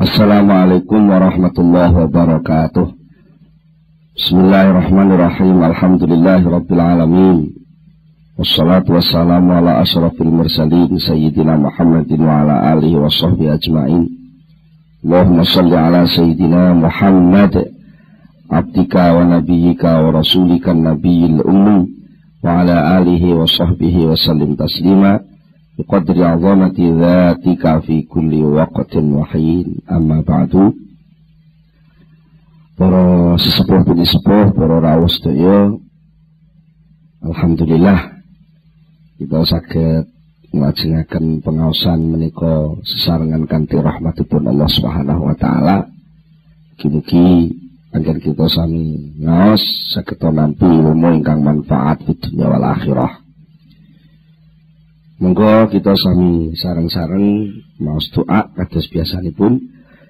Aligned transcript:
Assalamualaikum 0.00 1.12
warahmatullahi 1.12 1.92
wabarakatuh. 1.92 2.88
Bismillahirrahmanirrahim. 4.16 5.60
Alhamdulillahi 5.60 6.40
rabbil 6.40 6.80
alamin. 6.80 7.52
Wassalatu 8.40 8.96
wassalamu 8.96 9.52
ala 9.52 9.84
asrafil 9.84 10.32
mursalin 10.32 10.96
Sayyidina 10.96 11.60
Muhammadin 11.60 12.16
wa 12.16 12.40
ala 12.40 12.72
alihi 12.72 12.96
wa 12.96 13.12
sahbihi 13.12 13.52
ajma'in 13.52 14.08
Allahumma 15.04 15.44
salli 15.44 15.76
ala 15.76 16.08
Sayyidina 16.08 16.80
Muhammad 16.80 17.60
Abdika 18.48 19.12
wa 19.20 19.28
nabiyika 19.28 20.00
wa 20.00 20.16
rasulika 20.16 20.72
nabiyil 20.72 21.44
ummi 21.44 21.92
Wa 22.40 22.64
ala 22.64 22.96
alihi 22.96 23.36
wa 23.36 23.44
sahbihi 23.44 24.08
wa 24.08 24.16
sallim 24.16 24.56
taslima 24.56 25.20
Azamati 25.86 26.84
dhatika 26.92 27.80
fi 27.80 28.04
kulli 28.04 28.42
waqtin 28.42 29.12
wa 29.12 29.24
hin 29.32 29.80
Amma 29.88 30.20
ba'du 30.20 30.72
Para 32.80 33.36
sesepuh 33.36 33.84
bini 33.84 34.08
sepuh, 34.08 34.56
para 34.56 34.80
rawus 34.80 35.20
Alhamdulillah 37.20 38.20
kita 39.20 39.44
sakit 39.44 40.08
nglajengaken 40.56 41.44
pengawasan 41.44 42.00
menika 42.08 42.72
sesarengan 42.82 43.44
kanthi 43.44 43.76
rahmatipun 43.76 44.48
Allah 44.48 44.64
Subhanahu 44.64 45.28
wa 45.28 45.36
taala. 45.36 45.86
Mugi-mugi 46.80 47.52
agar 47.92 48.16
kita 48.16 48.48
sami 48.48 49.12
ngaos 49.20 49.60
saged 49.92 50.24
nampi 50.24 50.64
ilmu 50.64 51.20
ingkang 51.20 51.44
manfaat 51.44 52.00
di 52.08 52.16
dunia 52.16 52.48
wal 52.48 52.64
akhirah. 52.64 53.20
Monggo 55.20 55.68
kita 55.68 55.92
sami 56.00 56.56
sareng-sareng 56.56 57.52
maos 57.76 58.08
doa 58.08 58.48
kados 58.56 58.88
biasanipun. 58.88 59.60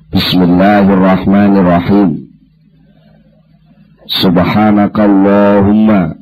Bismillahirrahmanirrahim. 0.06 2.30
Subhanakallahumma. 4.06 6.14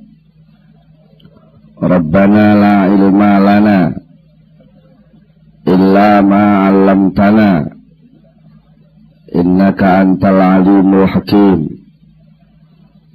Rabbana 1.84 2.46
la 2.56 2.88
ilma 2.88 3.36
lana 3.36 3.92
illa 5.68 6.24
ma 6.24 6.72
'allamtana. 6.72 7.68
Innaka 9.36 10.00
antal 10.00 10.40
alimul 10.40 11.12
hakim. 11.12 11.76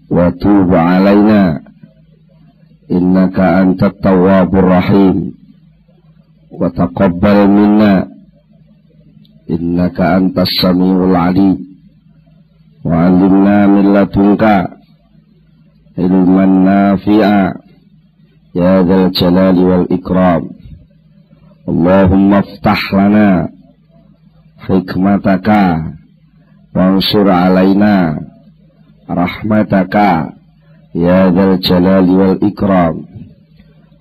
Wa 0.05 0.29
tub 0.37 0.69
'alaina. 0.69 1.65
Innaka 2.93 3.65
antat 3.65 3.97
tawwabur 4.05 4.69
rahim 4.69 5.41
wa 6.60 6.68
taqabbal 6.70 7.48
minna 7.48 8.06
innaka 9.54 10.16
antas 10.16 10.50
samiul 10.60 11.16
alim 11.16 11.56
wa 12.84 13.06
'allimna 13.06 13.56
min 13.68 13.84
ladunka 13.94 14.54
ilman 15.96 16.52
nafi'a 16.64 17.54
يا 18.58 18.82
ذا 18.82 18.96
الجلال 19.06 19.58
والإكرام 19.58 20.42
اللهم 21.68 22.30
افتح 22.34 22.94
لنا 22.94 23.48
حكمتك 24.66 25.48
وانصر 26.74 27.26
علينا 27.30 27.94
رحمتك 29.10 29.94
يا 30.94 31.20
ذا 31.30 31.44
الجلال 31.54 32.06
والإكرام 32.10 32.96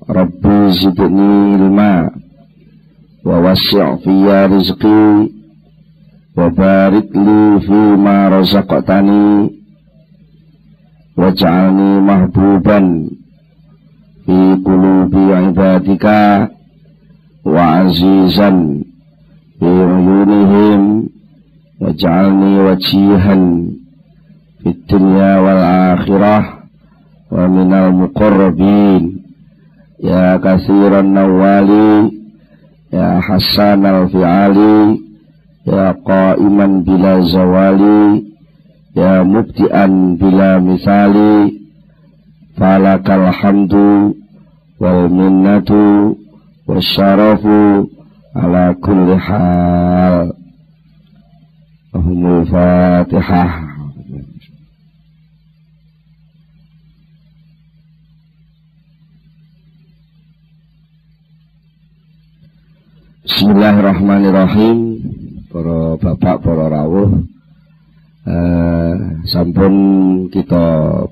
ربي 0.09 0.57
زدني 0.81 1.29
علما 1.53 1.93
ووسع 3.25 3.95
في 3.95 4.45
رزقي 4.45 5.29
وبارك 6.37 7.09
لي 7.15 7.59
فيما 7.59 8.29
رزقتني 8.29 9.49
واجعلني 11.17 11.99
محبوبا 11.99 13.07
fi 14.27 14.59
qulubi 14.59 15.23
ibadika 15.47 16.51
wa 17.47 17.63
azizan 17.79 18.83
fi 19.55 19.63
uyunihim 19.65 21.07
waj'alni 21.79 22.59
wajihan 22.67 23.43
fid 24.59 24.83
dunya 24.91 25.31
wal 25.39 25.63
akhirah 25.95 26.43
wa 27.31 27.47
minal 27.47 27.95
muqarrabin 27.95 29.23
ya 32.92 33.18
hasan 33.24 33.82
al 33.88 34.06
fi'ali 34.12 35.00
ya 35.64 35.96
qa'iman 36.04 36.84
bila 36.84 37.24
zawali 37.24 38.28
ya 38.92 39.24
mubti'an 39.24 40.20
bila 40.20 40.60
misali 40.60 41.56
falakal 42.60 43.32
hamdu 43.32 44.12
wal 44.76 45.08
minnatu 45.08 46.12
wasyarafu 46.68 47.88
Bismillahirrahmanirrahim. 63.32 64.78
Para 65.48 65.96
bapak, 65.96 66.44
para 66.44 66.68
rawuh. 66.68 67.24
Eh, 68.28 68.94
sampun 69.24 69.74
kita 70.28 70.64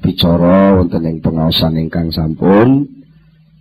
bicara 0.04 0.76
wonten 0.76 1.00
ing 1.09 1.25
pengaosan 1.25 1.80
ingkang 1.80 2.12
sampun. 2.12 2.84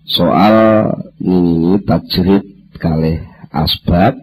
Soal 0.03 0.91
nini 1.23 1.79
tajrid 1.87 2.43
kalih 2.75 3.23
asbab. 3.55 4.19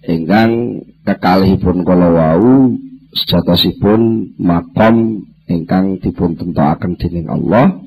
Ingkang 0.00 0.80
kekalihipun 1.04 1.84
kala 1.84 2.08
wau 2.08 2.72
sejatosipun 3.20 4.32
makom 4.40 5.28
ingkang 5.44 6.00
dipun 6.00 6.40
tentokaken 6.40 6.96
dening 6.96 7.28
Allah. 7.28 7.84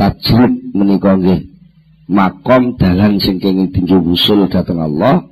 Tajrid 0.00 0.72
menika 0.72 1.20
nggih 1.20 1.53
makom 2.04 2.76
dalan 2.76 3.16
sing 3.20 3.40
kenging 3.40 3.72
tinggi 3.72 3.96
usul 3.96 4.44
dhateng 4.48 4.80
Allah 4.80 5.24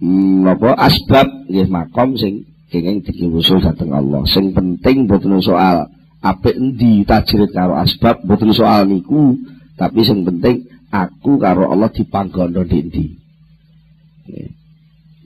hmm, 0.00 0.44
napa 0.44 0.76
asbab 0.76 1.28
nggih 1.48 1.68
makom 1.68 2.16
sing 2.16 2.50
kenging 2.70 3.02
dikiwusul 3.02 3.60
dateng 3.60 3.90
Allah. 3.92 4.22
Sing 4.30 4.54
penting 4.54 5.10
boten 5.10 5.42
soal 5.42 5.90
apik 6.22 6.54
endi 6.54 7.02
tajrid 7.02 7.50
karo 7.50 7.74
asbab 7.76 8.22
boten 8.24 8.54
soal 8.54 8.86
niku, 8.86 9.36
tapi 9.74 10.06
sing 10.06 10.22
penting 10.22 10.64
aku 10.88 11.36
karo 11.42 11.68
Allah 11.68 11.90
dipanggono 11.90 12.62
di 12.62 12.76
endi. 12.78 13.06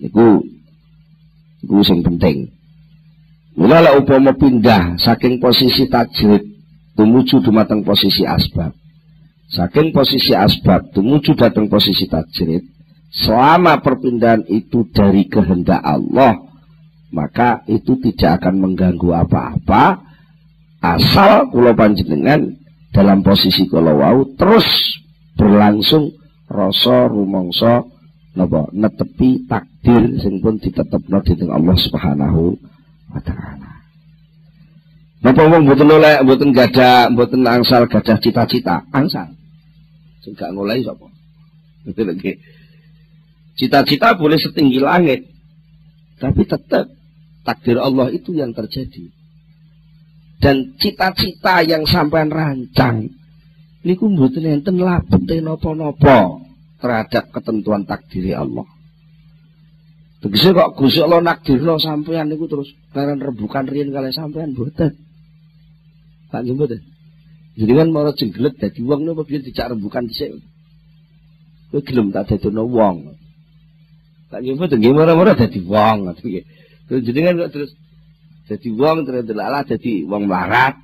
Niku 0.00 0.40
niku 1.62 1.76
sing 1.84 2.00
penting. 2.00 2.48
Mula 3.54 3.86
lek 3.86 4.02
upama 4.02 4.34
pindah 4.34 4.98
saking 4.98 5.38
posisi 5.38 5.86
tajrid 5.86 6.42
tumuju 6.98 7.38
dumateng 7.44 7.86
posisi 7.86 8.26
asbab. 8.26 8.74
Saking 9.54 9.94
posisi 9.94 10.34
asbab 10.34 10.90
tumuju 10.90 11.38
datang 11.38 11.70
posisi 11.70 12.10
tajrid, 12.10 12.66
selama 13.14 13.78
perpindahan 13.78 14.42
itu 14.50 14.90
dari 14.90 15.30
kehendak 15.30 15.78
Allah, 15.78 16.42
maka 17.14 17.62
itu 17.70 17.94
tidak 18.02 18.42
akan 18.42 18.66
mengganggu 18.66 19.14
apa-apa 19.14 20.02
asal 20.82 21.48
kula 21.54 21.72
panjenengan 21.78 22.50
dalam 22.90 23.22
posisi 23.22 23.70
kula 23.70 23.94
wau 23.94 24.26
terus 24.34 24.66
berlangsung 25.38 26.10
rasa 26.50 27.06
rumangsa 27.06 27.86
napa 28.34 28.66
netepi 28.74 29.46
takdir 29.46 30.18
sing 30.18 30.42
pun 30.42 30.58
ditetepno 30.58 31.22
dening 31.22 31.54
Allah 31.54 31.76
Subhanahu 31.78 32.58
wa 33.14 33.20
taala. 33.22 33.70
Napa 35.22 35.42
wong 35.46 35.64
mboten 35.64 35.88
oleh 35.88 36.20
mboten 36.26 36.50
gadah 36.50 37.08
mboten 37.14 37.46
angsal 37.46 37.86
gadah 37.86 38.18
cita-cita, 38.18 38.84
angsal. 38.90 39.30
Sing 40.24 40.32
gak 40.32 40.56
ngolehi 40.56 40.80
sapa? 40.80 41.04
Cita-cita 43.54 44.16
boleh 44.16 44.40
setinggi 44.40 44.80
langit, 44.80 45.28
tapi 46.16 46.48
tetap 46.48 46.88
takdir 47.44 47.76
Allah 47.76 48.08
itu 48.08 48.32
yang 48.32 48.56
terjadi. 48.56 49.12
Dan 50.40 50.74
cita-cita 50.80 51.60
yang 51.60 51.84
sampai 51.84 52.24
rancang 52.26 53.06
niku 53.84 54.08
mboten 54.08 54.48
enten 54.48 54.80
labete 54.80 55.44
napa-napa 55.44 56.40
terhadap 56.80 57.28
ketentuan 57.30 57.84
takdir 57.84 58.32
Allah. 58.32 58.64
Tegese 60.24 60.56
kok 60.56 60.72
Gusti 60.80 61.04
Allah 61.04 61.20
nakdirno 61.20 61.76
sampean 61.76 62.32
niku 62.32 62.48
terus 62.48 62.72
karen 62.96 63.20
rebukan 63.20 63.68
riyen 63.68 63.92
kali 63.92 64.08
sampean. 64.08 64.56
Pak 64.56 66.40
nggih 66.40 66.56
mboten. 66.56 66.93
Kan 67.54 67.88
mau 67.94 68.10
jenggelet 68.10 68.54
dadi 68.58 68.80
wong 68.82 69.06
niku 69.06 69.22
biyen 69.22 69.46
dicak 69.46 69.70
rembukan 69.70 70.10
dhisik. 70.10 70.42
Kowe 71.70 71.80
gelem 71.86 72.10
tak 72.10 72.34
dadono 72.34 72.66
wong. 72.66 73.14
Tak 74.30 74.42
nyoba 74.42 74.66
tuh 74.66 74.78
gimana 74.82 75.14
mana 75.14 75.38
dadi 75.38 75.62
wong 75.62 76.10
ngoten 76.10 76.24
nggih. 76.26 76.44
Terus 76.90 77.00
jenengan 77.06 77.38
kok 77.46 77.50
terus 77.54 77.70
dadi 78.50 78.68
wong 78.74 79.06
terus 79.06 79.22
delala 79.22 79.62
dadi 79.62 80.02
wong 80.02 80.26
melarat. 80.26 80.74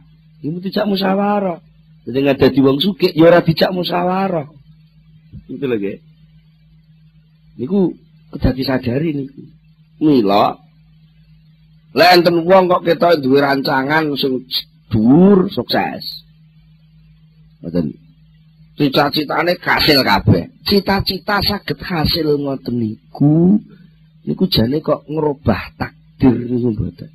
Iku 0.46 0.62
tidak 0.62 0.86
musyawarah. 0.94 1.58
Jenengan 2.06 2.38
dadi 2.38 2.58
wong 2.62 2.78
sugih 2.78 3.10
ya 3.18 3.26
ora 3.26 3.42
dijak 3.42 3.74
musyawarah. 3.74 4.46
Itu 5.50 5.66
lho 5.66 5.74
nggih. 5.74 5.98
Niku 7.58 7.98
kedadi 8.30 8.62
sadari 8.62 9.10
niku. 9.18 9.42
Mila 10.00 10.56
Lah 11.90 12.14
enten 12.14 12.46
wong 12.46 12.70
kok 12.70 12.86
kita 12.86 13.18
duwe 13.18 13.42
rancangan 13.42 14.14
sing 14.14 14.46
dhuwur 14.94 15.50
sukses. 15.50 16.19
Ngoten. 17.60 17.86
Cita-citane 18.80 19.60
kasil 19.60 20.00
kabeh. 20.00 20.64
Cita-cita 20.64 21.36
saged 21.44 21.76
hasil 21.76 22.26
ngoten 22.40 22.80
niku 22.80 23.60
niku 24.24 24.44
jane 24.48 24.80
kok 24.80 25.04
ngerubah 25.04 25.76
takdir 25.76 26.32
niku 26.32 26.72
mboten. 26.72 27.10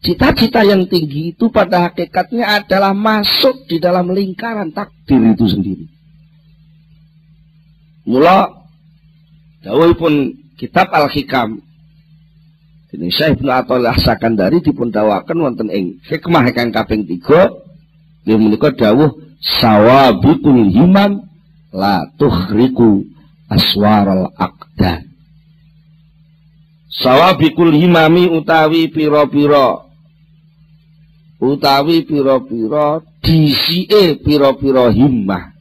Cita-cita 0.00 0.64
yang 0.64 0.86
tinggi 0.88 1.36
itu 1.36 1.52
pada 1.52 1.90
hakikatnya 1.90 2.62
adalah 2.62 2.96
masuk 2.96 3.68
di 3.68 3.76
dalam 3.82 4.08
lingkaran 4.14 4.72
takdir 4.72 5.20
itu 5.34 5.44
sendiri. 5.44 5.84
Mula 8.08 8.48
pun 9.98 10.14
kitab 10.56 10.88
Al-Hikam 10.88 11.60
ini 12.90 13.06
Syekh 13.12 13.38
Ibnu 13.38 13.50
Athaillah 13.54 13.94
Sakandari 14.02 14.58
dipun 14.64 14.90
dawaken 14.90 15.38
wonten 15.38 15.68
ing 15.70 16.02
hikmah 16.10 16.48
kaping 16.50 17.06
3 17.06 17.69
nggih 18.24 18.38
menika 18.38 18.70
dawuh 18.72 19.16
sawabikul 19.40 20.68
himam 20.68 21.24
la 21.72 22.04
tukhriku 22.18 23.04
aswaral 23.48 24.30
aqdan 24.36 25.10
sawabikul 26.90 27.72
himami 27.72 28.28
utawi 28.28 28.90
pira-pira. 28.92 29.88
Utawi 31.40 32.04
pira-pira 32.04 33.00
disike 33.24 34.20
pira-pira 34.20 34.92
himmah. 34.92 35.56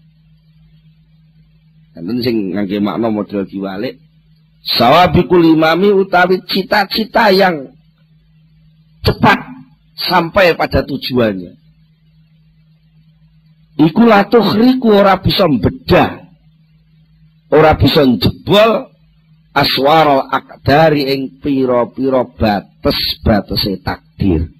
Enten 1.95 2.19
sing 2.19 2.35
ngangge 2.51 2.83
makna 2.83 3.07
model 3.07 3.47
diwalik. 3.47 3.95
Sawabikul 4.59 5.55
imami 5.55 5.95
utawi 5.95 6.43
cita-cita 6.43 7.31
yang 7.31 7.71
cepat 9.07 9.39
sampai 9.95 10.51
pada 10.59 10.83
tujuannya. 10.83 11.55
Iku 13.79 14.03
latuh 14.03 14.43
riku 14.59 14.91
ora 14.91 15.23
bisa 15.23 15.47
bedah. 15.47 16.27
Ora 17.49 17.79
bisa 17.79 18.03
jebol 18.03 18.91
aswaral 19.55 20.27
akdari 20.27 21.07
ing 21.07 21.39
piro-piro 21.39 22.35
batas-batas 22.35 23.63
takdir. 23.79 24.51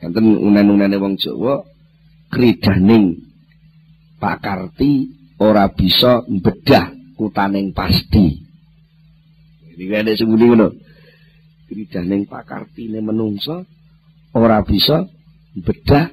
Enten 0.00 0.40
unen-unene 0.40 0.96
wong 0.96 1.20
Jawa 1.20 1.60
kridaning 2.32 3.20
pakarti 4.16 5.12
ora 5.36 5.68
bisa 5.68 6.24
bedah 6.24 6.96
kutaning 7.20 7.76
pasti. 7.76 8.40
Iki 9.76 9.94
ada 9.96 10.16
sembunyi 10.16 10.46
ngono. 10.48 10.68
Kridaning 11.68 12.24
pakartine 12.24 13.04
menungso 13.04 13.68
ora 14.32 14.64
bisa 14.64 15.04
bedah 15.58 16.12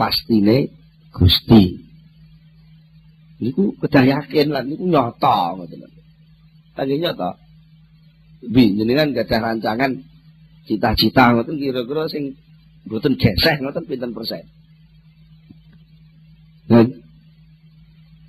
pastine 0.00 0.72
Gusti. 1.12 1.82
Niku 3.42 3.76
kedah 3.82 4.04
yakin 4.06 4.54
lan 4.54 4.70
niku 4.70 4.88
nyata 4.88 5.58
ngoten. 5.58 5.84
Tangge 6.72 6.96
nyata. 6.96 7.36
Bi 8.42 8.72
jenengan 8.74 9.12
gadah 9.12 9.40
rancangan 9.52 9.92
cita-cita 10.64 11.36
ngoten 11.36 11.58
kira-kira 11.58 12.08
sing 12.08 12.38
mboten 12.88 13.18
geseh 13.18 13.60
ngoten 13.60 13.84
pinten 13.84 14.14
persen. 14.16 14.46
Nah, 16.70 16.86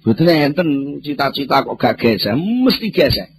Betul 0.04 0.36
enten 0.36 1.00
cita-cita 1.00 1.63
kok 1.63 1.80
gak 1.80 1.96
gesek, 1.96 2.36
mesti 2.36 2.92
gesek. 2.92 3.31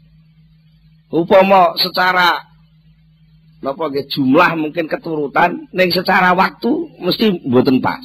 Upama 1.13 1.77
secara 1.77 2.54
napa 3.65 3.89
nggih 3.89 4.05
jumlah 4.13 4.61
mungkin 4.61 4.85
keturutan 4.85 5.65
ning 5.73 5.89
secara 5.89 6.37
waktu 6.37 6.71
mesti 7.01 7.41
mboten 7.49 7.81
pas. 7.81 8.05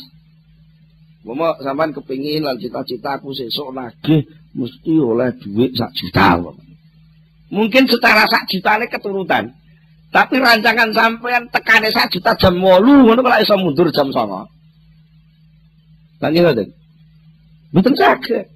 Upama 1.19 1.53
sampean 1.59 1.91
kepingin 1.91 2.47
lan 2.47 2.55
cita-cita 2.57 3.19
aku 3.19 3.35
sesuk 3.35 3.75
nagih 3.75 4.23
mesti 4.55 4.93
oleh 4.97 5.35
duit 5.37 5.75
sak 5.75 5.91
juta. 5.93 6.39
Mungkin 7.51 7.83
secara 7.91 8.23
sak 8.25 8.47
jutane 8.47 8.87
keturutan. 8.87 9.51
Tapi 10.09 10.41
rancangan 10.41 10.89
sampean 10.89 11.45
tekane 11.53 11.93
sak 11.93 12.09
juta 12.09 12.33
jam 12.39 12.57
8 12.57 12.81
ngono 12.81 13.19
kok 13.21 13.43
iso 13.43 13.55
mundur 13.61 13.91
jam 13.93 14.09
9. 14.09 14.25
Lan 16.23 16.31
ngoten. 16.33 16.69
Mboten 17.69 17.93
saged. 17.93 18.47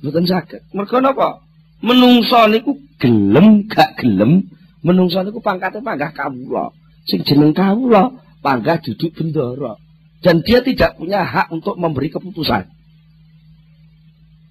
Mboten 0.00 0.24
saged. 0.24 0.62
Mergo 0.72 0.96
napa? 1.02 1.44
Menungso 1.82 2.46
niku 2.48 2.78
gelem 3.02 3.66
gak 3.66 3.98
gelem, 3.98 4.46
menungso 4.82 5.22
niku 5.22 5.38
pangkate 5.38 5.80
panggah 5.80 6.10
kawula. 6.12 6.74
Sing 7.06 7.22
jeneng 7.26 7.54
kawula 7.54 8.12
panggah 8.42 8.78
duduk 8.82 9.14
bendara. 9.14 9.78
Dan 10.22 10.42
dia 10.46 10.62
tidak 10.62 10.98
punya 10.98 11.26
hak 11.26 11.50
untuk 11.50 11.74
memberi 11.74 12.10
keputusan. 12.10 12.62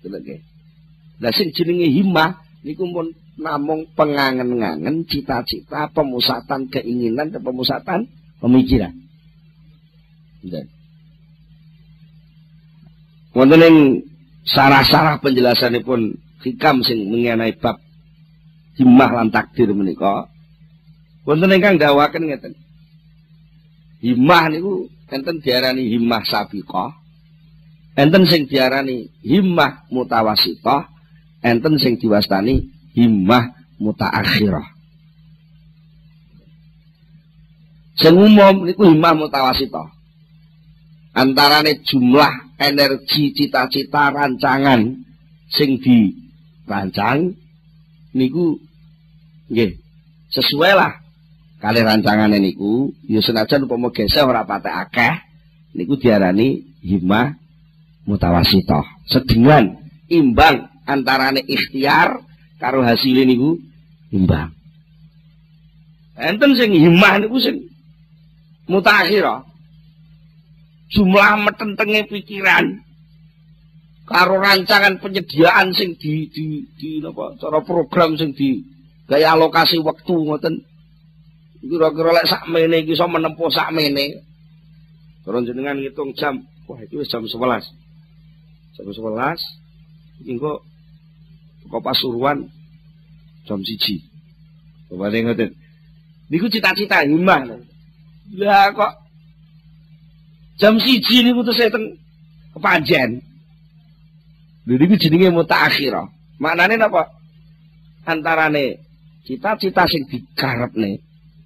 Oke. 0.08 0.44
Lah 1.22 1.32
sing 1.32 1.54
jenenge 1.56 1.88
himmah 1.88 2.44
niku 2.66 2.90
pun 2.90 3.08
namung 3.40 3.88
pengangen-angen 3.96 5.08
cita-cita, 5.08 5.88
pemusatan 5.94 6.68
keinginan 6.68 7.32
dan 7.32 7.42
pemusatan 7.42 8.10
pemikiran. 8.44 8.92
Nggih. 10.44 10.66
Wonten 13.32 13.64
ing 13.64 13.78
sarah-sarah 14.44 15.24
penjelasanipun 15.24 16.20
hikam 16.44 16.84
sing 16.84 17.08
mengenai 17.08 17.56
bab 17.56 17.80
himmah 18.82 19.10
lan 19.14 19.30
takdir 19.30 19.70
menika 19.78 20.26
wonten 21.22 21.54
ingkang 21.54 21.78
dawaken 21.78 22.34
ngeten. 22.34 22.54
Himmah 24.02 24.50
niku 24.50 24.90
enten 25.14 25.38
diarani 25.46 25.86
himmah 25.94 26.26
sabiqah. 26.26 26.98
Enten 27.94 28.26
sing 28.26 28.50
diarani 28.50 29.12
himmah 29.22 29.86
mutawasithah, 29.94 30.90
enten 31.46 31.78
sing 31.78 32.02
diwastani 32.02 32.66
himmah 32.98 33.54
mutaakhirah. 33.78 34.66
Sing 38.02 38.18
umum 38.18 38.66
niku 38.66 38.90
himmah 38.90 39.14
mutawasithah 39.14 40.02
antarane 41.12 41.84
jumlah 41.84 42.56
energi 42.56 43.36
cita-cita 43.36 44.16
rancangan 44.16 45.04
sing 45.52 45.80
dirancang 45.84 47.36
niku 48.16 48.56
nggih. 49.52 49.72
Sesuai 50.32 50.74
lah. 50.74 51.04
Kali 51.62 51.84
rancangan 51.86 52.34
niku 52.42 52.90
ya 53.06 53.22
senajan 53.22 53.70
upama 53.70 53.94
gesek 53.94 54.26
ora 54.26 54.42
patek 54.48 54.74
akeh 54.74 55.14
niku 55.78 55.94
diarani 55.94 56.66
himah 56.82 57.38
mutawasithah 58.10 59.06
sedengan 59.06 59.78
imbang 60.10 60.74
antarane 60.90 61.46
ikhtiar 61.46 62.18
karo 62.58 62.82
hasil 62.82 63.28
niku 63.28 63.62
imbang. 64.10 64.58
Enten 66.18 66.58
sing 66.58 66.74
himah 66.74 67.22
niku 67.22 67.38
sing 67.38 67.62
mutakhirah 68.66 69.46
jumlah 70.92 71.46
metentenge 71.46 72.10
pikiran 72.10 72.84
karo 74.10 74.42
rancangan 74.42 75.00
penyediaan 75.00 75.72
sing 75.72 75.96
di 75.96 76.28
di 76.28 76.68
di 76.76 77.00
apa 77.06 77.40
cara 77.40 77.60
program 77.64 78.20
sing 78.20 78.36
di 78.36 78.60
gaya 79.12 79.36
alokasi 79.36 79.84
waktu 79.84 80.16
ngoten. 80.16 80.64
Kira-kira 81.62 82.16
lek 82.16 82.26
sak 82.32 82.48
mene 82.48 82.82
iki 82.82 82.96
iso 82.96 83.06
menempuh 83.06 83.52
sak 83.52 83.70
mene 83.76 84.24
terus 85.28 85.44
jenengan 85.44 85.76
ngitung 85.78 86.16
jam. 86.16 86.40
Wah 86.66 86.80
itu 86.80 87.04
jam 87.04 87.28
11 87.28 87.36
jam 88.80 88.86
11 88.88 88.96
iki 90.24 90.40
kok 90.40 90.64
kok 91.68 91.84
pasuruan 91.84 92.48
jam 93.44 93.60
siji. 93.68 94.00
Coba 94.88 95.12
ngoten. 95.12 95.52
Niku 96.32 96.48
cita-cita 96.48 97.04
himbah 97.04 97.44
lah 98.40 98.72
kok 98.72 98.94
Jam 100.62 100.78
siji 100.78 101.26
niku 101.26 101.42
terus 101.42 101.74
teng 101.74 101.98
kepanjen. 102.54 103.18
Lha 104.70 104.74
niku 104.78 104.94
jenenge 104.98 105.34
mutaakhirah. 105.34 106.06
Maknane 106.38 106.78
napa? 106.78 107.10
Antarane 108.06 108.78
cita-cita 109.26 109.86
sing 109.86 110.04
dikarepne 110.10 111.00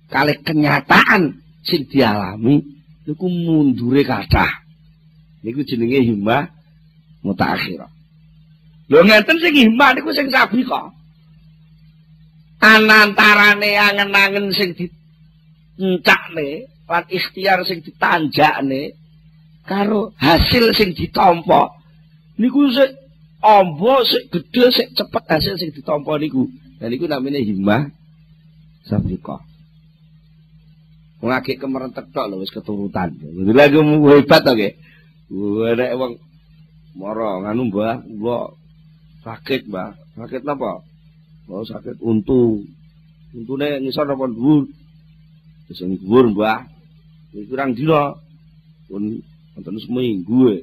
kali 0.08 0.34
kenyataan 0.46 1.42
sing 1.66 1.82
dialami 1.90 2.62
niku 3.06 3.28
mundure 3.30 4.02
kathah. 4.06 4.66
Niku 5.46 5.62
jenenge 5.62 6.02
himmah 6.02 6.50
mutaakhirah. 7.22 7.90
Lho 8.90 9.02
ngeten 9.06 9.38
sing 9.42 9.54
himbah 9.54 9.94
niku 9.94 10.10
sing 10.14 10.30
sabi 10.30 10.66
kok. 10.66 10.94
Anantarane 12.62 13.78
angen-angen 13.78 14.50
sing 14.54 14.74
diencakne 14.74 16.70
lan 16.90 17.04
ikhtiar 17.10 17.62
sing 17.66 17.82
ditanjakne 17.86 18.94
karo 19.66 20.14
hasil 20.22 20.74
sing 20.78 20.94
ditampa 20.94 21.74
niku 22.38 22.70
sik 22.70 22.94
amba 23.42 24.06
sik 24.06 24.30
gedhe 24.34 24.70
sik 24.70 24.88
cepet 24.98 25.24
hasil 25.30 25.56
sing 25.58 25.70
ditampa 25.74 26.18
niku. 26.22 26.50
Dan 26.76 26.88
niku 26.92 27.08
namanya 27.08 27.40
himbah 27.40 27.88
sabrika. 28.84 29.40
Wong 31.24 31.32
akeh 31.32 31.56
kemerentek 31.56 32.12
tok 32.12 32.28
lho 32.28 32.44
wis 32.44 32.52
keturutan. 32.52 33.16
Lagi 33.56 33.80
hebat 33.80 34.42
to 34.44 34.52
nggih. 34.54 34.74
Nek 35.74 35.92
wong 35.98 36.12
mara 36.96 37.42
nganu 37.42 37.72
Mbah, 37.72 38.04
kula 38.06 38.40
sakit, 39.24 39.68
Mbah. 39.72 39.98
Sakit 40.16 40.44
napa? 40.46 40.86
Oh, 41.50 41.64
sakit 41.66 41.98
untu. 42.04 42.64
Untune 43.36 43.84
ngisor 43.84 44.08
apa 44.08 44.26
dhuwur? 44.32 44.70
Wis 45.72 45.82
dhuwur, 45.82 46.32
Mbah. 46.36 46.68
Iki 47.34 47.52
kurang 47.52 47.74
dina. 47.76 48.16
Pun 48.86 49.24
wonten 49.56 49.76
seminggu. 49.82 50.62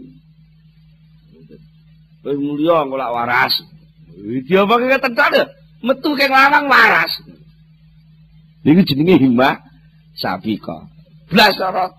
Wis 2.23 2.39
mulya 2.39 2.87
kok 2.87 3.15
waras. 3.17 3.55
Iki 4.15 4.53
apa 4.57 4.75
ketentan? 4.79 5.33
Metu 5.83 6.15
keng 6.15 6.31
lawang 6.31 6.71
waras. 6.71 7.13
Iki 8.63 8.83
jenenge 8.87 9.19
himbah 9.19 9.59
sabika. 10.15 10.87
Blas 11.27 11.59
cara 11.59 11.91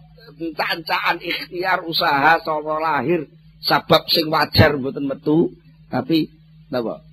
tancaan 0.56 1.20
ikhtiar 1.20 1.84
usaha 1.84 2.40
saka 2.40 2.76
lahir 2.80 3.28
sabab 3.60 4.08
sing 4.08 4.32
wajar 4.32 4.80
mboten 4.80 5.04
metu 5.12 5.52
tapi 5.92 6.32
napa? 6.72 7.04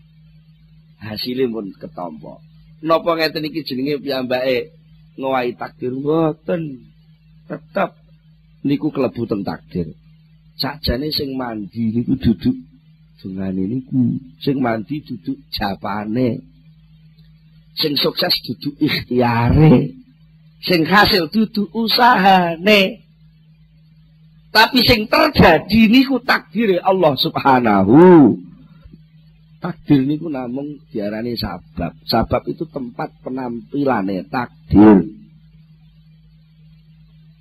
Hasilnya 1.02 1.50
pun 1.50 1.74
ketompo. 1.74 2.38
Napa 2.86 3.18
ngeten 3.18 3.50
iki 3.50 3.66
jenenge 3.66 3.98
piyambake 3.98 4.70
ngowahi 5.18 5.58
takdir? 5.58 5.90
Mboten. 5.90 6.86
Tetep 7.50 7.98
niku 8.62 8.94
klebu 8.94 9.26
teng 9.26 9.42
takdir. 9.42 9.90
Sakjane 10.54 11.10
sing 11.10 11.34
mandi 11.34 11.90
niku 11.98 12.14
duduk 12.14 12.54
dungane 13.18 13.66
niku. 13.66 14.22
Sing 14.38 14.62
mandi 14.62 15.02
duduk 15.02 15.34
japane 15.50 16.49
sing 17.80 17.96
sukses 17.96 18.36
duduk 18.44 18.76
ikhtiare 18.76 19.96
sing 20.60 20.84
hasil 20.84 21.32
duduk 21.32 21.72
usahane 21.72 23.00
tapi 24.52 24.84
sing 24.84 25.08
terjadi 25.08 25.80
niku 25.88 26.20
takdir 26.20 26.76
Allah 26.84 27.16
Subhanahu 27.16 28.36
takdir 29.64 30.04
niku 30.04 30.28
namung 30.28 30.76
diarani 30.92 31.34
sabab 31.40 31.96
sabab 32.04 32.44
itu 32.46 32.68
tempat 32.68 33.08
penampilannya 33.24 34.28
takdir 34.28 35.20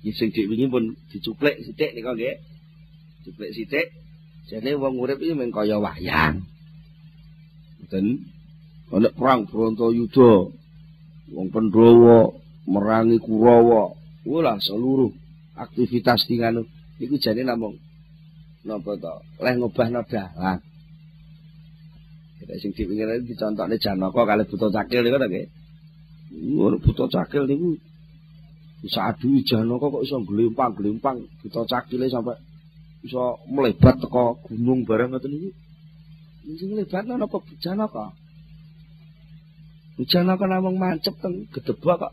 Ya 0.00 0.16
sing 0.16 0.32
wingi 0.32 0.64
pun 0.72 0.96
dicuplek 1.12 1.60
sithik 1.60 1.92
nika 1.92 2.16
nggih. 2.16 2.40
Cuplek 3.28 3.52
sithik. 3.52 3.92
Jane 4.48 4.72
wong 4.80 4.96
urip 4.96 5.20
iki 5.20 5.36
mung 5.36 5.52
kaya 5.52 5.76
wayang. 5.76 6.48
Mboten 7.84 8.24
ana 8.90 9.08
perang 9.14 9.46
Brontoyuda. 9.46 10.50
Wong 11.30 11.48
Pandhawa 11.54 12.34
merangi 12.66 13.22
Kurawa. 13.22 13.94
Wala 14.26 14.58
seluruh 14.58 15.10
aktivitas 15.56 16.26
di 16.26 16.36
nganu 16.42 16.66
iku 17.00 17.16
jane 17.16 17.46
namung 17.46 17.78
napa 18.66 18.98
to? 18.98 19.14
Leh 19.40 19.54
ngobahno 19.56 20.02
dalan. 20.04 20.58
Kita 22.40 22.54
sing 22.56 22.72
dipikir 22.72 23.08
dicontohne 23.24 23.76
Janaka 23.76 24.20
kalih 24.24 24.48
Buta 24.48 24.68
Cakil 24.72 25.04
niku 25.04 25.16
to 25.20 25.28
nggih. 25.28 25.46
Ngono 26.56 26.76
Buta 26.80 27.04
Cakil 27.08 27.44
niku 27.48 27.76
bisa 28.80 29.12
adu 29.12 29.40
Janaka 29.44 29.92
kok 29.92 30.04
iso 30.04 30.16
glempang-glempang 30.24 31.20
Buta 31.44 31.68
Cakile 31.68 32.08
sampai 32.08 32.36
iso 33.04 33.40
melebat 33.48 34.00
teko 34.00 34.40
gunung 34.44 34.84
bareng 34.88 35.12
ngoten 35.12 35.30
niku. 35.30 35.50
Sing 36.58 36.68
mlebatno 36.72 37.16
napa 37.16 37.38
Janaka? 37.60 38.19
Janaka 40.08 40.46
namung 40.48 40.80
mancep 40.80 41.12
teng 41.20 41.44
gedebak 41.52 42.08
kok 42.08 42.12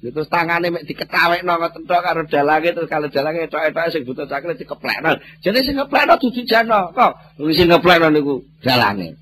Terus 0.00 0.32
tangane 0.32 0.72
mek 0.72 0.88
diketawekno 0.88 1.60
ngoten 1.60 1.84
tok 1.84 2.00
karo 2.00 2.24
dalange 2.24 2.72
terus 2.72 2.88
kalau 2.88 3.12
dalange 3.12 3.44
etok-etok 3.44 3.92
sing 3.92 4.02
butuh 4.08 4.24
cakle 4.24 4.56
dikeplekno. 4.56 5.12
Jadi 5.44 5.60
sing 5.60 5.76
ngeplekno 5.76 6.16
dudu 6.16 6.40
jana 6.48 6.88
kok. 6.88 7.36
Sing 7.52 7.68
ngeplekno 7.68 8.08
niku 8.08 8.40
dalange. 8.64 9.12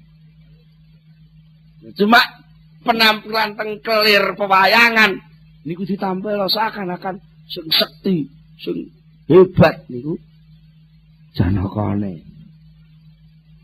Cuma 1.98 2.22
penampilan 2.86 3.58
teng 3.58 3.82
kelir 3.82 4.38
pewayangan 4.38 5.18
niku 5.66 5.82
ditampil 5.82 6.46
seakan-akan 6.46 7.18
sing 7.50 7.66
sekti, 7.74 8.30
sing 8.62 8.94
hebat 9.26 9.82
niku 9.90 10.14
janakane. 11.34 12.22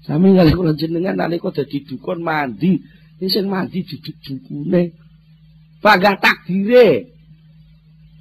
Sami 0.03 0.35
kali 0.35 0.51
kula 0.51 0.75
jenengan 0.75 1.15
nalika 1.15 1.63
dadi 1.63 1.79
dukun 1.87 2.27
mandi, 2.27 2.83
sing 3.29 3.47
mandi 3.51 3.85
duduk 3.85 4.17
dukune. 4.25 5.05
bangga 5.85 6.17
takdire. 6.17 7.13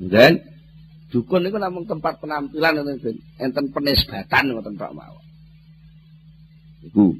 Dan 0.04 0.44
dukun 1.08 1.48
itu 1.48 1.56
namung 1.56 1.88
tempat 1.88 2.20
penampilan 2.20 2.84
enten 2.84 3.16
enten 3.40 3.66
penisbatan 3.72 4.52
ngoten 4.52 4.76
Pak 4.76 4.92
mawon. 4.92 5.24
Iku. 6.84 7.16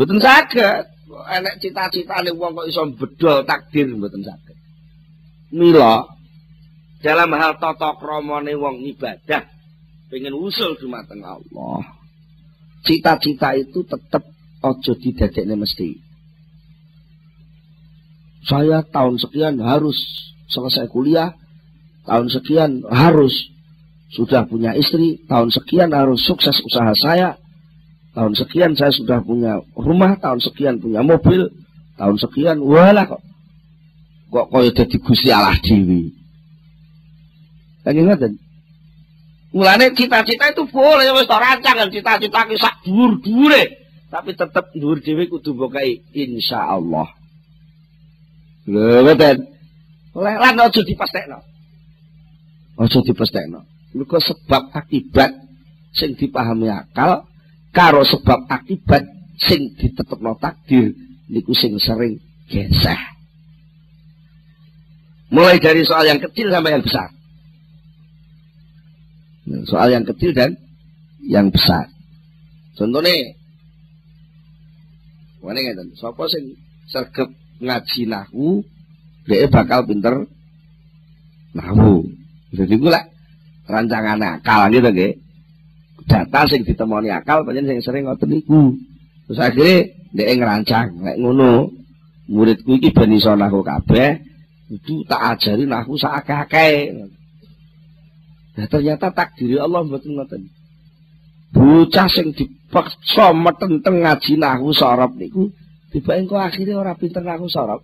Mboten 0.00 0.18
saged 0.24 0.88
enek 1.36 1.60
cita-citane 1.60 2.32
wong 2.32 2.56
kok 2.56 2.68
iso 2.72 2.88
bedol 2.96 3.44
takdir 3.44 3.92
mboten 3.92 4.24
saged. 4.24 4.56
Mila 5.52 6.08
dalam 7.04 7.30
hal 7.36 7.60
tata 7.60 8.00
kramane 8.00 8.56
wong 8.56 8.80
ibadah 8.96 9.44
pengen 10.08 10.32
usul 10.32 10.80
dumateng 10.80 11.20
Allah. 11.20 11.84
Cita-cita 12.86 13.52
itu 13.58 13.84
tetap 13.84 14.24
ojo 14.64 14.92
didadekne 14.96 15.58
mesti. 15.58 16.05
Saya 18.46 18.86
tahun 18.86 19.18
sekian 19.18 19.58
harus 19.58 19.98
selesai 20.46 20.86
kuliah, 20.90 21.34
tahun 22.06 22.30
sekian 22.30 22.86
harus 22.86 23.34
sudah 24.14 24.46
punya 24.46 24.70
istri, 24.78 25.18
tahun 25.26 25.50
sekian 25.50 25.90
harus 25.90 26.22
sukses 26.22 26.54
usaha 26.62 26.94
saya, 26.94 27.34
tahun 28.14 28.38
sekian 28.38 28.72
saya 28.78 28.94
sudah 28.94 29.18
punya 29.26 29.58
rumah, 29.74 30.14
tahun 30.22 30.38
sekian 30.38 30.78
punya 30.78 31.02
mobil, 31.02 31.50
tahun 31.98 32.16
sekian, 32.22 32.62
walah 32.62 33.10
kok 33.10 33.22
kok 34.30 34.46
kaya 34.54 34.70
dadi 34.70 34.96
Gusti 35.02 35.30
Allah 35.34 35.58
dewi. 35.58 36.14
Kan 37.82 37.98
ngoten. 37.98 38.32
Mulane 39.54 39.94
cita-cita 39.94 40.52
itu 40.52 40.68
boleh 40.68 41.06
wis 41.16 41.30
rancang 41.30 41.88
cita-cita 41.88 42.40
ki 42.44 42.56
sak 42.60 42.84
dhuwur-dhuwure, 42.84 43.62
tapi 44.12 44.36
tetep 44.36 44.68
dhuwur 44.76 45.00
dhewe 45.00 45.26
kudu 45.32 45.56
mbok 45.56 45.80
insyaallah. 46.12 47.15
Lho 48.66 49.06
mboten. 49.06 49.36
Lan 50.16 50.58
aja 50.58 50.80
dipestekno. 50.82 51.38
Aja 52.82 52.98
dipestekno. 53.06 53.60
Mergo 53.94 54.18
sebab 54.18 54.74
akibat 54.74 55.32
sing 55.96 56.18
dipahami 56.18 56.68
akal 56.68 57.24
karo 57.72 58.04
sebab 58.04 58.44
akibat 58.50 59.06
sing 59.40 59.72
ditetepno 59.78 60.36
takdir 60.36 60.92
niku 61.30 61.54
sing 61.54 61.78
sering 61.78 62.18
geseh. 62.50 63.00
Mulai 65.30 65.58
dari 65.58 65.82
soal 65.82 66.06
yang 66.06 66.20
kecil 66.22 66.50
sampai 66.50 66.74
yang 66.74 66.84
besar. 66.84 67.08
Soal 69.66 69.88
yang 69.94 70.04
kecil 70.06 70.30
dan 70.34 70.58
yang 71.22 71.50
besar. 71.50 71.86
Contohnya, 72.78 73.34
mana 75.42 75.82
sapa 75.98 76.26
sing 76.30 76.54
sergap 76.90 77.30
ngaji 77.62 78.02
nahu 78.08 78.62
dia 79.26 79.48
bakal 79.48 79.86
pinter 79.88 80.28
nahu 81.56 82.04
jadi 82.54 82.74
gue 82.78 82.90
lah 82.92 83.04
rancangan 83.66 84.22
akal 84.22 84.70
gitu 84.70 84.90
ge 84.94 85.08
data 86.06 86.46
sing 86.46 86.62
ditemoni 86.62 87.10
akal 87.10 87.42
banyak 87.42 87.66
sing 87.66 87.78
sering 87.82 88.06
ngotot 88.06 88.30
niku. 88.30 88.78
Terus 89.26 89.42
akhirnya 89.42 89.90
dia 90.14 90.32
ngerancang 90.38 91.02
kayak 91.02 91.18
ngono. 91.18 91.74
Muridku 92.26 92.74
iki 92.78 92.90
ben 92.90 93.14
iso 93.14 93.38
nahu 93.38 93.62
kabeh 93.62 94.18
itu 94.66 95.06
tak 95.06 95.38
ajari 95.38 95.62
nahu 95.62 95.94
sakake 95.94 96.90
nah 98.58 98.66
ternyata 98.66 99.14
takdir 99.14 99.62
Allah 99.62 99.86
mboten 99.86 100.16
ngoten. 100.18 100.42
Bocah 101.54 102.08
sing 102.10 102.34
dipaksa 102.34 103.30
metenteng 103.30 104.02
ngaji 104.02 104.42
nahu 104.42 104.74
sorop 104.74 105.14
niku 105.14 105.54
tiba 105.94 106.12
engkau 106.18 106.38
akhirnya 106.40 106.78
orang 106.78 106.98
pinter 106.98 107.22
aku 107.22 107.46
sorok 107.50 107.82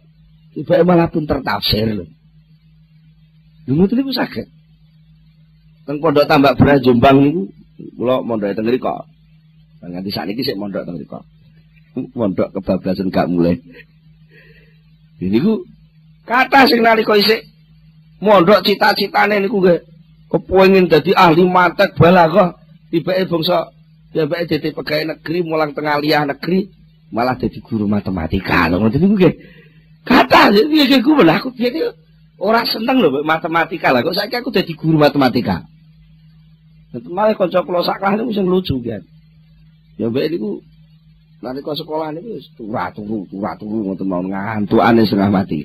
tiba 0.53 0.83
malah 0.83 1.09
pinter 1.09 1.39
tafsir 1.43 1.87
lho 1.93 2.07
Dulu 3.63 3.87
itu 3.87 4.11
sakit. 4.11 4.47
Teng 5.87 5.99
pondok 6.03 6.27
tambak 6.27 6.59
beras 6.59 6.83
Jombang 6.83 7.19
niku 7.23 7.43
kula 7.99 8.23
mondok 8.23 8.55
teng 8.55 8.67
mriku. 8.67 8.91
Nganti 9.83 10.11
sakniki 10.11 10.43
sik 10.43 10.59
mondok 10.59 10.87
to 10.87 10.99
kok. 11.07 11.23
Mondok 12.15 12.55
kebablasan 12.59 13.11
gak 13.11 13.31
mulai. 13.31 13.59
Ini 15.23 15.39
ku 15.39 15.63
kata 16.27 16.67
sing 16.67 16.83
nalika 16.83 17.15
isik 17.15 17.47
mondok 18.19 18.67
cita-citane 18.67 19.43
niku 19.43 19.63
nggih 19.63 19.79
kepengin 20.31 20.91
dadi 20.91 21.15
ahli 21.15 21.47
matek 21.47 21.95
balaghah 21.95 22.59
tibake 22.91 23.27
bangsa 23.31 23.71
ya 24.15 24.27
bae 24.27 24.47
dadi 24.47 24.75
pegawai 24.75 25.15
negeri 25.15 25.39
mulang 25.47 25.75
tengah 25.75 25.99
liah 26.03 26.27
negeri 26.27 26.67
malah 27.13 27.37
dadi 27.37 27.61
guru 27.61 27.85
matematika. 27.85 28.67
Lho 28.73 28.81
ngoten 28.81 29.01
niku 29.05 29.15
nggih. 29.21 29.35
Kata 30.03 30.51
piye 30.51 30.85
ge 30.89 30.99
ku 31.05 31.13
aku 31.15 31.53
piye 31.53 31.93
ora 32.41 32.65
seneng 32.65 32.99
lho 33.05 33.23
matematika. 33.23 33.93
Lah 33.93 34.01
kok 34.01 34.17
saiki 34.17 34.41
aku 34.41 34.51
dadi 34.51 34.73
guru 34.73 34.97
matematika? 34.97 35.63
Malah 36.93 37.37
kanca 37.37 37.61
kula 37.63 37.85
sak 37.85 38.01
kelas 38.01 38.21
niku 38.21 38.33
sing 38.37 38.47
lucu 38.49 38.77
kan 38.85 39.01
ya 40.01 40.09
bae 40.13 40.29
niku 40.29 40.61
nalika 41.41 41.73
sekolah 41.73 42.13
niku 42.13 42.37
wis 42.37 42.49
turu 42.53 42.77
turu 42.97 43.49
turu 43.57 43.79
ngoten 43.89 44.07
mau 44.09 44.21
ngantukane 44.21 45.05
setengah 45.05 45.33
mati 45.33 45.65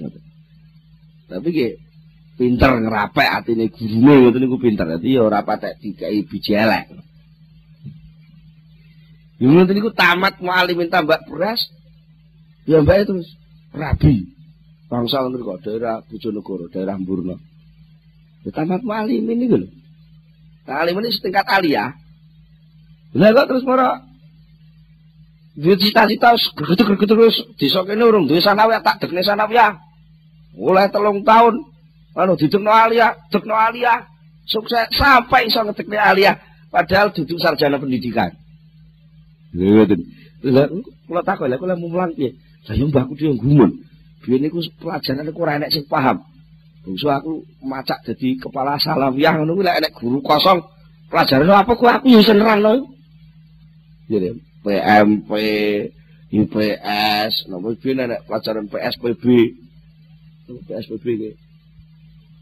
tapi 1.27 1.49
ki 1.51 1.67
pinter 2.39 2.79
ngerapek 2.79 3.27
atine 3.27 3.67
gurune 3.67 4.13
ngoten 4.23 4.41
niku 4.45 4.57
pinter. 4.61 4.85
Dadi 4.87 5.17
ya 5.17 5.27
ora 5.27 5.43
patek 5.43 5.81
dikai 5.83 6.23
biji. 6.23 6.55
Yo 9.37 9.53
ngoten 9.53 9.77
niku 9.77 9.93
tamat 9.93 10.41
mualimin 10.41 10.89
tambak 10.89 11.21
beras. 11.29 11.61
Ya 12.65 12.81
mbak 12.81 13.05
terus 13.05 13.37
rabi. 13.69 14.33
Bangsa 14.89 15.21
ngoten 15.21 15.45
kok 15.45 15.61
daerah 15.61 16.01
Bojonegoro, 16.09 16.65
daerah 16.73 16.97
Mburno. 16.97 17.37
Ya 18.41 18.49
tamat 18.49 18.81
mualimin 18.81 19.37
niku 19.37 19.55
lho. 19.61 19.67
Alim 20.67 20.99
ini 20.99 21.13
setingkat 21.13 21.47
aliyah. 21.47 21.95
Lah 23.15 23.29
kok 23.31 23.47
terus 23.53 23.63
mara 23.63 24.03
Dia 25.57 25.73
cita-cita 25.73 26.37
gergetuk-gergetuk 26.53 27.17
terus 27.17 27.37
desa 27.57 27.81
kene 27.81 28.05
urung 28.05 28.29
duwe 28.29 28.37
sanawiyah 28.37 28.85
tak 28.85 29.01
dekne 29.01 29.25
sanawiyah. 29.25 29.73
Mulai 30.53 30.93
telung 30.93 31.25
tahun 31.25 31.65
anu 32.13 32.37
didekno 32.37 32.69
alia, 32.69 33.17
dekno 33.33 33.57
alia, 33.57 34.05
sukses 34.45 34.85
sampai 34.93 35.49
iso 35.49 35.65
ngedekne 35.65 35.97
alia 35.97 36.37
padahal 36.69 37.09
duduk 37.09 37.41
sarjana 37.41 37.81
pendidikan. 37.81 38.37
Lha 39.55 39.87
lha 40.43 40.63
kula 41.07 41.21
takon 41.23 41.47
lha 41.47 41.57
kula 41.57 41.75
mulang 41.79 42.11
piye? 42.15 42.35
Lah 42.67 42.75
yo 42.75 42.87
mbahku 42.91 43.15
dhewe 43.15 43.39
gumun. 43.39 43.71
Biyen 44.23 44.43
niku 44.43 44.59
pelajaran 44.81 45.29
iku 45.31 45.39
ora 45.43 45.55
enek 45.55 45.71
sing 45.71 45.87
paham. 45.87 46.19
Bungsu 46.83 47.07
aku 47.07 47.47
macak 47.63 48.03
dadi 48.03 48.35
kepala 48.35 48.75
salawiyah 48.75 49.39
ngono 49.39 49.55
kuwi 49.55 49.67
lek 49.67 49.77
enek 49.79 49.93
guru 49.95 50.19
kosong 50.19 50.59
pelajaran 51.07 51.47
apa 51.51 51.71
ku 51.79 51.85
aku 51.87 52.07
yo 52.11 52.19
senerangno. 52.19 52.91
Jadi 54.07 54.35
PMP, 54.63 55.31
IPS, 56.31 57.47
nopo 57.47 57.71
biyen 57.79 58.03
enek 58.03 58.27
pelajaran 58.27 58.67
PSPB. 58.67 59.23
PSPB 60.67 61.05
iki. 61.07 61.31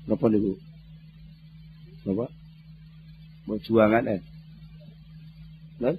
Napa 0.09 0.25
niku? 0.29 0.57
Napa? 2.05 2.25
Perjuangan 3.45 4.09
eh. 4.09 4.21
Nah? 5.81 5.93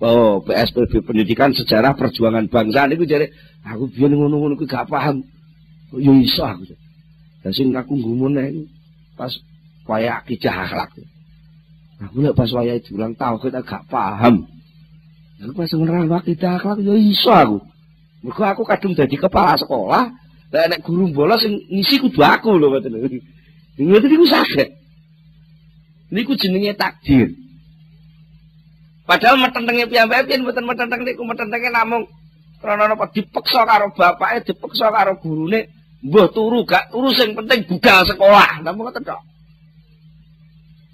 Oh, 0.00 0.40
PSBB 0.40 1.04
pendidikan 1.04 1.52
sejarah 1.52 1.92
perjuangan 1.92 2.48
bangsa 2.48 2.88
niku 2.88 3.04
jare 3.04 3.36
aku 3.60 3.84
biyen 3.92 4.16
ngono-ngono 4.16 4.56
kuwi 4.56 4.64
gak 4.64 4.88
paham. 4.88 5.20
Yo 5.92 6.16
iso 6.16 6.40
aku. 6.40 6.72
Dan 7.44 7.52
sing 7.52 7.68
aku 7.76 8.00
ngumun 8.00 8.40
pas 9.12 9.28
waya 9.84 10.24
akidah 10.24 10.56
akhlak. 10.56 10.96
Aku 12.00 12.24
lek 12.24 12.32
pas 12.32 12.48
waya 12.56 12.80
diulang 12.80 13.12
kita 13.12 13.60
gak 13.60 13.84
paham. 13.92 14.48
Aku 15.44 15.52
pas 15.52 15.68
ngerang 15.68 16.08
akidah 16.08 16.56
akhlak 16.56 16.80
yo 16.80 16.96
iso 16.96 17.28
aku. 17.28 17.60
Mergo 18.24 18.40
aku 18.48 18.62
kadung 18.64 18.96
dadi 18.96 19.20
kepala 19.20 19.56
sekolah, 19.60 20.16
Lah 20.50 20.66
nek 20.66 20.82
guru 20.82 21.14
bolos 21.14 21.44
sing 21.46 21.60
ngisi 21.70 22.02
kudu 22.02 22.24
aku 22.24 22.58
lho 22.58 22.72
ngoten. 22.72 23.20
Niku 23.78 24.26
saged. 24.26 24.68
Niku 26.10 26.34
jenenge 26.34 26.74
takdir. 26.74 27.30
Padahal 29.10 29.42
metentenge 29.42 29.90
piyambake 29.90 30.22
pian 30.30 30.46
mboten 30.46 30.70
metenteng 30.70 31.02
niku 31.02 31.26
metentenge 31.26 31.66
namung 31.74 32.06
krana 32.62 32.86
napa 32.86 33.10
dipeksa 33.10 33.66
karo 33.66 33.90
bapake, 33.90 34.46
dipeksa 34.46 34.86
karo 34.94 35.18
gurune, 35.18 35.66
mbuh 36.06 36.30
turu 36.30 36.62
gak 36.62 36.94
turu 36.94 37.10
sing 37.10 37.34
penting 37.34 37.66
budal 37.66 38.06
sekolah. 38.06 38.62
Namung 38.62 38.86
ngoten 38.86 39.02
tok. 39.02 39.18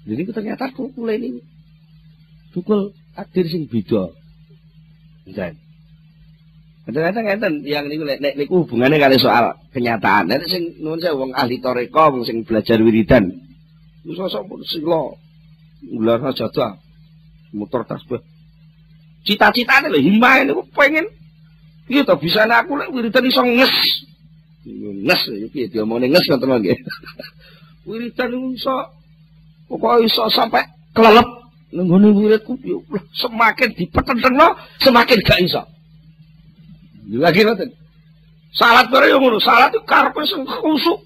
Jadi 0.09 0.33
ternyata 0.33 0.65
tukul 0.73 1.13
ini 1.13 1.37
tukul 2.57 2.89
takdir 3.13 3.45
sing 3.45 3.69
beda. 3.69 4.09
Enggak. 5.29 5.53
Kadang-kadang 6.89 7.23
ngeten 7.29 7.53
yang 7.69 7.85
niku 7.85 8.01
nek 8.01 8.33
niku 8.33 8.65
hubungane 8.65 8.97
kali 8.97 9.21
soal 9.21 9.61
kenyataan. 9.77 10.25
Nek 10.25 10.49
sing 10.49 10.81
nuwun 10.81 10.97
saya 10.97 11.13
wong 11.13 11.37
ahli 11.37 11.61
toreko, 11.61 12.17
wong 12.17 12.25
sing 12.25 12.41
belajar 12.41 12.81
wiridan. 12.81 13.29
Sosok 14.09 14.49
pun 14.49 14.65
sila 14.65 15.13
ular 15.93 16.33
jatuh 16.33 16.86
motor 17.57 17.81
tasbih. 17.89 18.21
Cita-citane 19.25 19.89
lho 19.89 19.99
himae 19.99 20.45
niku 20.45 20.63
pengen 20.71 21.09
iya 21.89 22.05
to 22.05 22.15
bisa 22.21 22.45
aku 22.45 22.77
lek 22.77 22.93
wiridan 22.93 23.25
iso 23.25 23.41
nges. 23.41 23.75
Nges 25.03 25.21
piye 25.51 25.67
diomongane 25.67 26.13
nges 26.13 26.25
ngoten 26.29 26.61
nggih. 26.61 26.77
wiridan 27.89 28.29
niku 28.29 28.47
iso 28.53 28.75
pokoke 29.67 30.05
iso 30.05 30.23
sampai 30.29 30.63
kelelep 30.93 31.27
nenggone 31.73 32.13
wiridku 32.15 32.55
semakin 33.17 33.69
dipetentengno 33.75 34.55
semakin 34.79 35.19
gak 35.25 35.41
iso. 35.41 35.61
lagi 37.11 37.41
ngoten. 37.43 37.69
Salat 38.57 38.89
bare 38.89 39.11
yo 39.11 39.21
ngono, 39.21 39.37
salat 39.37 39.69
itu 39.69 39.83
karepe 39.85 40.23
sing 40.25 40.41
khusuk. 40.47 40.99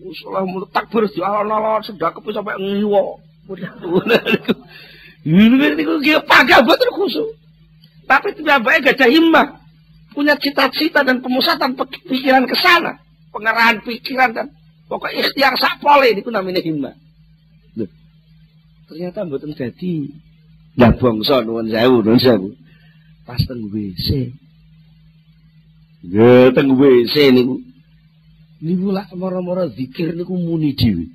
Usulah 0.00 0.44
mulut 0.44 0.70
takbir 0.72 1.04
di 1.10 1.20
alon-alon 1.20 1.82
sedekap 1.84 2.22
sampai 2.22 2.56
ngiwo. 2.60 3.20
Niku 5.26 5.98
ki 5.98 6.22
pagah 6.22 6.62
boten 6.62 6.90
khusuk. 6.94 7.34
Tapi 8.06 8.38
tidak 8.38 8.62
baik 8.62 8.86
gak 8.86 9.02
ada 9.02 9.10
himmah. 9.10 9.58
Punya 10.14 10.38
cita-cita 10.38 11.02
dan 11.02 11.18
pemusatan 11.18 11.74
pikiran 12.06 12.46
ke 12.46 12.54
sana. 12.54 13.02
Pengerahan 13.34 13.82
pikiran 13.82 14.30
dan 14.30 14.46
pokok 14.86 15.10
ikhtiar 15.10 15.58
sapole 15.58 16.14
niku 16.14 16.30
namanya 16.30 16.62
himmah. 16.62 16.94
Ternyata 18.86 19.26
mboten 19.26 19.50
dadi. 19.50 20.14
Lah 20.78 20.94
bangsa 20.94 21.42
nuwun 21.42 21.66
sewu, 21.66 22.06
nuwun 22.06 22.20
sewu. 22.22 22.48
Pas 23.26 23.42
teng 23.42 23.66
WC. 23.66 24.30
Ya 26.06 26.54
teng 26.54 26.78
WC 26.78 27.34
niku. 27.34 27.58
Niku 28.62 28.94
lak 28.94 29.10
mara-mara 29.18 29.66
zikir 29.74 30.14
niku 30.14 30.38
muni 30.38 30.78
dhewe. 30.78 31.10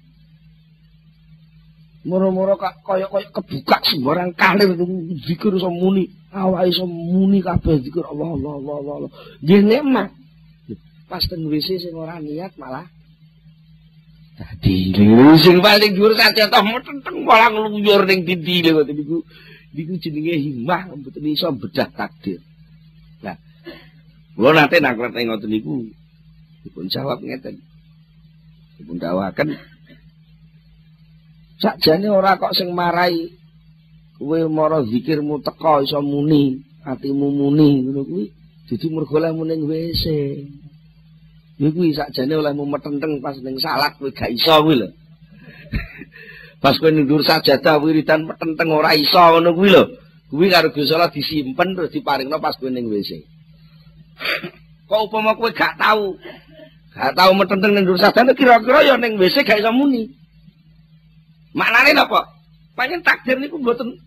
Mara-mara 2.01 2.57
kaya-kaya 2.57 3.29
kebuka 3.29 3.77
sembarang 3.85 4.33
kalir 4.33 4.73
zikir 5.21 5.53
iso 5.53 5.69
muni, 5.69 6.09
awak 6.33 6.65
iso 6.65 6.89
muni 6.89 7.45
kabeh 7.45 7.77
zikir 7.85 8.01
Allah 8.01 8.33
Allah 8.33 8.53
Allah 8.57 8.93
Allah. 9.05 9.11
Nggih 9.45 9.61
nikmat. 9.61 10.09
Pas 11.05 11.21
teng 11.27 11.45
WC 11.45 11.77
sing 11.77 11.93
ora 11.93 12.17
niat 12.23 12.55
malah 12.55 12.87
Dadi 14.31 14.95
sing 15.37 15.61
paling 15.61 15.91
dhuwur 15.93 16.17
saja 16.17 16.49
toh 16.49 16.63
meteng 16.65 17.03
malah 17.21 17.51
ngluyur 17.53 18.07
ning 18.09 18.25
dindi 18.25 18.65
lho 18.65 18.81
niku. 18.87 19.21
Niku 19.75 19.93
jenenge 20.01 20.35
himmah 20.41 20.89
mboten 20.97 21.29
iso 21.29 21.53
bedah 21.53 21.91
takdir. 21.93 22.41
Kula 24.31 24.57
nate 24.57 24.81
nak 24.81 24.97
ngoten 24.97 25.51
niku 25.51 25.85
dipun 26.65 26.89
jawab 26.89 27.21
ngeten. 27.21 27.61
Dipun 28.79 28.97
dawaken 28.97 29.53
sakjane 31.61 32.09
ora 32.09 32.41
kok 32.41 32.57
sing 32.57 32.73
marai 32.73 33.29
kowe 34.17 34.37
mara 34.49 34.81
zikirmu 34.85 35.41
teko 35.45 35.81
iso 35.85 36.01
muni, 36.01 36.61
atimu 36.85 37.29
muni 37.29 37.85
ngono 37.85 38.01
kuwi 38.05 38.25
dudu 38.69 38.87
mergo 38.93 39.17
lemu 39.17 39.43
ning 39.45 39.61
WC. 39.65 40.05
Niku 41.61 41.89
sakjane 41.93 42.33
olehmu 42.37 42.65
metenteng 42.69 43.21
pas 43.21 43.37
ning 43.41 43.57
salat 43.57 43.97
kowe 43.97 44.09
gak 44.13 44.29
iso 44.29 44.61
kuwi 44.61 44.81
lho. 44.81 44.87
pas 46.63 46.77
kowe 46.77 46.89
dhuwur 46.89 47.25
sajadah 47.25 47.81
wiridan 47.81 48.29
metenteng 48.29 48.69
ora 48.69 48.93
iso 48.93 49.17
ngono 49.17 49.53
kuwi 49.57 49.69
lho. 49.73 49.83
Kuwi 50.31 50.47
karo 50.47 50.71
Gusti 50.71 50.95
Allah 50.95 51.11
disimpen 51.11 51.75
terus 51.75 51.91
diparingno 51.91 52.37
pas 52.37 52.55
kowe 52.61 52.69
ning 52.69 52.89
WC. 52.89 53.25
Kok 54.89 55.01
upama 55.09 55.33
kowe 55.33 55.49
gak 55.49 55.81
tahu. 55.81 56.17
Gak 56.93 57.13
tahu 57.17 57.31
metenteng 57.37 57.73
ning 57.73 57.85
sadane 57.97 58.37
kira-kira 58.37 58.85
ya 58.85 58.95
ning 59.01 59.17
WC 59.17 59.41
gak 59.41 59.59
iso 59.59 59.73
muni. 59.73 60.20
Maknane 61.51 61.91
napa? 61.95 62.31
Panjen 62.75 63.03
takdir 63.03 63.37
niku 63.39 63.59
mboten 63.59 63.99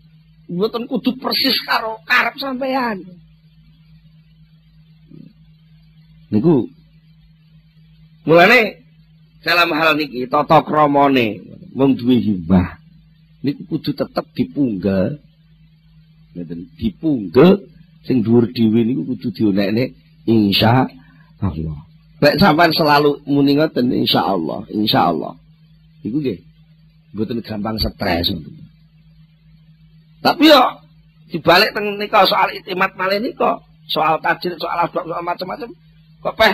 mboten 0.49 0.83
kudu 0.89 1.17
persis 1.21 1.57
karo 1.65 2.01
karep 2.05 2.35
sampean. 2.41 3.05
Niku 6.33 6.65
mulane 8.25 8.81
dalam 9.45 9.69
hal 9.77 9.93
niki 9.93 10.25
tata 10.25 10.65
kramane 10.65 11.41
wong 11.77 11.93
duwe 11.93 12.17
himbah 12.17 12.81
niku 13.45 13.61
kudu 13.69 13.93
tetep 13.93 14.25
dipunggal 14.33 15.21
Ngeten 16.35 16.67
dipunggel 16.75 17.63
sing 18.03 18.19
dhuwur 18.19 18.51
dhewe 18.51 18.83
niku 18.83 19.07
kudu 19.07 19.31
dionekne 19.31 19.95
insya 20.27 20.83
Allah. 21.39 21.79
Lek 22.19 22.35
sampean 22.43 22.75
selalu 22.75 23.23
muni 23.23 23.55
ngoten 23.55 23.87
insyaallah, 23.95 24.67
insyaallah. 24.67 25.31
Iku 26.03 26.19
nggih 26.19 26.43
mboten 27.15 27.39
gampang 27.39 27.79
stres. 27.79 28.35
Tapi 30.19 30.51
yo 30.51 30.61
dibalik 31.31 31.71
teng 31.71 31.95
nika 31.95 32.27
soal 32.27 32.51
itimat 32.51 32.91
malih 32.99 33.23
nika, 33.23 33.63
soal 33.87 34.19
tajir, 34.19 34.59
soal 34.59 34.83
asbab, 34.83 35.07
soal 35.07 35.23
macam-macam. 35.23 35.71
Kok 36.19 36.35
peh 36.35 36.53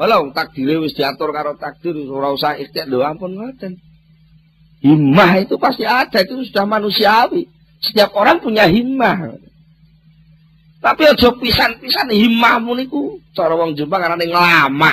Walau 0.00 0.32
takdir 0.32 0.80
wis 0.80 0.96
diatur 0.96 1.28
karo 1.28 1.60
takdir 1.60 1.92
ora 2.08 2.32
usah 2.32 2.56
ikhtiar 2.56 2.88
lho 2.88 3.04
ampun 3.04 3.36
ngoten. 3.36 3.76
Himmah 4.80 5.44
itu 5.44 5.60
pasti 5.60 5.84
ada, 5.84 6.24
itu 6.24 6.40
sudah 6.48 6.64
manusiawi. 6.64 7.44
Setiap 7.84 8.16
orang 8.16 8.40
punya 8.40 8.64
himmah. 8.64 9.36
Tapi 10.80 11.04
aja 11.04 11.28
pisan-pisan 11.36 12.16
himmahmu 12.16 12.72
niku 12.80 13.20
cara 13.36 13.52
wong 13.52 13.76
Jombang 13.76 14.00
karena 14.00 14.24
ngelama. 14.24 14.92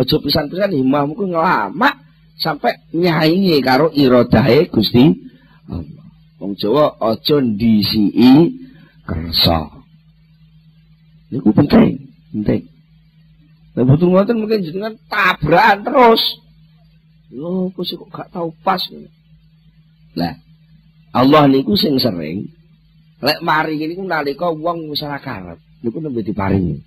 Aja 0.00 0.16
pisan-pisan 0.16 0.72
himmahmu 0.72 1.12
ku 1.12 1.28
ngelama 1.28 1.92
sampai 2.38 2.78
nyaingi 2.94 3.58
karo 3.60 3.90
iradahe 3.92 4.70
Gusti 4.70 5.10
Allah. 5.68 6.06
Wong 6.38 6.54
Jawa 6.54 6.94
aja 7.02 7.42
ndisiki 7.42 8.54
kersa. 9.02 9.66
Niku 11.34 11.50
penting, 11.50 12.08
penting. 12.30 12.62
Lah 13.74 13.84
betul 13.84 14.14
ngoten 14.14 14.38
mungkin 14.38 14.64
jenengan 14.64 14.94
tabrakan 15.10 15.82
terus. 15.82 16.22
Loh, 17.34 17.68
kok 17.76 17.84
kok 17.84 18.08
gak 18.08 18.28
tahu 18.32 18.48
pas. 18.64 18.80
Lah, 20.16 20.34
Allah 21.12 21.44
niku 21.50 21.76
sing 21.76 22.00
sering 22.00 22.48
lek 23.18 23.42
mari 23.42 23.82
niku 23.82 24.06
nalika 24.06 24.48
wong 24.48 24.94
wis 24.94 25.02
ora 25.02 25.18
karep, 25.18 25.58
niku 25.82 25.98
nembe 25.98 26.22
diparingi. 26.22 26.80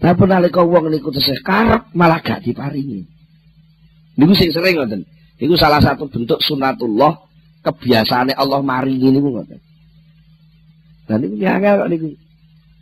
Tapi 0.00 0.24
nalika 0.24 0.64
wong 0.64 0.88
niku 0.88 1.12
tesih 1.12 1.38
karep 1.44 1.92
malah 1.92 2.24
gak 2.24 2.40
diparingi. 2.40 3.19
Niku 4.18 4.32
sing 4.34 4.50
sering 4.50 4.78
ngoten. 4.78 5.06
Niku 5.38 5.54
salah 5.54 5.78
satu 5.78 6.08
bentuk 6.10 6.40
sunatullah 6.42 7.18
kebiasaane 7.62 8.34
Allah 8.34 8.60
maringi 8.64 9.12
niku 9.12 9.28
ngoten. 9.34 9.60
Lah 11.10 11.16
niku 11.20 11.34
angel 11.42 11.74
kok 11.84 11.90
niku. 11.90 12.08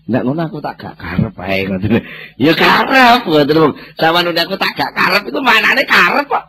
Ndak 0.09 0.23
ngono 0.25 0.41
aku 0.49 0.59
tak 0.65 0.75
gak 0.81 0.95
karep 0.97 1.35
ae 1.45 1.69
ngoten. 1.69 1.91
Ya 2.45 2.53
karep 2.57 3.29
ngoten. 3.29 3.77
Sama 4.01 4.25
nune 4.25 4.41
aku 4.41 4.57
tak 4.57 4.73
gak 4.73 4.93
karep 4.97 5.23
itu 5.29 5.41
manane 5.45 5.83
karep 5.85 6.25
kok. 6.25 6.45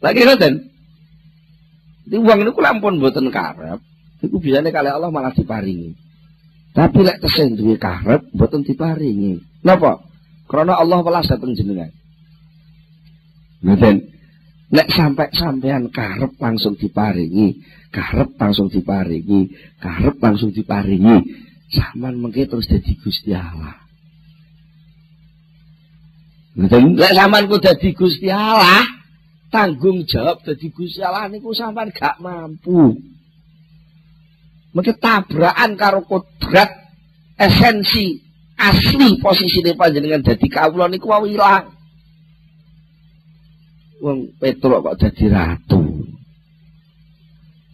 Lagi 0.00 0.24
ngoten. 0.24 0.54
Di 2.10 2.18
wong 2.18 2.42
niku 2.42 2.58
lampun 2.58 2.98
mboten 2.98 3.30
karep, 3.30 3.78
iku 4.18 4.42
bisane 4.42 4.74
kali 4.74 4.90
Allah 4.90 5.14
malah 5.14 5.30
diparingi. 5.30 5.94
Tapi 6.74 6.98
lek 7.06 7.22
tesih 7.22 7.54
duwe 7.54 7.78
karep 7.78 8.26
mboten 8.34 8.66
diparingi. 8.66 9.38
Napa? 9.62 10.02
Karena 10.50 10.74
Allah 10.74 10.98
welas 11.06 11.30
dateng 11.30 11.54
jenengan. 11.54 11.86
Ngoten. 13.60 13.96
Nek 14.70 14.86
sampai 14.86 15.34
sampean 15.34 15.90
karep 15.90 16.38
langsung 16.38 16.78
diparingi, 16.78 17.58
karep 17.90 18.38
langsung 18.38 18.70
diparingi, 18.70 19.50
karep 19.82 20.14
langsung 20.22 20.54
diparingi. 20.54 21.26
Saman 21.74 22.22
mengke 22.22 22.46
terus 22.46 22.70
jadi 22.70 22.92
Gusti 23.02 23.34
Allah. 23.34 23.74
Lek 26.54 27.14
sampean 27.18 27.50
ku 27.50 27.58
dadi 27.58 27.90
Gusti 27.98 28.30
Allah, 28.30 28.86
tanggung 29.50 30.06
jawab 30.06 30.38
dadi 30.46 30.70
Gusti 30.70 31.02
Allah 31.02 31.26
niku 31.26 31.50
sampean 31.50 31.90
gak 31.90 32.22
mampu. 32.22 32.94
Mengke 34.70 34.94
tabrakan 35.02 35.74
karo 35.74 36.06
kodrat 36.06 36.70
esensi 37.34 38.22
asli 38.54 39.18
posisi 39.18 39.66
panjenengan 39.74 40.22
dadi 40.22 40.46
kawula 40.46 40.86
niku 40.86 41.10
wau 41.10 41.26
ilang. 41.26 41.79
Wong 44.00 44.32
Petruk 44.40 44.80
kok 44.80 44.96
dadi 44.96 45.26
ratu. 45.28 45.80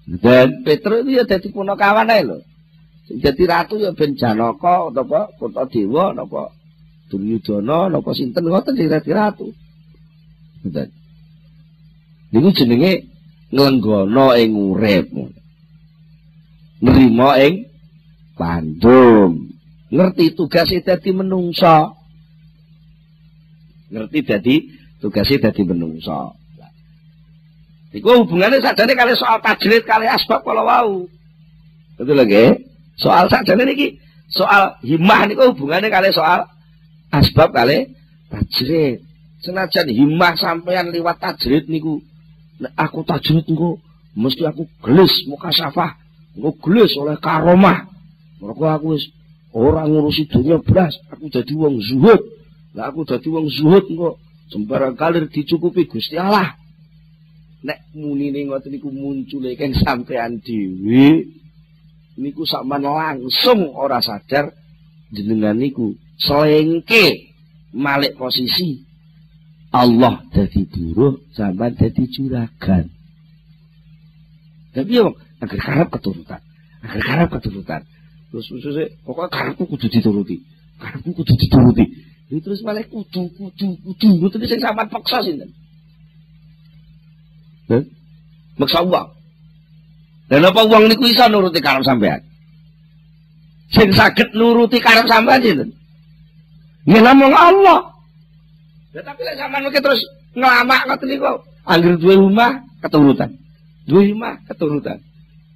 Dan 0.06 0.66
Petruk 0.66 1.06
itu 1.06 1.22
ya 1.22 1.24
dadi 1.26 1.48
punakawan 1.54 2.10
ae 2.10 2.22
lho. 2.26 2.38
Jadi 3.06 3.42
ratu 3.46 3.78
ya 3.78 3.94
ben 3.94 4.18
Janaka 4.18 4.90
napa 4.90 5.30
Dewa 5.70 6.10
napa 6.10 6.50
Duryudana 7.06 7.86
napa 7.86 8.10
sinten 8.10 8.50
ngoten 8.50 8.74
dadi 8.74 9.10
ratu. 9.14 9.46
Ngoten. 10.66 10.90
Niku 12.34 12.50
jenenge 12.50 13.06
nglenggana 13.54 14.34
ing 14.42 14.50
urip. 14.58 15.06
Nrimo 16.82 17.30
ing 17.38 17.70
pandum. 18.34 19.54
Ngerti 19.94 20.34
tugasé 20.34 20.82
dadi 20.82 21.14
menungsa. 21.14 21.94
Ngerti 23.94 24.18
dadi 24.26 24.56
tugasé 25.00 25.36
dadi 25.40 25.62
menungsa. 25.62 26.32
Iku 27.96 28.24
hubungannya 28.24 28.60
sajane 28.60 28.92
kali 28.92 29.16
soal 29.16 29.40
tajrid 29.40 29.88
kali 29.88 30.04
asbab 30.04 30.44
kalau 30.44 30.68
wau. 30.68 30.92
Betul 31.96 32.20
lagi? 32.20 32.68
Soal 33.00 33.32
sakjane 33.32 33.64
niki 33.64 33.96
soal 34.28 34.76
himmah 34.84 35.24
niku 35.24 35.54
hubungannya 35.54 35.88
kali 35.88 36.12
soal 36.12 36.44
asbab 37.08 37.56
kali 37.56 37.96
tajrid. 38.28 39.00
Senajan 39.40 39.88
himmah 39.88 40.36
sampean 40.36 40.92
liwat 40.92 41.22
tajrid 41.22 41.72
niku 41.72 42.04
aku 42.76 43.00
tajrid 43.06 43.48
niku 43.48 43.80
mesti 44.16 44.44
aku 44.48 44.68
gelis 44.80 45.12
muka 45.28 45.52
safah, 45.52 45.96
aku 46.36 46.52
gelis 46.68 46.92
oleh 47.00 47.16
karomah. 47.20 47.88
Mereka 48.40 48.66
aku 48.76 48.96
wis 48.96 49.08
ora 49.56 49.88
ngurusi 49.88 50.28
dunia 50.28 50.60
beras, 50.60 51.00
aku 51.08 51.32
jadi 51.32 51.52
wong 51.56 51.80
zuhud. 51.80 52.20
Lah 52.76 52.92
aku 52.92 53.08
jadi 53.08 53.24
wong 53.24 53.48
zuhud 53.48 53.84
kok 53.88 54.16
sembarang 54.50 54.94
kalir 54.94 55.26
dicukupi 55.30 55.90
Gusti 55.90 56.16
Allah. 56.18 56.54
Nek 57.66 57.90
munine 57.98 58.46
ngoten 58.46 58.70
niku 58.70 58.92
muncul 58.94 59.42
keng 59.58 59.74
sampean 59.74 60.38
dhewe 60.38 61.26
niku 62.14 62.46
sampean 62.46 62.86
langsung 62.86 63.74
ora 63.74 63.98
sadar 63.98 64.54
jenengan 65.10 65.58
niku 65.58 65.98
selengke 66.20 67.34
malik 67.74 68.14
posisi 68.14 68.86
Allah 69.74 70.22
jadi 70.30 70.62
buruh 70.68 71.18
sampean 71.34 71.74
jadi 71.74 72.04
juragan. 72.06 72.86
Tapi 74.76 74.92
yo 74.92 75.16
agar 75.40 75.58
karep 75.58 75.88
keturutan, 75.88 76.40
agar 76.84 77.00
karep 77.00 77.28
keturutan. 77.40 77.80
Terus 78.28 78.46
terus 78.52 78.76
pokoknya 79.08 79.32
karepku 79.32 79.64
kudu 79.64 79.86
dituruti. 79.88 80.36
Karepku 80.76 81.10
kudu 81.16 81.32
dituruti. 81.32 81.84
Ini 82.26 82.42
terus 82.42 82.58
malah 82.66 82.82
kudu 82.82 83.30
kudu 83.38 83.68
kudu 83.86 84.08
kudu 84.18 84.46
sing 84.50 84.58
sampean 84.58 84.90
paksa 84.90 85.22
sinten. 85.22 85.46
Maksa 88.58 88.82
uang. 88.82 89.08
Dan 90.26 90.42
apa 90.42 90.66
uang 90.66 90.90
niku 90.90 91.06
nuruti 91.06 91.62
karep 91.62 91.86
sampean? 91.86 92.18
Sing 93.70 93.94
saged 93.94 94.34
nuruti 94.34 94.82
karep 94.82 95.06
sampean 95.06 95.38
sinten? 95.38 95.70
Ya 96.90 96.98
namung 96.98 97.30
Allah. 97.30 97.94
Ya 98.90 99.06
tapi 99.06 99.22
lek 99.22 99.38
sampean 99.38 99.62
mungkin 99.62 99.82
terus 99.86 100.02
ngelamak 100.34 100.82
ngoten 100.90 101.06
niku, 101.06 101.30
anggere 101.62 102.14
rumah 102.18 102.66
keturutan. 102.82 103.38
Duwe 103.86 104.10
rumah 104.10 104.42
keturutan. 104.50 104.98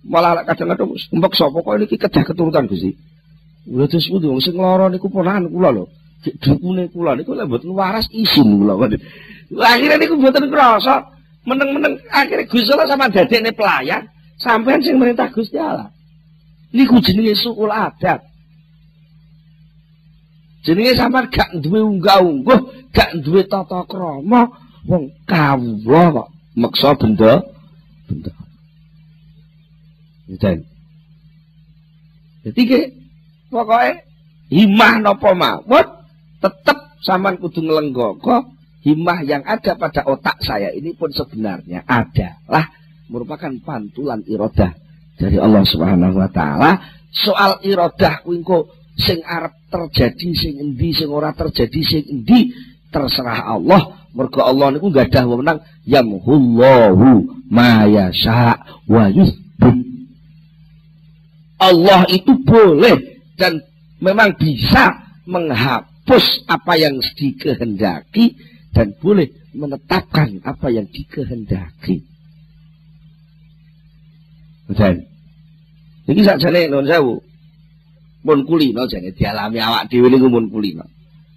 Malah 0.07 0.47
kadang-kadang 0.47 0.95
mbok 1.19 1.35
sapa 1.35 1.59
kok 1.61 1.77
niki 1.83 1.99
kedah 1.99 2.23
keturutan 2.23 2.71
Gusti. 2.71 2.95
Lha 3.67 3.91
terus 3.91 4.07
kudu 4.07 4.39
sing 4.39 4.55
lara 4.55 4.87
niku 4.87 5.11
ponakan 5.11 5.51
kula 5.51 5.75
lho. 5.75 5.91
Dukune 6.21 6.93
kula 6.93 7.17
niku 7.17 7.33
lek 7.33 7.49
mboten 7.49 7.73
waras 7.73 8.07
isin 8.13 8.61
kula. 8.61 8.77
Akhirnya 9.65 9.97
niku 9.97 10.21
mboten 10.21 10.53
krasa. 10.53 11.09
Meneng-meneng 11.41 11.97
akhirnya 12.13 12.45
Gusti 12.45 12.69
Allah 12.77 12.85
sama 12.85 13.09
dadekne 13.09 13.57
pelayan 13.57 14.05
Sampean 14.41 14.81
sing 14.81 14.97
merintah 14.97 15.29
Gusti 15.29 15.61
Allah. 15.61 15.93
Niku 16.73 16.97
jenenge 17.05 17.37
sukul 17.37 17.69
adat. 17.69 18.25
Jenenge 20.65 20.97
sampean 20.97 21.29
gak 21.29 21.61
duwe 21.61 21.81
unggah-ungguh, 21.85 22.93
gak 22.93 23.21
duwe 23.21 23.45
tata 23.45 23.85
krama, 23.85 24.49
wong 24.89 25.13
kawula 25.29 26.03
kok 26.13 26.29
meksa 26.57 26.97
benda 26.97 27.45
benda. 28.09 28.33
Ngeten. 30.29 30.59
Jadi 32.41 32.63
ke, 32.65 32.81
pokoknya 33.53 34.01
himah 34.49 35.05
nopo 35.05 35.37
mawon 35.37 36.00
tetep 36.41 36.79
sampean 37.05 37.37
kudu 37.37 37.61
nglenggoko 37.61 38.57
himah 38.81 39.21
yang 39.29 39.45
ada 39.45 39.77
pada 39.77 40.05
otak 40.09 40.41
saya 40.41 40.73
ini 40.73 40.97
pun 40.97 41.13
sebenarnya 41.13 41.85
adalah 41.85 42.73
merupakan 43.13 43.53
pantulan 43.61 44.25
irodah 44.25 44.73
dari 45.21 45.37
Allah 45.37 45.63
Subhanahu 45.69 46.17
wa 46.17 46.31
taala. 46.33 46.81
Soal 47.11 47.61
irodah 47.67 48.25
kuwi 48.25 48.41
sing 48.97 49.21
arep 49.27 49.53
terjadi 49.69 50.31
sing 50.33 50.55
endi 50.63 50.95
sing 50.95 51.11
ora 51.11 51.35
terjadi 51.37 51.81
sing 51.85 52.05
endi 52.09 52.55
terserah 52.89 53.53
Allah. 53.59 54.01
Mergo 54.11 54.43
Allah 54.43 54.75
niku 54.75 54.91
gadah 54.91 55.23
wewenang 55.29 55.63
yamhullahu 55.87 57.31
ma 57.47 57.87
yasha 57.87 58.59
wa. 58.91 59.07
Allah 61.61 62.01
itu 62.09 62.33
boleh 62.41 63.21
dan 63.37 63.61
memang 64.01 64.33
bisa 64.41 64.97
menghapus 65.29 65.90
apa 66.51 66.75
yang 66.75 66.99
dikehendaki 66.99 68.35
dan 68.75 68.95
boleh 68.99 69.31
menetapkan 69.55 70.43
apa 70.43 70.71
yang 70.71 70.87
dikehendaki. 70.91 72.07
Dan 74.71 75.03
ini 76.07 76.21
sakjane 76.23 76.71
non 76.71 76.87
sewu 76.87 77.19
pun 78.21 78.39
kulino 78.47 78.87
jane 78.87 79.11
dialami 79.17 79.59
awak 79.59 79.89
dhewe 79.91 80.07
niku 80.13 80.29
pun 80.29 80.47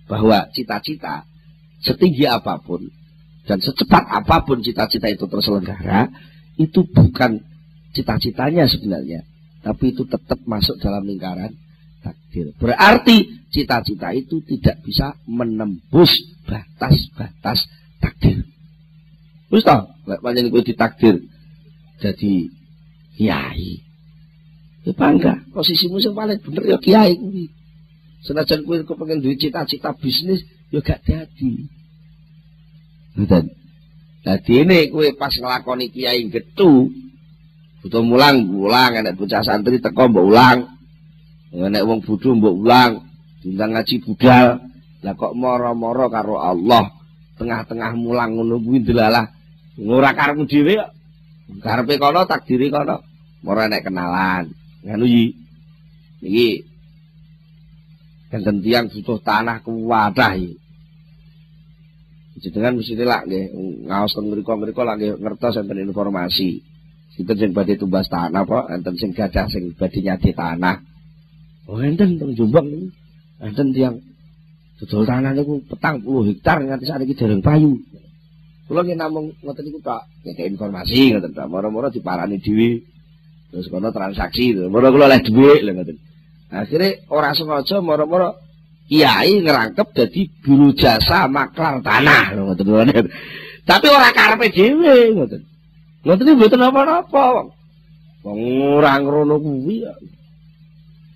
bahwa 0.06 0.46
cita-cita 0.52 1.24
setinggi 1.82 2.28
apa 2.28 2.60
pun 2.60 2.84
dan 3.48 3.60
secepat 3.60 4.04
apa 4.08 4.44
pun 4.44 4.60
cita-cita 4.60 5.08
itu 5.10 5.26
terselenggara 5.28 6.12
itu 6.60 6.86
bukan 6.92 7.40
cita-citanya 7.96 8.68
sebenarnya 8.68 9.24
tapi 9.64 9.96
itu 9.96 10.04
tetap 10.04 10.44
masuk 10.44 10.76
dalam 10.84 11.08
lingkaran 11.08 11.56
takdir. 12.04 12.52
Berarti 12.60 13.48
cita-cita 13.48 14.12
itu 14.12 14.44
tidak 14.44 14.84
bisa 14.84 15.16
menembus 15.24 16.12
batas-batas 16.44 17.66
takdir. 18.04 18.44
Wis 19.48 19.63
ta, 19.63 19.88
lek 20.04 20.20
pancen 20.20 20.52
kuwi 20.52 20.68
ditakdir 20.68 21.24
jadi 22.04 22.52
kiai. 23.16 23.80
Ya 24.84 24.92
bangga, 24.92 25.39
posisimu 25.56 26.04
sing 26.04 26.12
paling 26.12 26.44
bener 26.44 26.76
ya 26.76 26.78
kiai 26.82 27.16
kuwi. 27.16 27.48
Senajan 28.28 28.68
kuwi 28.68 28.84
pengen 28.84 29.24
duwe 29.24 29.39
cita-cita 29.39 29.96
bisnis 29.96 30.44
ya 30.74 30.84
gak 30.84 31.08
dadi. 31.08 31.70
Ngoten. 33.16 33.46
Dadi 34.24 34.54
ini 34.63 34.89
kuwi 34.89 35.13
pas 35.20 35.36
nglakoni 35.36 35.92
kiai 35.92 36.26
getu, 36.32 36.89
butuh 37.84 38.02
mulang, 38.02 38.48
mulang, 38.48 38.96
enak 38.96 39.20
bocah 39.20 39.44
santri 39.44 39.78
teko 39.84 40.10
mbok 40.10 40.26
ulang. 40.34 40.73
Enak 41.54 41.86
wong 41.86 42.02
bodho 42.02 42.34
mbok 42.34 42.56
ulang, 42.66 42.92
diundang 43.46 43.78
ngaji 43.78 43.96
budal. 44.02 44.48
Lah 45.04 45.13
kok 45.13 45.36
moro-moro 45.38 46.10
karo 46.10 46.42
Allah 46.42 46.89
tengah-tengah 47.38 47.94
mulang 47.94 48.39
ngono 48.39 48.58
kuwi 48.58 48.82
delalah. 48.82 49.30
Ora 49.78 50.18
karepmu 50.18 50.50
dhewe 50.50 50.82
kok. 50.82 50.92
Karepe 51.62 52.02
kono 52.02 52.26
takdiri 52.26 52.74
kono. 52.74 53.04
Moro 53.46 53.60
enek 53.62 53.86
kenalan. 53.86 54.50
Ngono 54.82 55.06
iki. 55.06 55.26
Iki 56.24 56.50
Kenten 58.34 58.66
tiang 58.66 58.89
butuh 58.89 59.22
tanah 59.22 59.62
kuwadah 59.62 60.34
iki. 60.34 60.58
Jenengan 62.42 62.82
mesti 62.82 62.98
lak 62.98 63.30
nggih 63.30 63.46
ngaos 63.86 64.18
teng 64.18 64.26
mriku-mriku 64.26 64.82
lak 64.82 64.98
nggih 64.98 65.22
ngertos 65.22 65.62
enten 65.62 65.86
informasi. 65.86 66.66
Sinten 67.13 67.38
sing 67.38 67.52
badhe 67.54 67.78
tumbas 67.78 68.10
tanah 68.10 68.42
apa 68.42 68.74
enten 68.74 68.98
sing 68.98 69.13
gadah 69.13 69.46
sing 69.54 69.78
badhe 69.78 70.02
nyadi 70.02 70.34
tanah. 70.34 70.82
Oh 71.67 71.80
enten 71.80 72.19
teng 72.19 72.32
Jombang 72.36 72.67
niku. 72.67 72.88
Enten 73.39 73.71
tiang 73.71 73.95
dodol 74.80 75.08
tanah 75.08 75.32
niku 75.32 75.63
petang 75.67 76.04
puluh 76.04 76.28
hektar 76.28 76.60
nganti 76.60 76.86
sakniki 76.88 77.15
dereng 77.15 77.39
payu. 77.39 77.80
Kula 78.67 78.84
nggih 78.84 78.99
namung 78.99 79.36
ngoten 79.43 79.63
niku 79.67 79.80
Pak, 79.84 80.08
ngekek 80.23 80.47
informasi 80.56 81.15
ngoten 81.15 81.32
Pak. 81.32 81.45
Moro-moro 81.47 81.88
diparani 81.91 82.39
dhewe. 82.39 82.84
Terus 83.52 83.69
kono 83.69 83.93
transaksi, 83.93 84.58
moro 84.67 84.89
kula 84.91 85.08
oleh 85.08 85.21
dhuwit 85.23 85.62
lho 85.63 85.71
ngoten. 85.78 85.97
Akhirnya 86.52 87.06
orang 87.10 87.34
sengaja 87.36 87.80
moro-moro 87.80 88.39
kiai 88.88 89.39
ngerangkep 89.39 89.88
jadi 89.95 90.21
buru 90.43 90.76
jasa 90.76 91.32
maklar 91.32 91.80
tanah 91.80 92.36
lho 92.36 92.52
ngoten. 92.52 93.08
Tapi 93.63 93.88
orang 93.88 94.15
karepe 94.15 94.47
dhewe 94.52 95.15
ngoten. 95.15 95.41
Ngoten 96.04 96.28
iki 96.28 96.36
mboten 96.36 96.60
apa-apa. 96.60 97.52
Wong 98.23 98.39
ora 98.80 98.99
ngono 98.99 99.39
kuwi 99.39 99.84
ya. 99.84 99.95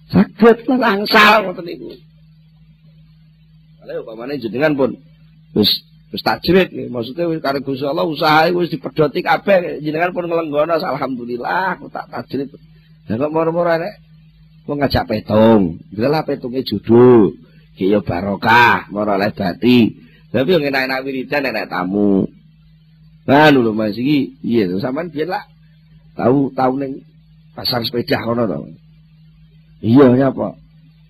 Saged 0.08 0.64
langsal 0.68 1.48
ngoten 1.48 1.66
niku. 1.68 1.92
Kalau 3.84 4.04
upamane 4.04 4.40
jenengan 4.40 4.76
pun 4.76 4.96
wis 5.56 5.84
wis 6.12 6.24
tajrid 6.24 6.72
maksudnya 6.88 7.28
wis 7.28 7.44
karo 7.44 7.60
Gusti 7.60 7.84
Allah 7.84 8.08
usaha 8.08 8.48
wis 8.56 8.72
dipedhoti 8.72 9.20
kabeh 9.20 9.84
jenengan 9.84 10.16
pun 10.16 10.28
nglenggono 10.28 10.80
alhamdulillah 10.80 11.80
aku 11.80 11.92
tak 11.92 12.08
tajrid. 12.08 12.52
Lah 13.08 13.16
kok 13.16 13.32
moro-moro 13.32 13.72
nek 13.76 14.04
wong 14.68 14.84
ngajak 14.84 15.08
petung, 15.08 15.80
lah 15.96 16.28
petunge 16.28 16.60
judul, 16.68 17.40
yo 17.80 18.04
barokah, 18.04 18.92
moro 18.92 19.16
oleh 19.16 19.32
dadi. 19.32 19.96
Tapi 20.28 20.60
yang 20.60 20.68
enak-enak 20.68 21.00
wiridan 21.08 21.48
enak 21.48 21.72
tamu. 21.72 22.28
Nah 23.28 23.48
lho 23.52 23.72
Mas 23.72 23.96
iki 23.96 24.40
iya 24.44 24.68
sampean 24.80 25.12
biyen 25.12 25.32
lah 25.32 25.44
tahu 26.16 26.52
tahu 26.52 26.80
ning 26.80 27.04
pasar 27.56 27.84
sepeda 27.84 28.24
kono 28.24 28.44
to. 28.48 28.76
Iya 29.82 30.18
ya 30.18 30.28
apa? 30.34 30.58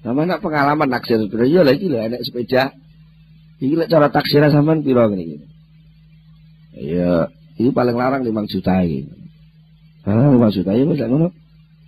Sama 0.03 0.23
nak 0.27 0.43
pengalaman 0.43 0.87
naksir 0.91 1.19
sepeda 1.19 1.45
iya 1.47 1.61
lagi 1.63 1.87
lho 1.87 1.99
enek 1.99 2.23
sepeda. 2.23 2.75
Iki 3.59 3.75
lek 3.75 3.89
cara 3.89 4.07
taksir 4.11 4.43
sampean 4.51 4.83
piro 4.83 5.07
ngene 5.07 5.23
iki? 5.23 5.37
Iya, 6.77 7.33
ini 7.57 7.73
paling 7.73 7.97
larang 7.97 8.21
5 8.21 8.53
juta 8.53 8.85
iki. 8.85 9.09
Ah 10.05 10.29
5 10.29 10.55
juta 10.55 10.71
ya 10.75 10.83
wis 10.85 10.99
ngono. 11.01 11.33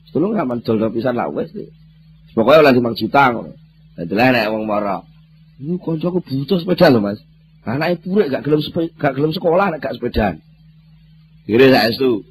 Tulung 0.10 0.34
gak 0.34 0.50
mendol 0.50 0.89
pisan 0.89 1.13
lah 1.13 1.30
wis. 1.30 1.54
Pokoke 2.34 2.63
oleh 2.63 2.74
5 2.74 2.98
juta 2.98 3.22
ngono. 3.30 3.54
Dadi 4.00 4.15
nek 4.15 4.50
wong 4.50 4.63
mara. 4.63 5.04
Ini 5.60 5.76
kancaku 5.84 6.24
butuh 6.24 6.58
sepeda 6.63 6.88
lho 6.88 7.04
Mas. 7.04 7.20
Anaknya 7.68 8.00
purek 8.00 8.28
gak 8.32 8.44
gelem 8.48 8.62
gak 8.96 9.13
gelem 9.13 9.32
sekolah 9.36 9.68
nek 9.76 9.84
gak 9.84 10.00
sepedaan. 10.00 10.39
Kira 11.44 11.68
saestu. 11.70 12.24
Lek 12.24 12.26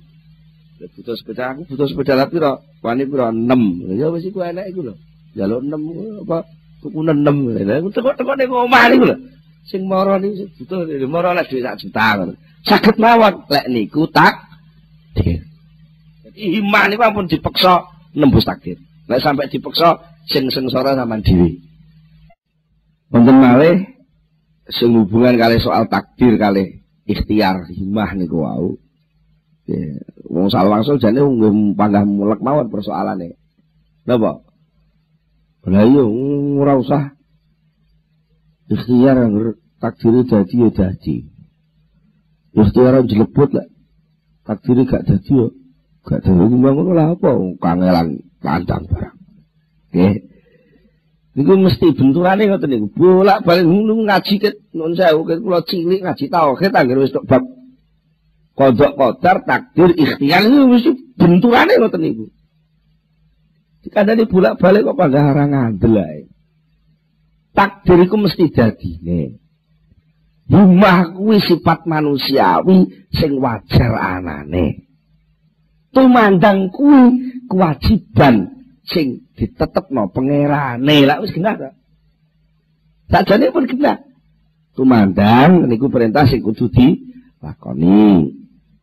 butuh 0.87 1.15
sepeda 1.19 1.51
aku 1.51 1.67
butuh 1.67 1.91
sepeda 1.91 2.15
tapi 2.15 2.39
ro 2.39 2.63
wani 2.87 3.03
piro 3.03 3.27
6. 3.35 3.99
Ya 3.99 4.07
wis 4.15 4.23
iku 4.31 4.47
enak 4.47 4.71
iku 4.71 4.87
lho. 4.87 4.95
Jaluk 5.35 5.67
6 5.67 6.23
apa 6.23 6.39
tuku 6.79 7.01
6. 7.03 7.19
Lha 7.67 7.75
aku 7.83 7.89
teko-teko 7.91 8.33
ning 8.39 8.51
omah 8.55 8.85
niku 8.87 9.05
lho. 9.11 9.17
Sing 9.67 9.83
mara 9.91 10.23
niku 10.23 10.47
butuh 10.63 10.87
mara 11.11 11.35
lek 11.35 11.51
dhuwit 11.51 11.67
sak 11.67 11.83
juta 11.83 12.07
ngono. 12.15 12.35
Saged 12.63 12.97
mawon 13.03 13.35
lek 13.51 13.67
niku 13.67 14.07
tak 14.07 14.47
Jadi 15.19 16.63
iman 16.63 16.87
niku 16.87 17.03
ampun 17.03 17.27
dipeksa 17.27 17.83
nembus 18.15 18.47
takdir. 18.47 18.79
Lek 19.11 19.19
sampai 19.19 19.51
dipeksa 19.51 19.99
sing 20.31 20.47
sengsara 20.55 20.95
sampean 20.95 21.27
dhewe. 21.27 21.59
Wonten 23.11 23.37
malih 23.41 23.77
sing 24.71 24.95
hubungan 24.95 25.35
kali 25.35 25.59
soal 25.59 25.91
takdir 25.91 26.39
kali 26.39 26.87
ikhtiar 27.09 27.67
himah 27.67 28.15
niku 28.15 28.47
wau. 28.47 28.79
Ya, 29.69 30.01
wong 30.25 30.49
salwangsul 30.49 30.97
jane 30.97 31.21
nggih 31.21 31.77
panggah 31.77 32.09
mulek 32.09 32.41
mawon 32.41 32.73
persoalane. 32.73 33.37
Napa? 34.09 34.41
Lah 35.69 35.85
iya 35.85 36.01
ora 36.57 36.81
usah 36.81 37.13
ikhtiar 38.73 39.29
takdir 39.77 40.25
dadi 40.25 40.57
ya 40.65 40.69
dadi. 40.73 41.29
Ikhtiar 42.57 43.05
jelebut 43.05 43.53
lah. 43.53 43.69
Takdir 44.49 44.89
gak 44.89 45.05
dadi 45.05 45.37
yo 45.37 45.53
gak 46.01 46.25
dadi 46.25 46.49
ngono 46.49 46.97
lah 46.97 47.13
apa 47.13 47.29
kangelan 47.61 48.25
kandang 48.41 48.89
barang. 48.89 49.17
Nggih. 49.93 50.17
Niku 51.37 51.53
mesti 51.61 51.93
benturane 51.93 52.49
ngoten 52.49 52.73
niku. 52.73 52.89
Bolak-balik 52.97 53.69
ngaji 53.69 54.35
ket 54.41 54.57
nun 54.73 54.97
sewu 54.97 55.29
ket 55.29 55.45
kula 55.45 55.61
cilik 55.61 56.01
ngaji 56.09 56.25
tauhid 56.33 56.73
anggere 56.73 57.05
wis 57.05 57.13
tok 57.13 57.29
bab 57.29 57.58
kodok 58.59 58.99
kodar 58.99 59.47
takdir 59.47 59.95
ikhtiar 59.95 60.43
itu 60.43 60.67
mesti 60.67 60.91
benturane 61.15 61.79
ngoten 61.79 62.03
niku. 62.03 62.27
Kadane 63.89 64.29
bolak-balik 64.29 64.85
kok 64.85 64.99
pada 65.01 65.19
harang 65.31 65.55
ngandel 65.55 65.97
ae. 66.03 66.29
Takdir 67.57 68.05
iku 68.05 68.21
mesti 68.21 68.51
dadine. 68.53 69.41
Himah 70.51 71.17
kuwi 71.17 71.41
sifat 71.41 71.89
manusiawi 71.89 73.09
sing 73.15 73.41
wajar 73.41 73.97
anane. 73.97 74.85
Tumandang 75.95 76.69
kuwi 76.69 77.33
kewajiban 77.49 78.59
sing 78.85 79.29
ditetepno 79.37 80.13
pangerane 80.13 81.05
lak 81.05 81.21
wis 81.25 81.33
genah 81.33 81.57
ta 81.57 81.71
sakjane 83.13 83.53
pun 83.53 83.69
genah 83.69 84.01
tumandang 84.73 85.69
niku 85.69 85.93
perintah 85.93 86.25
sing 86.25 86.41
kudu 86.41 86.73
dilakoni 86.73 88.33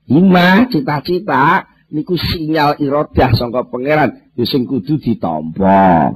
himah 0.06 0.70
cita-cita 0.70 1.70
niku 1.90 2.18
sinyal 2.18 2.78
iradah 2.82 3.32
sangka 3.34 3.66
pangeran 3.70 4.34
ya 4.38 4.46
sing 4.46 4.66
kudu 4.66 4.98
ditampa 5.02 6.14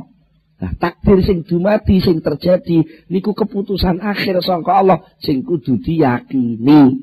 Nah, 0.60 0.76
takdir 0.76 1.24
sing 1.24 1.48
dumadi 1.48 2.04
sing 2.04 2.20
terjadi 2.20 2.84
niku 3.08 3.32
keputusan 3.32 4.04
akhir 4.04 4.44
sangka 4.44 4.84
Allah 4.84 5.00
sing 5.24 5.40
kudu 5.40 5.80
diyakini. 5.80 7.00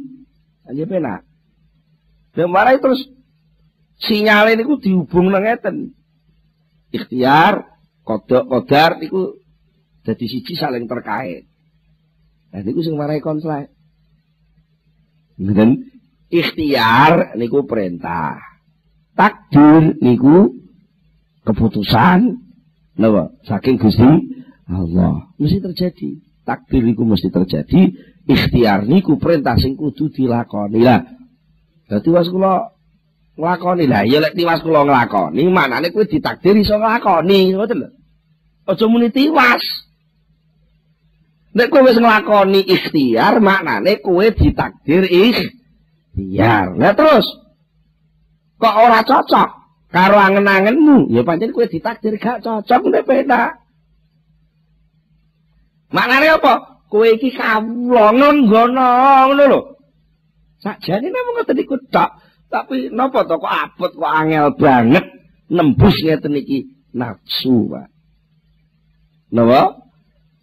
Aja 0.69 0.85
penak. 0.85 1.25
Yang 2.37 2.51
marah 2.53 2.77
terus 2.77 3.01
sinyal 3.97 4.53
niku 4.61 4.77
dihubung 4.77 5.33
nang 5.33 5.49
ngeten 5.49 5.97
ikhtiar, 6.93 7.65
kodok, 8.05 8.45
kodar 8.45 9.01
itu 9.01 9.41
jadi 10.05 10.25
siji 10.29 10.53
saling 10.53 10.85
terkait. 10.85 11.49
Nah 12.53 12.61
niku 12.61 12.85
sing 12.85 13.01
marai 13.01 13.25
konflik. 13.25 13.73
Dan 15.41 15.96
ikhtiar 16.31 17.37
niku 17.39 17.67
perintah. 17.67 18.39
Takdir 19.17 19.97
niku 20.03 20.53
keputusan. 21.47 22.43
Napa? 22.97 23.33
Saking 23.45 23.77
Gusti 23.77 24.09
Allah. 24.69 25.29
Mesti 25.37 25.59
terjadi. 25.63 26.09
Takdir 26.47 26.83
iku 26.91 27.03
mesti 27.07 27.29
terjadi. 27.31 27.93
Ikhtiar 28.27 28.85
niku 28.85 29.17
perintah 29.17 29.55
sing 29.57 29.79
kudu 29.79 30.11
dilakoni. 30.11 30.83
Lah 30.83 31.07
dadi 31.87 32.09
was 32.11 32.29
kula 32.29 32.75
nglakoni. 33.39 33.85
Lah 33.87 34.03
ya 34.03 34.19
lek 34.19 34.35
tiwas 34.35 34.61
kula 34.61 34.83
nglakoni 34.83 35.47
manane 35.47 35.95
kuwi 35.95 36.11
ditakdir 36.11 36.59
iso 36.59 36.77
nglakoni. 36.77 37.55
Ngoten 37.55 37.79
lho. 37.87 37.89
Aja 38.67 38.85
muni 38.91 39.15
tiwas. 39.15 39.63
Nek 41.57 41.73
kowe 41.73 41.87
wis 41.87 41.97
nglakoni 41.97 42.67
ikhtiar 42.67 43.41
maknane 43.41 44.03
kowe 44.03 44.27
ditakdir 44.29 45.07
ikhtiar 46.17 46.73
lah 46.81 46.97
terus 46.97 47.27
kok 48.57 48.77
ora 48.81 49.05
cocok 49.05 49.49
karo 49.93 50.17
angen-angenmu 50.17 51.13
ya 51.13 51.21
pancen 51.21 51.53
kowe 51.53 51.69
ditakdir 51.69 52.17
gak 52.17 52.41
cocok 52.41 52.81
nek 52.89 53.05
penak 53.05 53.61
maknane 55.93 56.41
apa 56.41 56.81
kowe 56.89 57.05
iki 57.05 57.37
kawula 57.37 58.17
ngono 58.17 58.49
ngono 58.49 59.45
lho 59.45 59.61
sakjane 60.65 61.13
namung 61.13 61.37
ngoten 61.37 61.61
iku 61.61 61.77
tok 61.93 62.27
Tapi 62.47 62.95
napa 62.95 63.27
to 63.27 63.37
kok 63.43 63.51
abot 63.51 63.93
kok 63.93 64.07
angel 64.07 64.55
banget 64.55 65.05
nembus 65.51 65.99
ngeten 65.99 66.39
iki 66.39 66.71
nafsu, 66.95 67.67
Pak. 67.71 67.91
Napa? 69.35 69.83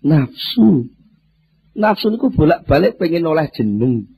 Nafsu. 0.03 0.91
Nafsu 1.73 2.12
niku 2.12 2.27
bolak-balik 2.29 2.99
pengen 2.99 3.25
oleh 3.25 3.47
jeneng. 3.55 4.12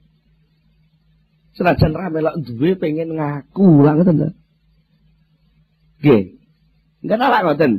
Senajan 1.56 1.96
ra 1.96 2.12
melok 2.12 2.36
duwe 2.44 2.76
pengen 2.76 3.16
ngaku 3.16 3.80
lah 3.80 3.96
ngoten 3.96 4.20
to. 4.20 4.30
Nggih. 6.04 6.24
Enggak 7.08 7.20
salah 7.24 7.42
ngoten. 7.48 7.72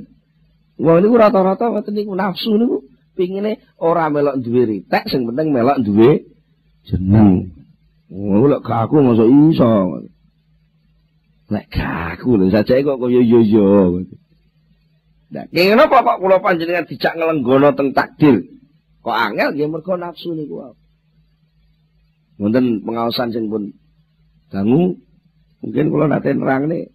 Wong 0.80 0.96
niku 1.04 1.16
rata-rata 1.20 1.68
ngoten 1.68 1.92
niku 1.92 2.16
nafsu 2.16 2.56
niku 2.56 2.88
pengine 3.16 3.60
ora 3.76 4.08
melok 4.08 4.40
duwe 4.40 4.62
ritek 4.64 5.08
sing 5.12 5.28
penting 5.28 5.52
melok 5.52 5.84
duwe 5.84 6.24
jeneng. 6.88 7.52
Oh, 8.08 8.46
lek 8.48 8.64
aku 8.64 9.02
masa 9.02 9.28
iso. 9.28 9.72
Lek 11.52 11.74
aku 11.76 12.38
lho 12.38 12.48
saja 12.48 12.80
kok 12.80 12.96
kaya 12.96 13.20
yo 13.20 13.40
yo. 13.44 13.66
Nah, 15.26 15.44
kene 15.50 15.74
apa 15.74 16.06
kok 16.06 16.18
kula 16.22 16.38
panjenengan 16.38 16.86
dijak 16.86 17.18
ngelenggono 17.18 17.74
teng 17.74 17.90
takdir? 17.92 18.46
Kok 19.02 19.12
angel 19.12 19.58
ya 19.58 19.66
mergo 19.68 19.98
nafsu 19.98 20.32
niku. 20.32 20.72
Wonten 22.36 22.84
pengawasan 22.84 23.32
sing 23.32 23.48
pun 23.48 23.72
dangu 24.52 24.96
mungkin 25.64 25.88
kula 25.88 26.06
nate 26.06 26.36
nerangne 26.36 26.92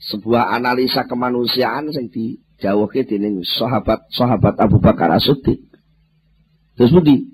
sebuah 0.00 0.52
analisa 0.56 1.08
kemanusiaan 1.08 1.88
sing 1.92 2.12
dijawabke 2.12 3.08
dening 3.08 3.40
sahabat-sahabat 3.40 4.60
Abu 4.60 4.76
Bakar 4.80 5.08
As-Siddiq. 5.12 5.60
Terus 6.76 6.92
budi, 6.92 7.28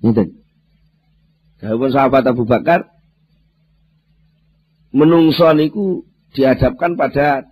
ngeten. 0.00 0.40
Dawuh 1.60 1.92
sahabat 1.92 2.24
Abu 2.24 2.48
Bakar 2.48 2.88
menungso 4.96 5.48
niku 5.52 6.08
dihadapkan 6.32 6.96
pada 6.96 7.44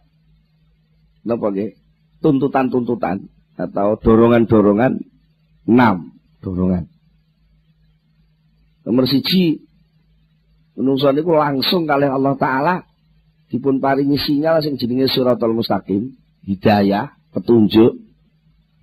napa 1.29 1.53
nggih? 1.53 1.77
tuntutan-tuntutan 2.19 3.31
atau 3.55 3.99
dorongan-dorongan 3.99 5.03
enam 5.71 6.19
dorongan. 6.43 6.91
Nomor 8.89 9.05
siji 9.05 9.61
menungso 10.73 11.13
niku 11.13 11.37
langsung 11.37 11.85
kali 11.85 12.09
Allah 12.09 12.33
taala 12.41 12.89
dipun 13.53 13.85
paringi 13.85 14.17
sinyal 14.17 14.65
sing 14.65 14.81
jenenge 14.81 15.13
suratul 15.13 15.53
mustaqim, 15.53 16.17
hidayah, 16.49 17.13
petunjuk, 17.37 18.01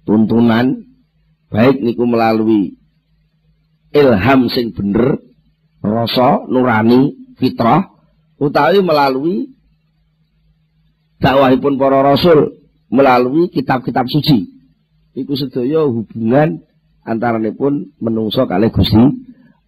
tuntunan 0.06 0.86
baik 1.50 1.82
niku 1.82 2.06
melalui 2.06 2.78
ilham 3.98 4.46
sing 4.54 4.78
bener, 4.78 5.18
rasa 5.82 6.46
nurani 6.54 7.34
fitrah 7.42 7.90
utawi 8.38 8.86
melalui 8.86 9.58
dakwahipun 11.18 11.82
para 11.82 12.06
rasul 12.06 12.54
melalui 12.94 13.50
kitab-kitab 13.50 14.06
suci. 14.06 14.54
Iku 15.18 15.34
sedaya 15.34 15.90
hubungan 15.90 16.62
antaranipun 17.02 17.98
menungso 17.98 18.46
kalih 18.46 18.70
Gusti 18.70 19.25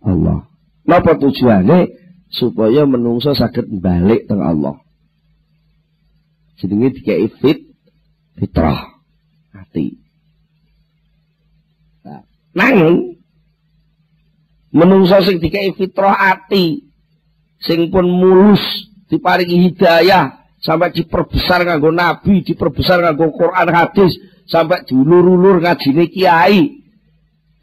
Allah. 0.08 0.48
Napa 0.88 1.20
tujuane 1.20 1.92
supaya 2.32 2.88
menungso 2.88 3.36
saged 3.36 3.68
balik 3.84 4.26
teng 4.32 4.40
Allah. 4.40 4.80
Jenenge 6.58 6.96
dikai 6.98 7.28
fit 7.38 7.68
fitrah 8.40 8.98
hati. 9.54 10.00
Nah, 12.58 12.74
menungso 14.74 15.22
sing 15.22 15.38
dikai 15.38 15.76
fitrah 15.78 16.18
ati 16.18 16.82
sing 17.62 17.90
pun 17.90 18.06
mulus 18.06 18.62
diparingi 19.10 19.70
hidayah 19.72 20.38
sampai 20.62 20.94
diperbesar 20.94 21.66
nganggo 21.66 21.94
nabi 21.94 22.42
diperbesar 22.46 23.02
nganggo 23.02 23.34
Quran 23.34 23.68
hadis 23.74 24.14
sampai 24.50 24.86
diulur-ulur 24.86 25.62
ngajine 25.62 26.10
kiai 26.10 26.77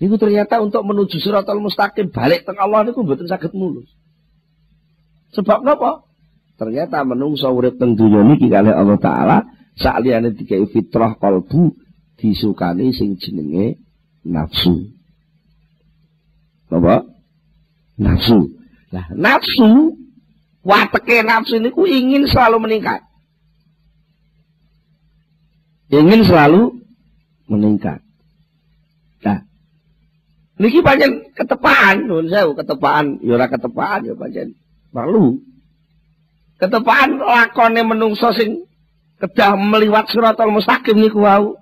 itu 0.03 0.15
ternyata 0.19 0.59
untuk 0.59 0.83
menuju 0.83 1.19
suratul 1.23 1.63
mustaqim 1.63 2.11
balik 2.11 2.43
teng 2.43 2.59
Allah 2.59 2.89
niku 2.89 3.03
mboten 3.07 3.31
saged 3.31 3.55
mulus 3.55 3.87
sebab 5.35 5.63
napa 5.63 6.03
ternyata 6.59 7.03
menungso 7.07 7.51
urip 7.51 7.79
teng 7.79 7.95
dunya 7.95 8.23
niki 8.27 8.51
kalih 8.51 8.75
Allah 8.75 8.99
taala 8.99 9.39
sakliyane 9.79 10.35
dikai 10.35 10.67
fitrah 10.71 11.15
kalbu 11.19 11.75
disukani 12.19 12.91
sing 12.95 13.19
jenenge 13.19 13.79
nafsu 14.27 14.95
apa? 16.75 17.07
Nafsu. 17.95 18.51
Nah, 18.91 19.07
nafsu, 19.15 19.95
wateke 20.67 21.23
nafsu 21.23 21.63
ini 21.63 21.71
ku 21.71 21.87
ingin 21.87 22.27
selalu 22.27 22.67
meningkat. 22.67 23.03
Ingin 25.95 26.27
selalu 26.27 26.83
meningkat. 27.47 28.03
Nah, 29.23 29.47
niki 30.61 30.81
pancen 30.81 31.35
ketepaan, 31.35 32.07
nuwun 32.07 32.31
sewu 32.31 32.55
ketepaan, 32.55 33.19
ya 33.25 33.35
ora 33.35 33.47
ketepaan 33.51 34.01
ya 34.07 34.15
pancen 34.15 34.55
perlu. 34.95 35.43
Ketepaan 36.59 37.19
lakone 37.19 37.83
menungso 37.83 38.31
sing 38.35 38.65
kedah 39.19 39.59
meliwat 39.59 40.07
suratul 40.11 40.55
mustaqim 40.55 40.99
niku 40.99 41.23
wau. 41.25 41.59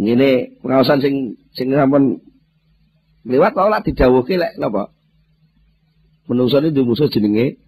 Ngene 0.00 0.56
pengawasan 0.64 1.00
sing 1.04 1.14
sing 1.52 1.72
sampun 1.72 2.20
Lewat 3.20 3.52
tau 3.52 3.68
lah 3.68 3.84
didhawuhke 3.84 4.40
lek 4.40 4.56
napa? 4.56 4.88
Menungso 6.24 6.62
ini 6.62 6.72
musuh 6.80 7.10
jenenge 7.12 7.60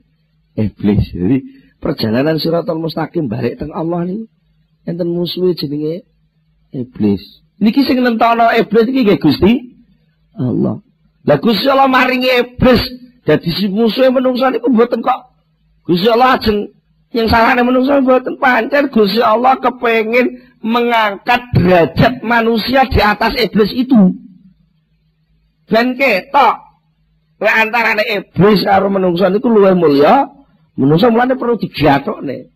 iblis. 0.56 1.12
Jadi 1.12 1.38
perjalanan 1.82 2.40
siratal 2.40 2.80
mustaqim 2.80 3.28
balik 3.28 3.60
teng 3.60 3.74
Allah 3.74 4.08
nih. 4.08 4.24
Enten 4.88 5.12
musuh 5.12 5.52
jenenge 5.52 6.08
iblis. 6.72 7.41
Niki 7.62 7.86
sing 7.86 8.02
nentono 8.02 8.50
iblis 8.58 8.90
iki 8.90 9.06
nggih 9.06 9.20
Gusti? 9.22 9.52
Allah. 10.34 10.82
Lah 11.22 11.38
Gusti 11.38 11.70
Allah 11.70 11.86
maringi 11.86 12.26
iblis. 12.26 12.82
Dadi 13.22 13.54
si 13.54 13.70
musuhe 13.70 14.10
menungso 14.10 14.50
niku 14.50 14.66
mboten 14.66 14.98
kok. 14.98 15.30
Gusti 15.86 16.10
Allah 16.10 16.34
ajeng 16.42 16.74
yang 17.14 17.30
salahnya 17.30 17.62
menungso 17.62 17.94
mboten 18.02 18.34
pancen. 18.42 18.90
Gusti 18.90 19.22
Allah 19.22 19.54
kepengin 19.62 20.42
mengangkat 20.58 21.38
derajat 21.54 22.26
manusia 22.26 22.82
di 22.90 22.98
atas 22.98 23.38
iblis 23.38 23.70
itu. 23.70 24.18
ben 25.70 25.94
ketok. 25.96 26.56
Lek 27.42 27.54
antarane 27.58 28.04
iblis 28.06 28.66
karo 28.66 28.90
menungso 28.90 29.26
niku 29.30 29.46
luwih 29.50 29.74
mulya 29.78 30.26
menungso 30.78 31.10
mulane 31.10 31.34
perlu 31.38 31.58
digatokne 31.58 32.50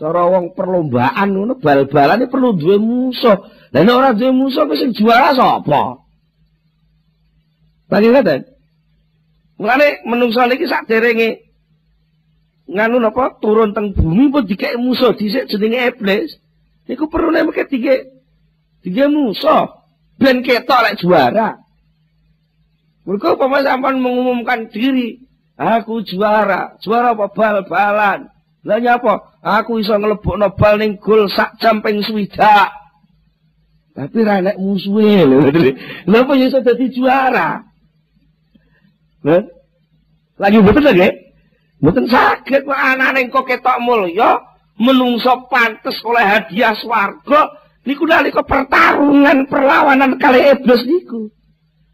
cara 0.00 0.24
wong 0.32 0.56
perlombaan 0.56 1.28
ngono 1.36 1.60
bal-balane 1.60 2.24
perlu 2.32 2.56
duwe 2.56 2.80
musuh. 2.80 3.36
Lha 3.68 3.84
nek 3.84 3.92
ora 4.00 4.16
duwe 4.16 4.32
musuh 4.32 4.64
sing 4.72 4.96
juara 4.96 5.36
sapa? 5.36 6.00
Lagi 7.92 8.08
ngaten 8.08 8.40
mulane 9.60 10.00
menungso 10.08 10.40
niki 10.48 10.64
saderenge 10.64 11.44
nganu 12.64 12.96
napa? 12.96 13.36
Turun 13.44 13.76
teng 13.76 13.92
bumi 13.92 14.32
pun 14.32 14.48
dikek 14.48 14.80
musuh 14.80 15.12
dhisik 15.12 15.52
jenenge 15.52 15.92
iblis. 15.92 16.32
Niku 16.88 17.12
perlu 17.12 17.28
nek 17.28 17.52
dikek 17.52 18.08
dikek 18.80 19.08
musuh. 19.12 19.68
Ben 20.16 20.40
ketok 20.40 20.80
lek 20.80 20.96
juara. 20.96 21.60
Mereka 23.04 23.40
umpama 23.40 23.64
sampai 23.64 23.96
mengumumkan 23.96 24.68
diri, 24.68 25.24
aku 25.56 26.04
juara, 26.04 26.76
juara 26.84 27.16
apa 27.16 27.32
bal-balan. 27.32 28.28
Lah 28.60 28.76
apa? 28.76 29.40
Aku 29.40 29.80
iso 29.80 29.96
nglebokno 29.96 30.52
bal 30.52 30.76
ning 30.76 31.00
gol 31.00 31.28
sak 31.32 31.56
jam 31.60 31.80
ping 31.80 32.04
swidak. 32.04 32.68
Tapi 33.96 34.18
ra 34.20 34.44
nek 34.44 34.60
musuhe 34.60 35.24
lho. 35.24 35.48
Lha 36.08 36.18
apa 36.20 36.32
iso 36.36 36.60
dadi 36.60 36.92
juara? 36.92 37.64
Lha 39.24 39.36
lagi 40.40 40.58
betul 40.60 40.84
lagi? 40.84 41.08
Mboten 41.80 42.04
saged 42.12 42.68
kok 42.68 42.76
anane 42.76 43.32
kok 43.32 43.48
ketok 43.48 43.80
mulya, 43.80 44.40
menungso 44.76 45.48
pantes 45.48 45.96
oleh 46.04 46.24
hadiah 46.24 46.76
swarga 46.76 47.56
niku 47.84 48.04
nalika 48.04 48.44
pertarungan 48.44 49.48
perlawanan 49.48 50.20
kali 50.20 50.40
iblis 50.52 50.84
niku. 50.84 51.32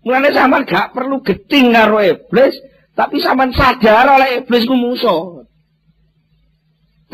Mulane 0.06 0.30
sampean 0.30 0.62
gak 0.62 0.94
perlu 0.94 1.18
geting 1.22 1.74
karo 1.74 1.98
iblis, 1.98 2.54
tapi 2.94 3.18
sampean 3.18 3.50
sadar 3.50 4.06
oleh 4.06 4.42
iblis 4.42 4.66
ku 4.66 4.74
musuh. 4.78 5.42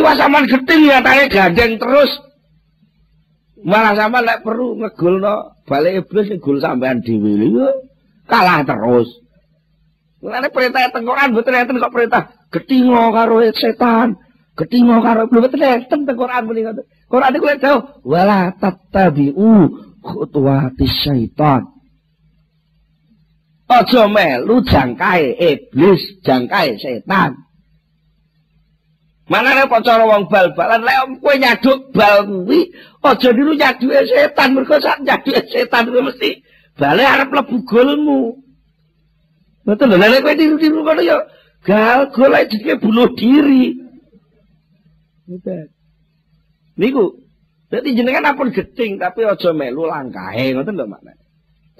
Tuwa 0.03 0.19
sampean 0.19 0.51
geting 0.51 0.91
ya 0.91 0.99
tanya 0.99 1.31
gandeng 1.31 1.79
terus. 1.79 2.11
Malah 3.63 3.95
sampean 3.95 4.27
lek 4.27 4.43
perlu 4.43 4.75
ngegulno 4.83 5.63
balik 5.63 6.03
iblis 6.03 6.27
ngegul 6.27 6.59
sampean 6.59 7.07
dhewe 7.07 7.39
lho. 7.39 7.71
Kalah 8.27 8.67
terus. 8.67 9.07
Mulane 10.19 10.51
perintah 10.51 10.91
tengkoran 10.91 11.31
mboten 11.31 11.55
enten 11.55 11.79
kok 11.79 11.95
perintah 11.95 12.35
getingo 12.51 13.15
karo 13.15 13.47
setan. 13.55 14.19
Getingo 14.59 14.99
karo 15.07 15.31
mboten 15.31 15.63
enten 15.63 16.03
tengkoran 16.03 16.51
ngoten. 16.51 16.83
Quran 17.07 17.37
iku 17.39 17.47
lek 17.47 17.63
wala 18.03 18.51
tattabi'u 18.59 19.71
khutuwatis 20.03 20.95
syaitan. 21.07 21.71
Aja 23.71 24.11
melu 24.11 24.67
jangkae 24.67 25.39
iblis, 25.39 26.03
jangkae 26.27 26.75
setan. 26.83 27.39
Manane 29.33 29.65
cara 29.65 30.05
wong 30.05 30.29
bal-balan 30.29 30.85
lek 30.85 30.97
kowe 31.25 31.33
nyaduk 31.41 31.79
bal 31.97 32.21
kuwi 32.29 32.69
aja 33.01 33.29
niru 33.33 33.53
nyaduke 33.57 34.01
setan 34.05 34.49
mergo 34.53 34.77
sak 34.77 35.01
nyaduke 35.01 35.41
setan 35.49 35.89
kuwi 35.89 36.05
mesti 36.05 36.31
bale 36.77 37.01
arep 37.01 37.33
mlebu 37.33 37.57
golmu. 37.65 38.21
Betul 39.65 39.97
lho 39.97 39.97
lek 39.97 40.21
kowe 40.21 40.37
niru-niru 40.37 40.85
ngono 40.85 41.01
ya 41.01 41.17
gal 41.65 42.13
golek 42.13 42.53
jenenge 42.53 42.75
bunuh 42.85 43.09
diri. 43.17 43.65
Niku 46.77 47.05
Jadi 47.73 47.89
jenengan 47.97 48.37
apun 48.37 48.53
geting 48.53 49.01
tapi 49.01 49.25
aja 49.25 49.49
melu 49.57 49.89
langkahe 49.89 50.53
ngoten 50.53 50.77
lho 50.77 50.85
maknane. 50.85 51.25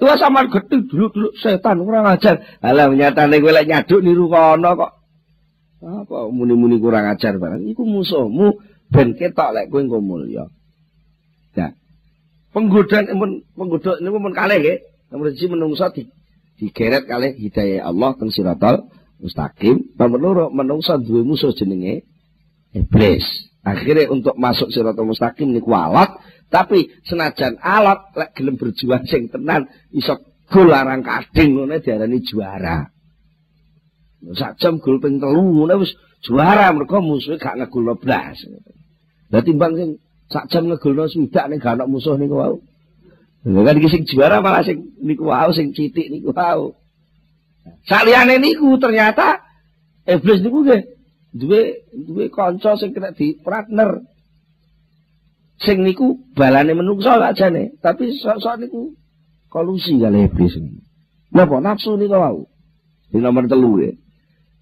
Tua 0.01 0.17
sama 0.17 0.49
gedhe 0.49 0.89
dulu-dulu 0.89 1.29
setan 1.37 1.85
kurang 1.85 2.09
ajar. 2.09 2.41
Alah 2.65 2.89
nyatane 2.89 3.37
kowe 3.37 3.53
lek 3.53 3.69
nyaduk 3.69 4.01
niru 4.01 4.25
kono 4.25 4.73
kok. 4.73 5.02
Apa 5.83 6.31
muni-muni 6.31 6.79
kurang 6.79 7.11
ajar 7.11 7.35
barang. 7.35 7.67
Iku 7.67 7.83
musuhmu 7.83 8.55
ben 8.87 9.19
ketok 9.19 9.51
lek 9.51 9.67
kowe 9.67 9.83
engko 9.83 9.99
mulya. 9.99 10.47
Ya. 11.53 11.75
Penggodaan 12.55 13.11
pun 13.19 13.43
penggoda 13.53 13.99
niku 13.99 14.17
pun 14.23 14.33
kalih 14.33 14.57
nggih. 14.63 14.77
Nomor 15.11 15.29
siji 15.35 15.45
menungso 15.51 15.85
di 15.93 16.07
digeret 16.57 17.05
kalih 17.05 17.35
hidayah 17.35 17.85
Allah 17.85 18.15
teng 18.15 18.31
siratal 18.31 18.87
mustaqim. 19.19 19.93
Nomor 19.99 20.19
loro 20.19 20.45
menungso 20.49 20.95
duwe 21.03 21.27
musuh 21.27 21.51
jenenge 21.51 22.07
iblis. 22.71 23.27
Akhirnya 23.63 24.11
untuk 24.11 24.39
masuk 24.39 24.71
siratal 24.71 25.03
mustaqim 25.03 25.51
niku 25.51 25.75
alat 25.75 26.15
tapi 26.47 26.93
senajan 27.03 27.57
alat 27.59 28.13
lek 28.13 28.37
gelem 28.37 28.55
berjuang 28.55 29.03
sing 29.09 29.27
tenan 29.27 29.65
iso 29.89 30.21
gol 30.47 30.69
larang 30.69 31.01
kading 31.01 31.57
ngono 31.57 31.81
diarani 31.81 32.21
juara. 32.21 32.93
Sak 34.31 34.55
jam 34.55 34.79
gol 34.79 35.03
ping 35.03 35.19
3 35.19 35.35
ngono 35.35 35.83
wis 35.83 35.91
juara 36.23 36.71
mergo 36.71 37.03
musuhe 37.03 37.35
gak 37.35 37.59
ngegolno 37.59 37.99
blas. 37.99 38.39
Lah 39.27 39.43
timbang 39.43 39.75
sing 39.75 39.89
sak 40.31 40.47
jam 40.47 40.71
ngegolno 40.71 41.11
swidak 41.11 41.51
ning 41.51 41.59
gak 41.59 41.75
ana 41.75 41.83
musuh 41.83 42.15
niku 42.15 42.39
wau. 42.39 42.55
Lha 43.43 43.59
kan 43.67 43.75
iki 43.75 43.89
sing 43.91 44.03
juara 44.07 44.39
malah 44.39 44.63
sing 44.63 44.95
niku 45.03 45.27
wau 45.27 45.51
sing 45.51 45.75
citik 45.75 46.07
niku 46.07 46.31
wau. 46.31 46.71
Saliyane 47.83 48.39
niku 48.39 48.79
ternyata 48.79 49.43
iblis 50.07 50.39
niku 50.39 50.63
nggih 50.63 50.81
duwe 51.35 51.83
duwe 51.91 52.31
kanca 52.31 52.79
sing 52.79 52.95
kena 52.95 53.11
di 53.11 53.35
partner 53.43 53.99
sing 55.59 55.83
niku 55.83 56.19
balane 56.35 56.71
menungso 56.71 57.11
ajane, 57.11 57.75
tapi 57.83 58.15
sok-sok 58.23 58.55
niku 58.63 58.95
kolusi 59.51 59.99
kali 59.99 60.31
iblis. 60.31 60.55
Napa 61.35 61.59
nafsu 61.59 61.99
niku 61.99 62.15
wau? 62.15 62.47
Di 63.11 63.19
nomor 63.19 63.51
telu 63.51 63.83
ya. 63.83 63.91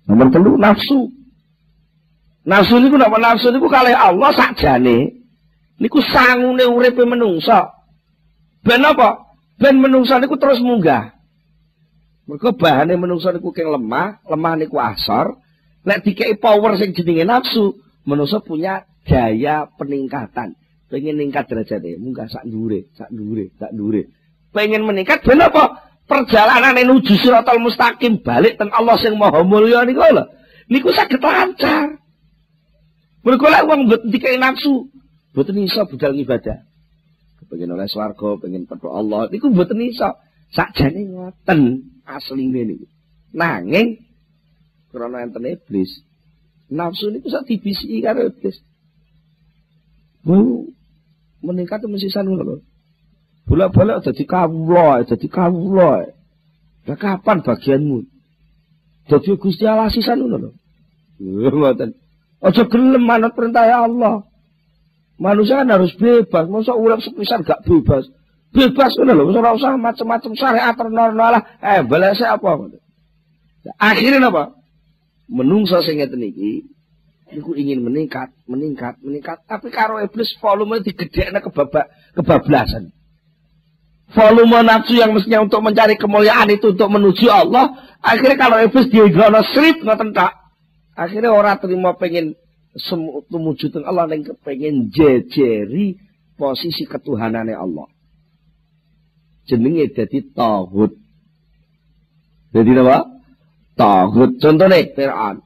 Nomor 0.10 0.28
telu 0.34 0.58
nafsu. 0.58 1.12
Nafsu 2.42 2.82
niku 2.82 2.98
napa 2.98 3.22
nafsu 3.22 3.54
niku 3.54 3.70
kali 3.70 3.94
Allah 3.94 4.34
sakjane 4.34 5.22
niku 5.78 6.02
sangune 6.02 6.66
uripe 6.66 7.06
menungso. 7.06 7.70
Ben 8.66 8.82
apa? 8.82 9.38
Ben 9.62 9.78
menungso 9.78 10.18
niku 10.18 10.38
terus 10.38 10.62
munggah. 10.62 11.14
Mergo 12.26 12.54
bahane 12.58 12.98
menungso 12.98 13.30
niku 13.34 13.54
keng 13.54 13.70
lemah, 13.70 14.22
lemah 14.26 14.54
niku 14.58 14.82
asor. 14.82 15.38
Nek 15.82 16.06
dikei 16.06 16.38
power 16.38 16.78
sing 16.78 16.94
jenenge 16.94 17.26
nafsu, 17.26 17.74
menungso 18.06 18.42
punya 18.46 18.86
daya 19.06 19.66
peningkatan 19.78 20.54
pengen 20.92 21.16
ningkat 21.18 21.48
derajatnya 21.48 21.98
munggah 21.98 22.28
sak 22.28 22.44
dure 22.46 22.92
sak 22.94 23.10
dure 23.10 23.50
sak 23.58 23.72
dure 23.72 24.12
pengen 24.52 24.84
meningkat 24.84 25.24
ben 25.24 25.40
apa 25.40 25.91
perjalanan 26.10 26.76
menuju 26.76 27.14
siratal 27.20 27.60
mustaqim 27.62 28.22
balik 28.22 28.58
teng 28.60 28.72
Allah 28.74 28.98
sing 29.00 29.16
maha 29.16 29.42
mulya 29.42 29.86
niku 29.88 30.02
lho. 30.02 30.26
Niku 30.72 30.90
saged 30.96 31.20
lancar. 31.20 32.00
Mergo 33.22 33.46
lek 33.48 33.66
wong 33.70 33.86
mboten 33.86 34.10
dikai 34.10 34.42
nafsu 34.42 34.90
mboten 35.32 35.62
iso 35.62 35.86
budal 35.86 36.18
ibadah 36.18 36.66
pengen 37.52 37.76
oleh 37.76 37.84
swarga 37.92 38.40
pengen 38.40 38.64
petuk 38.64 38.90
Allah 38.90 39.28
niku 39.30 39.52
mboten 39.52 39.82
iso. 39.84 40.10
Sakjane 40.52 41.08
ngoten 41.12 41.60
asline 42.08 42.62
niku 42.68 42.88
nanging 43.32 44.04
krana 44.92 45.24
enten 45.24 45.48
iblis 45.48 46.04
nafsu 46.72 47.12
niku 47.12 47.28
sak 47.28 47.46
dibisiki 47.48 48.00
karo 48.00 48.32
iblis. 48.32 48.60
Bu, 50.22 50.70
meningkat 51.42 51.84
mesti 51.90 52.08
sanu 52.14 52.38
lho. 52.38 52.62
Bolak-balik 53.46 54.06
dadi 54.06 54.24
kawula, 54.24 55.04
dadi 55.04 55.28
kawula. 55.28 56.08
Lah 56.88 56.98
kapan 56.98 57.42
bagianmu? 57.46 58.06
Dadi 59.10 59.30
Gusti 59.38 59.66
Allah 59.66 59.90
sisan 59.92 60.24
ngono 60.24 60.38
lho. 60.38 60.52
Ngoten. 61.22 61.94
Aja 62.42 62.64
gelem 62.66 63.04
manut 63.06 63.38
perintah 63.38 63.70
Allah. 63.70 64.26
Manusia 65.22 65.62
kan 65.62 65.70
harus 65.70 65.94
bebas, 65.94 66.50
masa 66.50 66.74
urip 66.74 66.98
sepisan 67.06 67.46
gak 67.46 67.62
bebas. 67.62 68.10
Bebas 68.50 68.92
ngono 68.98 69.14
lho, 69.14 69.24
ora 69.38 69.54
usah 69.54 69.78
macam-macam 69.78 70.32
syariat 70.34 70.74
ternormal 70.74 71.30
lah. 71.38 71.44
Eh, 71.62 71.86
balese 71.86 72.26
apa? 72.26 72.50
Akhirnya 73.78 74.34
apa? 74.34 74.58
Menungso 75.30 75.80
sing 75.86 76.02
ngeten 76.02 76.26
iki 76.26 76.66
Iku 77.32 77.56
ingin 77.56 77.80
meningkat, 77.88 78.28
meningkat, 78.44 79.00
meningkat. 79.00 79.48
Tapi 79.48 79.72
karo 79.72 80.04
iblis 80.04 80.36
volume 80.44 80.84
digedekna 80.84 81.40
kebabak, 81.40 81.88
kebablasan. 82.12 82.92
Volume 84.12 84.60
nafsu 84.68 85.00
yang 85.00 85.16
mestinya 85.16 85.40
untuk 85.40 85.64
mencari 85.64 85.96
kemuliaan 85.96 86.52
itu 86.52 86.76
untuk 86.76 86.92
menuju 86.92 87.32
Allah. 87.32 87.96
Akhirnya 88.04 88.36
kalau 88.36 88.58
iblis 88.60 88.92
dia 88.92 89.08
gana 89.08 89.40
serip 89.40 89.80
ngoten 89.88 90.12
tak. 90.12 90.36
Akhirnya 91.00 91.32
orang 91.32 91.56
terima 91.64 91.96
pengen 91.96 92.36
tumuju 93.32 93.72
teng 93.72 93.88
Allah 93.88 94.12
yang 94.12 94.36
pengen 94.44 94.92
jejeri 94.92 95.96
posisi 96.36 96.84
ketuhanannya 96.84 97.56
Allah. 97.56 97.88
Jenenge 99.48 99.92
jadi 99.96 100.20
tauhid. 100.36 100.92
Jadi 102.52 102.72
apa? 102.84 103.00
Tauhid. 103.80 104.32
Contohnya 104.44 104.80
Fir'aun. 104.92 105.38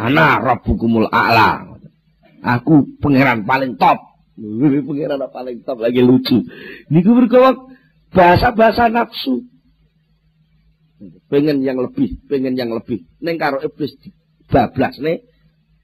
Ana 0.00 0.40
rabbukumul 0.40 1.12
a'la. 1.12 1.76
Aku 2.42 2.88
pangeran 2.98 3.44
paling 3.44 3.76
top. 3.76 4.11
pangeran 4.86 5.22
paling 5.30 5.62
top 5.62 5.78
lagi 5.78 6.02
lucu. 6.02 6.42
Niku 6.90 7.14
berkawak 7.14 7.56
bahasa-bahasa 8.10 8.90
nafsu. 8.90 9.46
Pengen 11.26 11.66
yang 11.66 11.82
lebih, 11.82 12.22
pengen 12.30 12.54
yang 12.54 12.70
lebih. 12.70 13.02
Neng 13.18 13.38
karo 13.38 13.58
iblis 13.62 13.94
bablas 14.46 14.98
nih. 15.02 15.22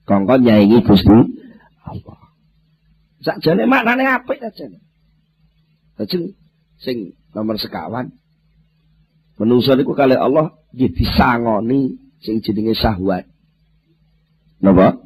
Kongkon 0.06 0.46
nyaingi 0.46 0.82
Gusti 0.86 1.18
Allah. 1.84 2.20
Sakjane 3.22 3.66
maknane 3.66 4.06
apik 4.06 4.38
sajane. 4.38 4.78
Lajeng 5.98 6.38
sing 6.78 7.18
nomor 7.34 7.58
sekawan 7.58 8.14
menungso 9.38 9.74
niku 9.74 9.94
kali 9.94 10.14
Allah 10.14 10.54
nggih 10.74 10.94
disangoni 10.94 11.98
sing 12.22 12.42
jenenge 12.42 12.74
syahwat. 12.78 13.26
Napa? 14.62 14.98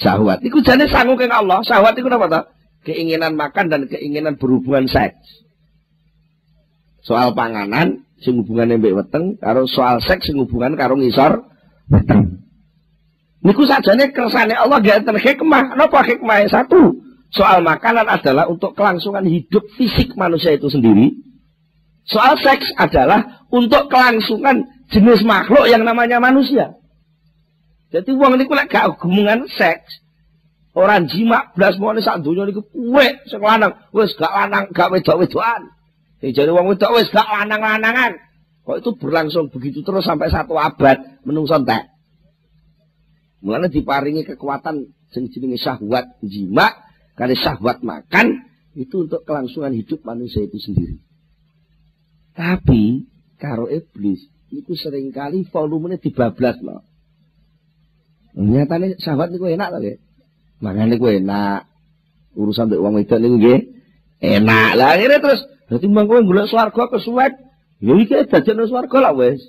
Syahwat. 0.00 0.40
Iku 0.44 0.64
jane 0.64 0.88
sangu 0.88 1.16
keng 1.16 1.32
Allah. 1.32 1.60
Syahwat 1.64 1.96
iku 1.96 2.08
napa 2.08 2.28
ta? 2.28 2.40
Keinginan 2.80 3.36
makan 3.36 3.68
dan 3.68 3.84
keinginan 3.86 4.40
berhubungan 4.40 4.88
seks. 4.88 5.44
Soal 7.04 7.32
panganan 7.36 8.04
sing 8.20 8.40
hubungane 8.40 8.76
mbek 8.76 8.92
weteng 8.92 9.36
karo 9.40 9.64
soal 9.64 10.00
seks 10.04 10.28
sing 10.28 10.36
hubungan 10.40 10.76
karo 10.76 10.96
ngisor 10.96 11.44
weteng. 11.88 12.40
Niku 13.40 13.64
sajane 13.64 14.12
kersane 14.12 14.52
Allah 14.52 14.80
gak 14.84 15.04
enten 15.04 15.16
hikmah. 15.16 15.76
Napa 15.76 16.04
hikmah 16.04 16.44
satu? 16.52 17.00
Soal 17.32 17.64
makanan 17.64 18.04
adalah 18.04 18.50
untuk 18.50 18.76
kelangsungan 18.76 19.24
hidup 19.24 19.64
fisik 19.80 20.12
manusia 20.18 20.52
itu 20.52 20.68
sendiri. 20.68 21.14
Soal 22.04 22.36
seks 22.36 22.68
adalah 22.76 23.46
untuk 23.48 23.88
kelangsungan 23.88 24.66
jenis 24.92 25.22
makhluk 25.24 25.64
yang 25.70 25.86
namanya 25.86 26.18
manusia. 26.20 26.74
Jadi 27.90 28.12
uang 28.14 28.38
niku 28.38 28.54
lek 28.54 28.70
gak 28.70 28.98
hubungan 28.98 29.46
seks, 29.50 30.04
Orang 30.70 31.10
jima 31.10 31.50
blas 31.58 31.74
mone 31.82 31.98
sak 31.98 32.22
donya 32.22 32.46
niku 32.46 32.62
kowe 32.62 33.06
sing 33.26 33.42
lanang, 33.42 33.74
wis 33.90 34.14
gak 34.14 34.30
lanang, 34.30 34.70
gak 34.70 34.94
wedok-wedokan. 34.94 35.66
Sing 36.22 36.30
jare 36.30 36.54
wong 36.54 36.70
wedok 36.70 36.94
gak 37.10 37.26
lanang-lanangan. 37.26 38.12
Kok 38.62 38.78
itu 38.78 38.90
berlangsung 38.94 39.50
begitu 39.50 39.82
terus 39.82 40.06
sampai 40.06 40.30
satu 40.30 40.54
abad 40.54 41.26
menungso 41.26 41.58
entek. 41.58 41.90
Mulane 43.42 43.66
diparingi 43.66 44.22
kekuatan 44.22 44.94
sing 45.10 45.26
jenenge 45.34 45.58
syahwat 45.58 46.22
jima, 46.22 46.70
kali 47.18 47.34
syahwat 47.34 47.82
makan 47.82 48.46
itu 48.78 49.10
untuk 49.10 49.26
kelangsungan 49.26 49.74
hidup 49.74 50.06
manusia 50.06 50.46
itu 50.46 50.60
sendiri. 50.62 51.02
Tapi 52.36 53.10
karo 53.42 53.66
iblis 53.66 54.22
itu 54.54 54.78
sering 54.78 55.10
kali 55.10 55.42
volumenya 55.50 55.98
dibablas 55.98 56.62
loh. 56.62 56.86
Nyatane 58.38 59.02
sahabat 59.02 59.34
niku 59.34 59.50
enak 59.50 59.68
lho, 59.74 59.98
Mangane 60.60 60.96
niku 60.96 61.08
enak. 61.08 61.66
Urusan 62.36 62.68
mbek 62.68 62.80
wong 62.80 62.94
wedok 63.00 63.18
niku 63.18 63.36
nggih 63.40 63.60
enak. 64.20 64.68
Lah 64.76 64.94
akhirnya 64.94 65.18
terus 65.18 65.40
dadi 65.66 65.86
mangko 65.88 66.20
golek 66.22 66.46
swarga 66.52 66.92
kesuwet. 66.92 67.32
Ya 67.80 67.92
iki 67.96 68.28
dadekno 68.28 68.68
swarga 68.68 69.10
lah 69.10 69.12
wis. 69.16 69.40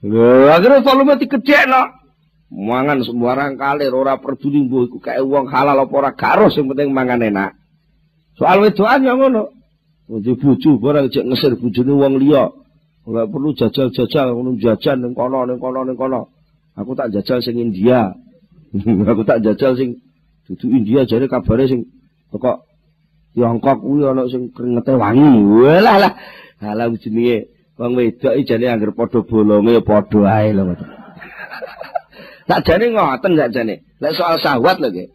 Lha 0.00 0.56
akhirnya 0.56 0.80
volume 0.80 1.20
digedhekno. 1.20 2.00
Mangan 2.50 3.06
sembarang 3.06 3.54
kali 3.54 3.86
ora 3.94 4.18
peduli 4.18 4.66
iku 4.66 4.98
kae 4.98 5.22
wong 5.22 5.46
halal 5.46 5.86
apa 5.86 6.10
gak 6.18 6.50
sing 6.50 6.66
penting 6.66 6.90
mangan 6.90 7.22
enak. 7.22 7.54
Soal 8.34 8.64
wedokan 8.64 9.06
ya 9.06 9.14
ngono. 9.14 9.54
Di 10.10 10.34
bojo 10.34 10.82
barang 10.82 11.14
cek 11.14 11.22
ngesir 11.30 11.54
bojone 11.54 11.92
wong 11.94 12.18
liya. 12.18 12.50
Ora 13.06 13.30
perlu 13.30 13.54
jajal-jajal 13.54 14.34
ngono 14.34 14.58
jajan 14.58 15.06
ning 15.06 15.14
kono 15.14 15.46
ning 15.46 15.62
kono 15.62 15.86
ning 15.86 15.94
kono. 15.94 16.34
Aku 16.74 16.98
tak 16.98 17.14
jajal 17.14 17.38
sing 17.38 17.62
India. 17.62 18.10
aku 19.10 19.22
tak 19.26 19.42
jajal 19.42 19.74
sing 19.74 19.98
dudu 20.46 20.70
India 20.70 21.02
jare 21.06 21.26
kabare 21.26 21.66
sing 21.66 21.90
teko 22.30 22.66
Tiongkok 23.30 23.78
kuwi 23.86 24.02
ana 24.02 24.26
sing 24.26 24.50
keringete 24.50 24.98
wangi. 24.98 25.38
Walah 25.38 25.96
lah. 26.02 26.12
Halah 26.58 26.90
jenenge 26.98 27.46
wong 27.78 27.94
wedok 27.94 28.34
jane 28.42 28.66
anggere 28.66 28.90
padha 28.90 29.22
bolonge 29.22 29.78
ya 29.78 29.82
padha 29.86 30.20
ae 30.26 30.50
lho. 30.50 30.74
tak 32.50 32.60
jane 32.66 32.90
ngoten 32.90 33.38
gak 33.38 33.54
jane. 33.54 33.86
Lek 34.02 34.18
soal 34.18 34.34
syahwat 34.42 34.82
lho 34.82 34.90
nggih. 34.90 35.08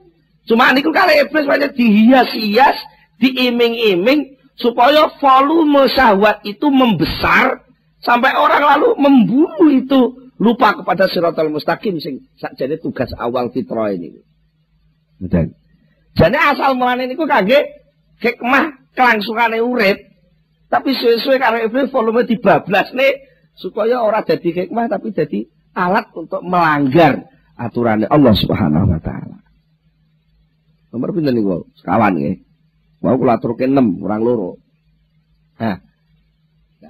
Cuma 0.48 0.72
niku 0.72 0.96
kali 0.96 1.26
iblis 1.26 1.50
banyak 1.50 1.74
dihias-hias, 1.74 2.78
diiming-iming 3.18 4.38
supaya 4.56 5.12
volume 5.20 5.90
syahwat 5.92 6.40
itu 6.48 6.72
membesar 6.72 7.66
sampai 8.00 8.32
orang 8.38 8.64
lalu 8.64 8.96
membunuh 8.96 9.68
itu 9.74 10.25
lupa 10.36 10.76
kepada 10.76 11.08
siratal 11.08 11.48
mustaqim 11.48 12.00
sing 12.04 12.28
sakjane 12.36 12.80
tugas 12.80 13.12
awal 13.16 13.52
fitrah 13.56 13.92
ini. 13.96 14.20
Dan 15.20 15.56
jadi 16.16 16.56
asal 16.56 16.76
mulane 16.76 17.08
niku 17.08 17.28
kangge 17.28 17.60
hikmah 18.20 18.92
kelangsungane 18.96 19.60
urip. 19.64 20.00
Tapi 20.72 20.92
suwe-suwe 20.92 21.40
karo 21.40 21.62
iblis 21.62 21.94
volume 21.94 22.28
dibablas 22.28 22.92
nih 22.92 23.16
supaya 23.56 24.04
ora 24.04 24.24
jadi 24.28 24.66
hikmah 24.66 24.92
tapi 24.92 25.16
jadi 25.16 25.48
alat 25.76 26.12
untuk 26.12 26.44
melanggar 26.44 27.32
aturannya 27.56 28.12
Allah 28.12 28.36
Subhanahu 28.36 28.92
wa 28.92 29.00
taala. 29.00 29.40
Nomor 30.92 31.12
pinten 31.16 31.36
niku? 31.36 31.68
Sekawan 31.80 32.16
nggih. 32.20 32.44
Mau 33.04 33.16
kula 33.20 33.40
aturke 33.40 33.68
6 33.68 34.00
kurang 34.00 34.24
loro. 34.24 34.60
Nah, 35.60 35.80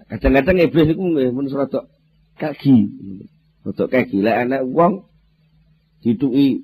kadang-kadang 0.10 0.58
iblis 0.66 0.86
niku 0.94 1.04
nggih 1.14 1.30
mun 1.34 1.50
kaki. 2.38 2.78
Untuk 3.66 3.90
kayak 3.90 4.14
gila 4.14 4.46
enak 4.46 4.62
uang 4.62 5.10
dituki 6.06 6.62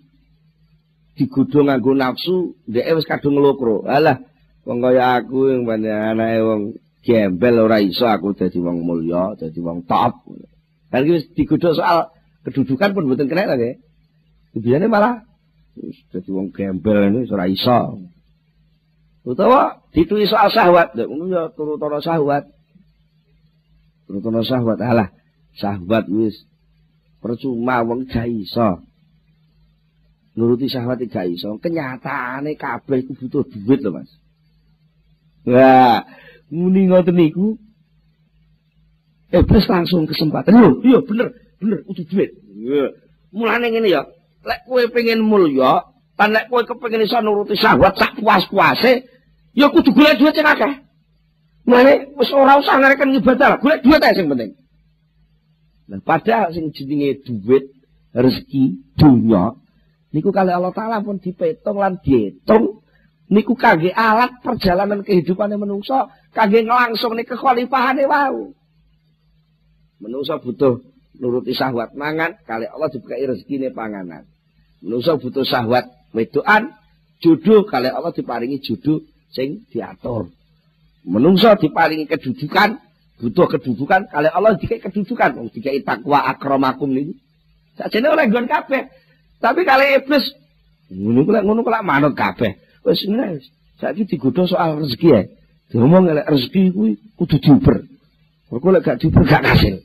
digodho 1.17 1.65
nganggo 1.65 1.97
nafsu 1.97 2.53
ndek 2.69 2.93
wis 2.93 3.09
kadung 3.09 3.41
nglokro. 3.41 3.89
Alah 3.89 4.21
wong 4.69 4.85
kaya 4.85 5.17
aku 5.17 5.49
yang 5.49 5.65
banyak 5.65 5.89
anake 6.13 6.39
wong 6.45 6.61
gembel 7.01 7.65
ora 7.65 7.81
iso 7.81 8.05
aku 8.05 8.37
dadi 8.37 8.61
wong 8.61 8.85
mulya, 8.85 9.33
dadi 9.33 9.57
wong 9.57 9.89
top. 9.89 10.29
Kan 10.93 11.09
wis 11.09 11.25
digodho 11.33 11.73
soal 11.73 12.13
kedudukan 12.45 12.93
pun 12.93 13.09
mboten 13.09 13.25
kena 13.25 13.57
lagi. 13.57 13.81
Biasanya 14.53 14.85
malah 14.85 15.25
dadi 16.13 16.29
wong 16.29 16.53
gembel 16.53 17.09
ini 17.09 17.25
ora 17.33 17.49
iso. 17.49 17.97
Utawa 19.25 19.81
dituki 19.89 20.29
soal 20.29 20.53
syahwat, 20.53 20.93
ngono 20.97 21.25
ya 21.33 21.43
turut-turut 21.57 22.01
syahwat. 22.01 22.45
Turut-turut 24.05 24.45
syahwat. 24.45 24.77
Alah, 24.81 25.09
syahwat 25.57 26.05
wis 26.09 26.45
percuma 27.21 27.85
wong 27.85 28.09
gak 28.09 28.25
iso. 28.27 28.81
Nuruti 30.33 30.67
syahwat 30.67 31.05
gak 31.05 31.29
iso. 31.29 31.61
Kenyataane 31.61 32.57
kabeh 32.57 33.05
iku 33.05 33.13
butuh 33.15 33.45
duit 33.45 33.79
lho 33.85 33.93
Mas. 33.93 34.09
Wah, 35.45 36.01
muni 36.49 36.89
ngoten 36.89 37.15
niku 37.15 37.55
terus 39.29 39.69
langsung 39.69 40.09
kesempatan. 40.09 40.57
Lho 40.57 40.81
iya 40.81 40.99
bener 41.05 41.31
bener 41.61 41.79
butuh 41.85 42.05
duit. 42.09 42.33
Mulane 43.31 43.69
ngene 43.71 43.87
ya 43.87 44.01
lek 44.41 44.65
kowe 44.65 44.81
pengen 44.89 45.21
mulya 45.21 45.85
lan 46.17 46.29
lek 46.33 46.49
kowe 46.49 46.65
kepengin 46.65 47.05
iso 47.05 47.21
nuruti 47.21 47.53
syahwat 47.53 47.93
sak 47.95 48.17
puas-puase 48.17 49.05
ya 49.53 49.69
kudu 49.69 49.93
golek 49.93 50.17
duit 50.17 50.33
sing 50.33 50.47
akeh. 50.49 50.73
Mulane 51.69 52.09
wis 52.17 52.33
ora 52.33 52.57
usah 52.57 52.81
ngarekan 52.81 53.13
ibadah, 53.13 53.61
golek 53.61 53.85
duit 53.85 54.01
ae 54.01 54.17
sing 54.17 54.25
penting. 54.25 54.57
Nah, 55.91 55.99
padahal 55.99 56.55
sing 56.55 56.71
jenenge 56.71 57.19
duit, 57.27 57.67
rezeki, 58.15 58.95
dunya 58.95 59.59
niku 60.11 60.31
kali 60.31 60.51
Allah 60.51 60.71
taala 60.75 61.03
pun 61.03 61.19
dipetung 61.19 61.79
lan 61.79 61.99
diitung 62.03 62.83
niku 63.31 63.55
kangge 63.55 63.95
alat 63.95 64.43
perjalanan 64.43 65.07
kehidupane 65.07 65.55
menungso, 65.55 66.11
kangge 66.35 66.67
nglangsung 66.67 67.15
nih 67.15 67.23
kekhalifahane 67.23 68.03
wau. 68.07 68.51
Menungso 70.03 70.35
butuh 70.43 70.83
nuruti 71.15 71.55
syahwat 71.55 71.95
mangan, 71.95 72.35
kali 72.43 72.67
Allah 72.67 72.91
dibukai 72.91 73.23
rezekine 73.23 73.71
panganan. 73.71 74.27
Menungso 74.83 75.15
butuh 75.15 75.47
syahwat 75.47 75.87
wedoan, 76.11 76.75
jodoh 77.23 77.63
kali 77.63 77.87
Allah 77.87 78.11
diparingi 78.11 78.59
jodoh 78.59 78.99
sing 79.31 79.63
diatur. 79.71 80.27
Menungso 81.07 81.55
diparingi 81.55 82.05
kedudukan, 82.11 82.83
butuh 83.21 83.45
kedudukan. 83.45 84.09
Kali 84.09 84.27
Allah 84.33 84.57
dikai 84.57 84.81
kedudukan 84.81 85.37
wong 85.37 85.47
dikai 85.53 85.85
takwa 85.85 86.25
akramakum 86.25 86.89
niku 86.89 87.13
sakjane 87.77 88.09
oleh 88.09 88.25
nggon 88.25 88.49
kabeh. 88.49 88.89
Tapi 89.37 89.61
kali 89.61 90.01
iblis 90.01 90.25
ngono 90.89 91.21
kula 91.23 91.45
ngono 91.45 91.61
kula 91.61 91.85
manut 91.85 92.17
kabeh. 92.17 92.57
Wis 92.81 93.05
wis. 93.05 93.45
Saiki 93.77 94.09
digodho 94.09 94.45
soal 94.49 94.81
rezeki 94.81 95.09
ya 95.09 95.21
diomong 95.69 96.09
lek 96.09 96.27
rezeki 96.27 96.73
kuwi 96.73 96.91
kudu 97.17 97.37
diuber. 97.37 97.85
Kok 98.49 98.67
lek 98.73 98.83
gak 98.83 98.97
diuber 98.99 99.23
gak 99.23 99.45
kasil. 99.45 99.79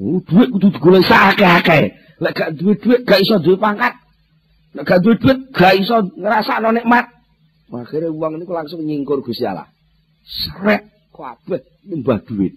Uh, 0.00 0.20
duit 0.24 0.48
kudu 0.52 0.68
digolek 0.72 1.08
akeh-akeh 1.08 1.82
lek 2.22 2.32
gak 2.32 2.50
duit 2.54 2.78
duit 2.80 3.00
gak 3.02 3.20
iso 3.20 3.36
duwe 3.42 3.58
pangkat. 3.58 3.96
Lek 4.76 4.84
gak 4.86 5.00
duit 5.02 5.18
duit 5.18 5.38
gak 5.52 5.74
iso 5.76 6.06
ngrasakno 6.16 6.70
nikmat. 6.72 7.10
Akhirnya 7.72 8.12
uang 8.12 8.36
ini 8.36 8.44
langsung 8.44 8.84
nyingkur 8.84 9.24
Gusti 9.24 9.48
Allah. 9.48 9.64
Srek 10.28 10.92
kabeh 11.14 11.62
nyembah 11.88 12.18
duit. 12.26 12.54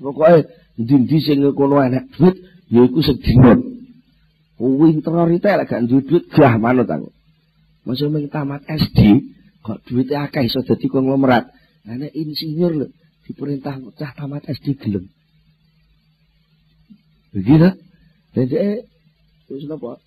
Pokoke 0.00 0.48
ndi-ndi 0.80 1.16
sing 1.20 1.38
kono 1.58 1.76
enek 1.82 2.04
duit 2.16 2.36
ya 2.72 2.80
iku 2.86 3.00
sedina. 3.04 3.52
Kuwi 4.56 5.00
terorite 5.04 5.50
lek 5.56 5.68
gak 5.68 5.82
duwe 5.88 6.00
duit 6.08 6.24
gah 6.32 6.54
manut 6.60 6.88
aku. 6.88 7.08
Masa 7.84 8.06
mung 8.12 8.28
tamat 8.28 8.62
SD 8.68 8.98
kok 9.64 9.80
duwite 9.88 10.14
akeh 10.16 10.44
iso 10.48 10.60
dadi 10.64 10.86
konglomerat. 10.88 11.48
Ana 11.88 12.06
insinyur 12.12 12.72
lho 12.76 12.86
diperintah 13.24 13.76
cah 13.96 14.12
tamat 14.16 14.44
SD 14.48 14.76
gelem. 14.80 15.04
Begitu. 17.32 17.70
Jadi 18.36 18.84
wis 19.50 19.64
napa? 19.66 19.98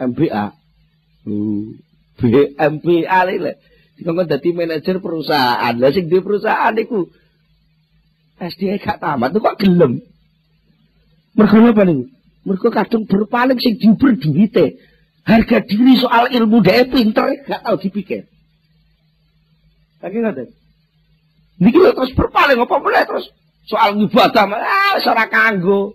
MBA. 0.00 0.44
BMBA 2.18 3.18
lho. 3.28 3.52
Dikongkon 4.02 4.26
dadi 4.26 4.50
manajer 4.50 4.98
perusahaan. 4.98 5.70
Lah 5.78 5.94
sing 5.94 6.10
di 6.10 6.18
perusahaan 6.18 6.74
iku 6.74 7.06
SD 8.42 8.82
gak 8.82 8.98
tamat 8.98 9.30
kok 9.30 9.62
gelem. 9.62 10.02
Mergo 11.38 11.62
apa 11.62 11.86
niku? 11.86 12.10
Mergo 12.42 12.68
kadung 12.74 13.06
berpaling 13.06 13.62
sing 13.62 13.78
diuber 13.78 14.18
duwite. 14.18 14.74
Harga 15.22 15.62
diri 15.62 15.94
soal 16.02 16.34
ilmu 16.34 16.58
dhek 16.66 16.90
pinter 16.90 17.46
gak 17.46 17.62
tau 17.62 17.78
dipikir. 17.78 18.26
Lagi 20.02 20.18
ngoten. 20.18 20.50
Niki 21.62 21.78
lho 21.78 21.94
terus 21.94 22.10
berpaling 22.18 22.58
apa 22.58 22.74
boleh 22.82 23.06
terus 23.06 23.30
soal 23.70 23.94
ibadah 23.94 24.50
ah 24.50 24.98
ora 24.98 25.30
kanggo. 25.30 25.94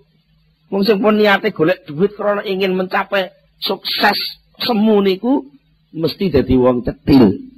Wong 0.72 0.84
pun 0.84 1.16
niate 1.20 1.51
golek 1.51 1.84
duit 1.84 2.16
karena 2.16 2.43
ingin 2.47 2.72
mencapai 2.72 3.36
sukses 3.60 4.39
semu 4.64 5.03
niku 5.03 5.43
mesti 5.91 6.32
dadi 6.32 6.55
wong 6.55 6.88
cetil. 6.88 7.57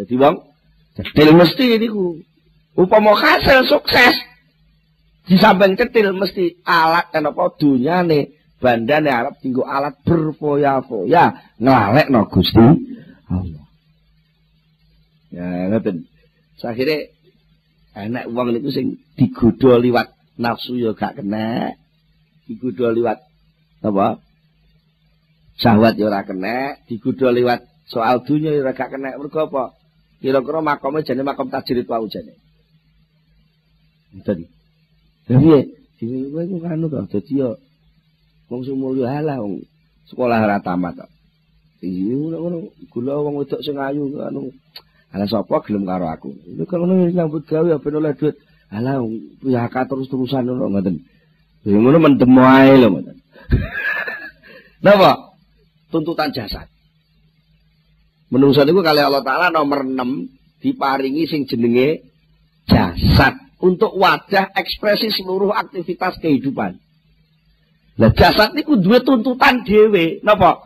Jadi 0.00 0.14
wong 0.16 0.36
cetil 0.96 1.36
mesti 1.36 1.76
niku. 1.76 2.16
Upama 2.72 3.12
hasil 3.12 3.68
sukses 3.68 4.16
di 5.28 5.36
samping 5.36 5.76
cetil 5.76 6.16
mesti 6.16 6.64
alat 6.64 7.12
dan 7.12 7.28
apa 7.28 7.52
dunyane 7.60 8.32
bandane 8.56 9.12
arep 9.12 9.36
tinggu 9.44 9.60
alat 9.60 9.92
berfoya-foya 10.08 11.56
nglalekno 11.60 12.24
Gusti 12.32 12.64
Allah. 13.28 13.64
Ya 15.28 15.68
ngoten. 15.68 16.08
Akhire 16.60 17.12
enak 17.92 18.28
wong 18.32 18.56
niku 18.56 18.72
sing 18.72 19.00
digodha 19.20 19.76
liwat 19.76 20.12
nafsu 20.40 20.80
ya 20.80 20.96
gak 20.96 21.20
kena. 21.20 21.76
Digodha 22.48 22.96
liwat 22.96 23.20
apa? 23.84 24.20
Syahwat 25.60 26.00
ya 26.00 26.08
ora 26.08 26.24
kena, 26.24 26.80
digodha 26.88 27.28
liwat 27.32 27.60
soal 27.88 28.24
dunia 28.24 28.56
ya 28.56 28.72
gak 28.72 28.96
kena. 28.96 29.16
Mergo 29.20 29.44
apa? 29.48 29.79
Kira-kira 30.20 30.60
makome 30.60 31.00
jane 31.00 31.24
makom 31.24 31.48
tajrid 31.48 31.88
wae 31.88 32.08
jane. 32.12 32.32
Ngoten. 34.12 34.38
Lha 35.28 35.38
piye? 35.40 35.60
Kowe 36.00 36.44
ku 36.48 36.56
kanu 36.64 36.88
to, 36.88 37.00
dadi 37.12 37.40
yo 37.40 37.60
wong 38.48 38.64
sing 38.64 38.76
mulya 38.80 39.20
halah 39.20 39.36
wong 39.40 39.64
sekolah 40.08 40.44
ora 40.44 40.60
tamat 40.60 40.96
to. 41.00 41.06
Iya 41.80 42.36
ngono 42.36 42.68
gula 42.92 43.20
wong 43.24 43.40
wedok 43.40 43.60
sing 43.64 43.76
ayu 43.80 44.12
anu 44.20 44.52
ala 45.12 45.24
sapa 45.24 45.64
gelem 45.64 45.88
karo 45.88 46.08
aku. 46.08 46.36
Itu 46.44 46.64
kalau 46.68 46.84
ngono 46.84 47.08
nyambut 47.08 47.48
gawe 47.48 47.64
ya 47.68 47.80
ben 47.80 47.96
oleh 47.96 48.12
duit. 48.16 48.36
Ala 48.70 49.00
pihak 49.40 49.76
terus-terusan 49.88 50.44
ngono 50.44 50.68
ngoten. 50.68 50.96
Ya 51.64 51.76
ngono 51.80 51.96
mendem 51.96 52.32
wae 52.36 52.76
lho 52.76 52.88
ngoten. 52.92 53.16
Napa? 54.84 55.36
Tuntutan 55.92 56.32
jasad. 56.32 56.68
Menungso 58.30 58.62
niku 58.62 58.78
kali 58.80 59.02
Allah 59.02 59.26
taala 59.26 59.50
nomor 59.50 59.82
6 59.82 60.62
diparingi 60.62 61.26
sing 61.26 61.50
jenenge 61.50 62.06
jasad 62.70 63.34
untuk 63.58 63.90
wadah 63.98 64.54
ekspresi 64.54 65.10
seluruh 65.10 65.50
aktivitas 65.50 66.14
kehidupan. 66.22 66.78
Lah 67.98 68.10
jasad 68.14 68.54
niku 68.54 68.78
duwe 68.78 69.02
tuntutan 69.02 69.66
dhewe, 69.66 70.22
napa? 70.22 70.62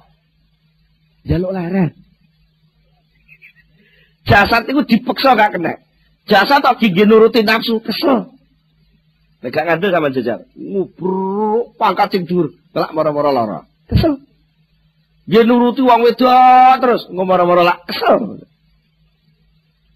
Jaluk 1.24 1.56
leren. 1.56 1.96
Jasad 4.28 4.68
niku 4.68 4.84
dipeksa 4.84 5.32
gak 5.32 5.56
kena. 5.56 5.80
Jasad 6.28 6.60
tok 6.64 6.80
gigi 6.80 7.04
nuruti 7.04 7.44
nafsu 7.44 7.80
kesel. 7.80 8.28
Nek 9.44 9.52
gak 9.52 9.64
ngandel 9.68 9.92
sama 9.92 10.08
jajar, 10.08 10.40
ngubur 10.56 11.76
pangkat 11.76 12.16
sing 12.16 12.24
dhuwur, 12.24 12.48
kelak 12.72 12.92
mara-mara 12.96 13.28
lara. 13.28 13.60
Kesel. 13.88 14.23
Dia 15.24 15.40
nuruti 15.40 15.80
wong 15.80 16.04
wedok 16.04 16.74
terus 16.84 17.08
ngomong-ngomong 17.08 17.64
lak 17.64 17.80
kesel. 17.88 18.44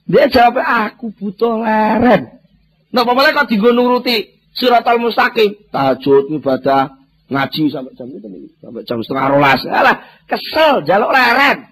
Dia 0.08 0.24
jawab 0.32 0.64
aku 0.64 1.12
butuh 1.12 1.60
leren. 1.60 2.40
Nah, 2.88 3.04
malah 3.04 3.36
kok 3.36 3.52
digo 3.52 3.68
nuruti 3.68 4.24
al 4.64 4.98
mustaqim, 4.98 5.68
tahajud 5.68 6.32
ibadah, 6.32 6.96
ngaji 7.28 7.68
sampai 7.68 7.92
jam 7.92 8.08
itu 8.08 8.28
sampai 8.58 8.82
jam 8.88 8.98
setengah 9.04 9.26
rolas. 9.36 9.60
Alah, 9.68 10.00
kesel 10.24 10.88
jaluk 10.88 11.12
leren. 11.12 11.68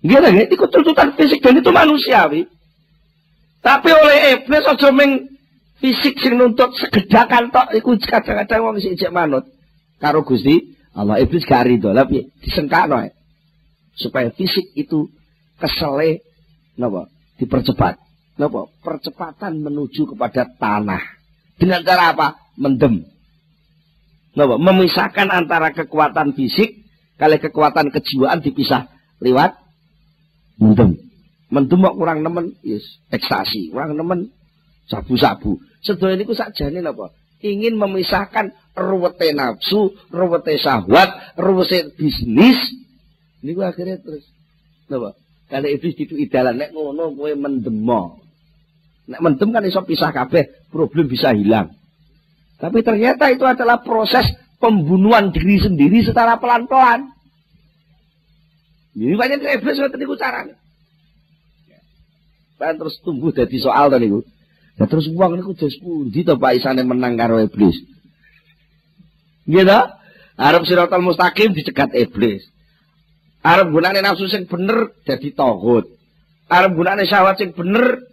Gitu 0.00 0.16
kan? 0.16 0.48
Itu 0.48 0.64
tuntutan 0.72 1.12
fisik 1.20 1.44
dan 1.44 1.60
itu 1.60 1.68
manusiawi. 1.68 2.48
Tapi 3.60 3.90
oleh 3.92 4.18
iblis 4.40 4.64
aja 4.64 4.88
ming 4.94 5.36
fisik 5.82 6.16
sing 6.22 6.38
nuntut 6.38 6.72
segedakan 6.78 7.52
tok 7.52 7.74
iku 7.76 7.98
kadang-kadang 7.98 8.62
wong 8.62 8.76
sing 8.80 8.96
manut 9.12 9.44
karo 9.98 10.22
Gusti 10.24 10.75
Allah 10.96 11.20
iblis 11.20 11.44
gak 11.44 11.68
ridho. 11.68 11.92
Tapi 11.92 12.32
disengkano 12.40 13.04
ya. 13.04 13.12
supaya 13.96 14.32
fisik 14.32 14.72
itu 14.72 15.12
kesele 15.60 16.24
napa? 16.80 17.12
Dipercepat. 17.36 18.00
Napa? 18.40 18.68
Percepatan 18.80 19.60
menuju 19.60 20.16
kepada 20.16 20.48
tanah. 20.56 21.00
Dengan 21.60 21.84
cara 21.84 22.16
apa? 22.16 22.28
Mendem. 22.56 23.04
Napa? 24.36 24.56
Memisahkan 24.56 25.28
antara 25.28 25.72
kekuatan 25.76 26.32
fisik 26.32 26.84
kali 27.20 27.40
kekuatan 27.40 27.92
kejiwaan 27.92 28.40
dipisah 28.40 28.88
lewat 29.20 29.56
mendem. 30.60 30.96
Mendem 31.52 31.84
kok 31.84 31.96
kurang 31.96 32.24
nemen? 32.24 32.56
Yes 32.64 32.84
ekstasi. 33.12 33.68
Kurang 33.72 33.96
nemen? 33.96 34.32
Sabu-sabu. 34.88 35.60
Sedaya 35.84 36.16
niku 36.16 36.32
sakjane 36.32 36.80
napa? 36.80 37.12
Ingin 37.44 37.76
memisahkan 37.76 38.52
ruwete 38.76 39.32
nafsu, 39.32 39.96
ruwete 40.12 40.60
syahwat, 40.60 41.40
ruwete 41.40 41.96
bisnis. 41.96 42.60
Ini 43.40 43.56
gua 43.56 43.72
akhirnya 43.72 43.96
terus. 43.98 44.28
Napa? 44.92 45.16
Kalau 45.46 45.68
iblis 45.70 45.94
itu 45.96 46.14
idalan, 46.18 46.58
nek 46.58 46.74
ngono 46.74 47.14
kowe 47.14 47.32
mendemo. 47.32 48.18
Nek 49.06 49.22
mendem 49.22 49.54
kan 49.54 49.62
iso 49.62 49.86
pisah 49.86 50.10
kabeh, 50.10 50.68
problem 50.68 51.06
bisa 51.06 51.30
hilang. 51.30 51.70
Tapi 52.58 52.82
ternyata 52.82 53.30
itu 53.30 53.46
adalah 53.46 53.78
proses 53.78 54.26
pembunuhan 54.58 55.30
diri 55.30 55.62
sendiri 55.62 56.02
secara 56.02 56.40
pelan-pelan. 56.42 57.14
Ini 58.96 59.14
banyak 59.14 59.44
iblis 59.60 59.78
ngoten 59.78 59.98
niku 60.00 60.16
carane. 60.18 60.56
Dan 62.56 62.80
terus 62.80 62.96
tumbuh 63.04 63.30
dari 63.30 63.60
soal 63.60 63.92
tadi 63.92 64.08
Ya 64.76 64.84
terus 64.84 65.08
uang 65.08 65.40
niku 65.40 65.56
dos 65.56 65.76
pundi 65.80 66.20
to 66.24 66.36
Pak 66.36 66.52
isane 66.56 66.84
menang 66.84 67.16
karo 67.16 67.40
iblis. 67.40 67.76
Gitu? 69.46 69.80
Arab 70.36 70.62
siratal 70.68 71.00
mustaqim 71.00 71.56
dicegat 71.56 71.94
iblis. 71.96 72.44
Arab 73.40 73.72
gunane 73.72 74.02
nafsu 74.04 74.28
sing 74.28 74.44
bener 74.44 74.92
jadi 75.06 75.32
tohut. 75.32 75.86
Arab 76.50 76.76
gunane 76.76 77.06
syahwat 77.08 77.40
sing 77.40 77.54
bener 77.56 78.04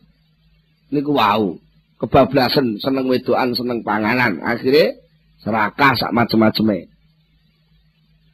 niku 0.93 1.17
wau. 1.17 1.59
Kebablasan, 1.99 2.83
seneng 2.83 3.07
wedoan, 3.07 3.55
seneng 3.55 3.79
panganan. 3.81 4.43
Akhirnya 4.43 4.99
serakah 5.43 5.95
sak 5.95 6.11
macem-maceme. 6.15 6.87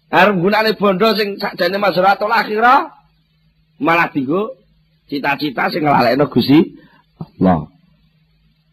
Arab 0.09 0.41
gunane 0.41 0.73
bondo 0.73 1.13
sing 1.13 1.37
sakjane 1.37 1.77
mazharatul 1.77 2.33
akhirah 2.33 2.89
malah 3.77 4.09
tinggu 4.09 4.57
cita-cita 5.05 5.69
sing 5.69 5.85
nglalekno 5.85 6.25
Gusti 6.29 6.77
Allah 7.21 7.69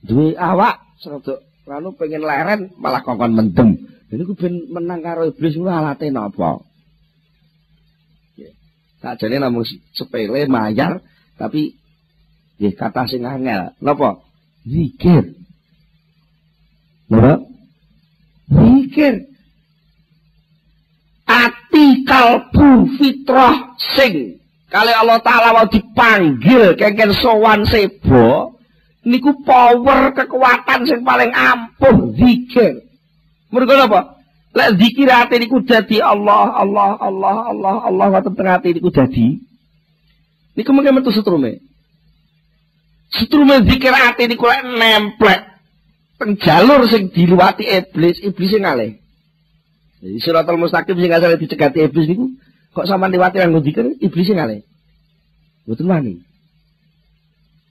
duwe 0.00 0.32
awak 0.32 0.80
serada 0.96 1.44
lalu 1.68 1.92
pengen 2.00 2.24
leren 2.24 2.60
malah 2.80 3.04
kongkon 3.04 3.36
mendem. 3.36 3.95
Ini 4.06 4.22
ku 4.22 4.38
ben 4.38 4.70
menang 4.70 5.02
karo 5.02 5.26
iblis 5.26 5.58
ku 5.58 5.66
alate 5.66 6.14
napa? 6.14 6.62
Sakjane 9.02 9.42
namung 9.42 9.66
sepele 9.92 10.46
mayar 10.46 11.02
tapi 11.34 11.74
nggih 12.56 12.74
kata 12.78 13.04
sing 13.10 13.26
angel. 13.26 13.74
Napa? 13.82 14.22
Zikir. 14.62 15.36
Napa? 17.10 17.42
Zikir. 18.46 19.14
Ati 21.26 22.06
kalbu 22.06 22.94
fitrah 22.94 23.74
sing 23.98 24.38
kali 24.70 24.94
Allah 24.94 25.18
Ta'ala 25.18 25.50
mau 25.50 25.66
dipanggil 25.66 26.78
kengken 26.78 27.10
sowan 27.10 27.66
sebo 27.66 28.54
niku 29.02 29.42
power 29.42 30.14
kekuatan 30.14 30.86
sing 30.86 31.02
paling 31.02 31.34
ampuh 31.34 32.14
zikir. 32.14 32.85
Mergo 33.52 33.72
apa? 33.78 34.00
Lek 34.56 34.80
zikir 34.80 35.08
ati 35.12 35.36
niku 35.36 35.60
dadi 35.68 36.00
Allah, 36.00 36.48
Allah, 36.56 36.96
Allah, 36.96 37.36
Allah, 37.52 37.74
Allah 37.84 38.06
wonten 38.08 38.32
teng 38.32 38.48
ati 38.48 38.72
niku 38.72 38.88
dadi. 38.88 39.36
Niku 40.56 40.70
mengke 40.72 40.96
metu 40.96 41.12
setrume. 41.12 41.60
Setrume 43.12 43.62
zikir 43.68 43.92
ati 43.92 44.26
niku 44.32 44.48
lek 44.48 44.64
nemplek 44.64 45.40
teng 46.16 46.40
jalur 46.40 46.88
sing 46.88 47.12
diluwati 47.12 47.68
iblis, 47.68 48.16
iblis 48.24 48.48
sing 48.48 48.64
ngalih. 48.64 48.96
Jadi 50.00 50.18
suratul 50.24 50.56
mustaqim 50.56 50.96
sing 50.96 51.12
asale 51.12 51.36
dicegati 51.36 51.84
iblis 51.84 52.08
niku 52.08 52.32
kok 52.72 52.88
sampean 52.88 53.12
liwati 53.12 53.36
nganggo 53.44 53.60
zikir 53.60 53.84
iblis 54.00 54.24
sing 54.24 54.40
ngalih. 54.40 54.64
Mboten 55.68 55.86
wani. 55.86 56.12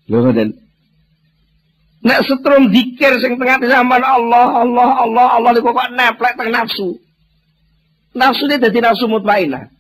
Lho 0.05 0.21
ngoten. 0.21 0.64
Nek 2.05 2.21
setrum 2.29 2.69
dikir 2.69 3.17
sing 3.17 3.33
tengah 3.41 3.57
di 3.57 3.65
zaman 3.65 3.97
Allah, 3.97 4.61
Allah, 4.61 4.89
Allah, 5.01 5.25
Allah 5.41 5.49
niku 5.57 5.73
kok 5.73 5.89
neplek 5.89 6.37
teng 6.37 6.53
nafsu. 6.53 7.01
Nafsu 8.13 8.45
ini 8.45 8.61
dadi 8.61 8.77
nafsu 8.77 9.09
mutmainah. 9.09 9.73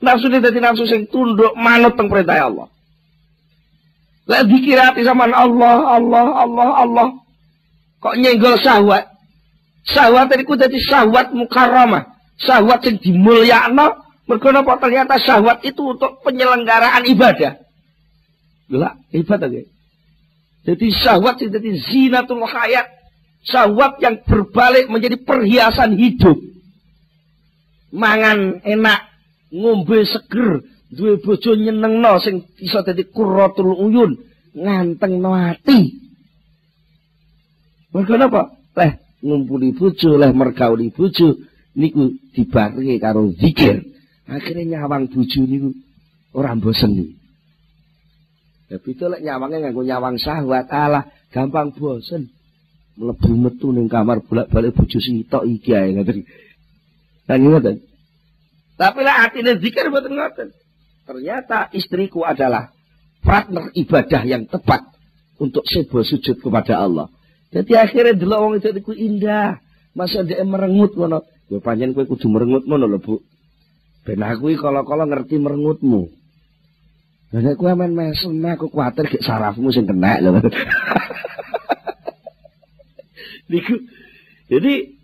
Nafsu 0.00 0.32
ini 0.32 0.40
dadi 0.40 0.56
nafsu 0.56 0.88
sing 0.88 1.04
tunduk 1.12 1.52
manut 1.52 2.00
teng 2.00 2.08
perintah 2.08 2.48
Allah. 2.48 2.72
Lek 4.24 4.48
dikirati 4.48 5.04
zaman 5.04 5.36
Allah, 5.36 6.00
Allah, 6.00 6.26
Allah, 6.32 6.68
Allah. 6.80 7.08
Kok 8.00 8.16
nyenggol 8.16 8.56
syahwat. 8.56 9.04
Syahwat 9.84 10.32
niku 10.32 10.56
dadi 10.56 10.80
syahwat 10.80 11.36
mukarramah. 11.36 12.08
Syahwat 12.40 12.88
sing 12.88 12.96
dimulyakno 13.04 14.00
mergo 14.24 14.48
napa 14.48 14.80
ternyata 14.80 15.20
syahwat 15.20 15.60
itu 15.60 15.92
untuk 15.92 16.24
penyelenggaraan 16.24 17.04
ibadah. 17.04 17.60
Lha, 18.72 18.96
ibadah 19.12 19.44
nggih. 19.44 19.75
Jadi 20.66 20.86
syahwat 20.90 21.38
itu 21.38 21.54
jadi 21.54 21.70
zinatul 21.78 22.42
hayat. 22.42 22.90
Syahwat 23.46 24.02
yang 24.02 24.18
berbalik 24.26 24.90
menjadi 24.90 25.22
perhiasan 25.22 25.94
hidup. 25.94 26.34
Mangan 27.94 28.66
enak, 28.66 29.00
ngombe 29.54 30.02
seger, 30.02 30.66
duwe 30.90 31.22
bojo 31.22 31.54
nyenengno 31.54 32.18
sing 32.18 32.42
bisa 32.58 32.82
dadi 32.82 33.06
qurratul 33.06 33.78
uyun, 33.78 34.18
ngantengno 34.58 35.30
ati. 35.38 35.94
Mergo 37.94 38.14
napa? 38.18 38.50
Leh, 38.76 38.92
ngumpuli 39.22 39.72
bojo, 39.72 40.18
oleh 40.18 40.34
mergauli 40.34 40.90
bojo 40.90 41.38
niku 41.78 42.12
dibarengi 42.34 42.98
karo 42.98 43.30
zikir. 43.32 43.86
Akhirnya 44.26 44.82
nyawang 44.82 45.08
bojo 45.08 45.40
niku 45.46 45.70
ora 46.34 46.52
bosen 46.58 46.92
nih. 46.98 47.15
Ya 48.66 48.82
beda 48.82 49.06
lek 49.14 49.22
nyawange 49.22 49.56
nganggo 49.62 49.82
nyawang 49.86 50.16
syahwat 50.18 50.66
Allah 50.74 51.06
gampang 51.30 51.70
bosen. 51.74 52.34
Mlebu 52.96 53.32
metu 53.36 53.70
ning 53.70 53.86
kamar 53.92 54.24
bolak-balik 54.24 54.74
bojo 54.74 54.98
sitok 54.98 55.44
iki 55.46 55.70
ae 55.76 55.94
ngoten. 55.94 56.24
Lan 57.28 57.40
ngoten. 57.46 57.76
Tapi 58.74 59.00
lek 59.06 59.18
atine 59.22 59.52
zikir 59.62 59.86
mboten 59.86 60.18
ngoten. 60.18 60.48
Ternyata 61.06 61.70
istriku 61.70 62.26
adalah 62.26 62.74
partner 63.22 63.70
ibadah 63.78 64.22
yang 64.26 64.50
tepat 64.50 64.82
untuk 65.38 65.62
sebo 65.68 66.02
sujud 66.02 66.42
kepada 66.42 66.82
Allah. 66.82 67.06
Jadi 67.54 67.72
akhirnya 67.78 68.18
delok 68.18 68.40
wong 68.42 68.52
itu 68.58 68.68
iku 68.74 68.92
indah. 68.92 69.62
Masa 69.94 70.26
dia 70.26 70.42
merengut 70.42 70.92
ngono. 70.98 71.22
Ya 71.46 71.62
panjen 71.62 71.94
kowe 71.94 72.02
kudu 72.02 72.26
merengut 72.26 72.66
ngono 72.66 72.90
lho, 72.90 72.98
Bu. 72.98 73.22
Ben 74.02 74.18
aku 74.22 74.50
kalau-kalau 74.58 75.06
ngerti 75.06 75.38
merengutmu. 75.38 76.10
Lah 77.36 77.44
nek 77.44 77.60
kowe 77.60 77.68
men 77.76 77.92
mesem 77.92 78.32
aku 78.48 78.72
kuwatir 78.72 79.12
gek 79.12 79.20
sarafmu 79.20 79.68
sing 79.68 79.84
kena 79.84 80.24
lho. 80.24 80.40
niku 83.52 83.76
jadi 84.48 84.96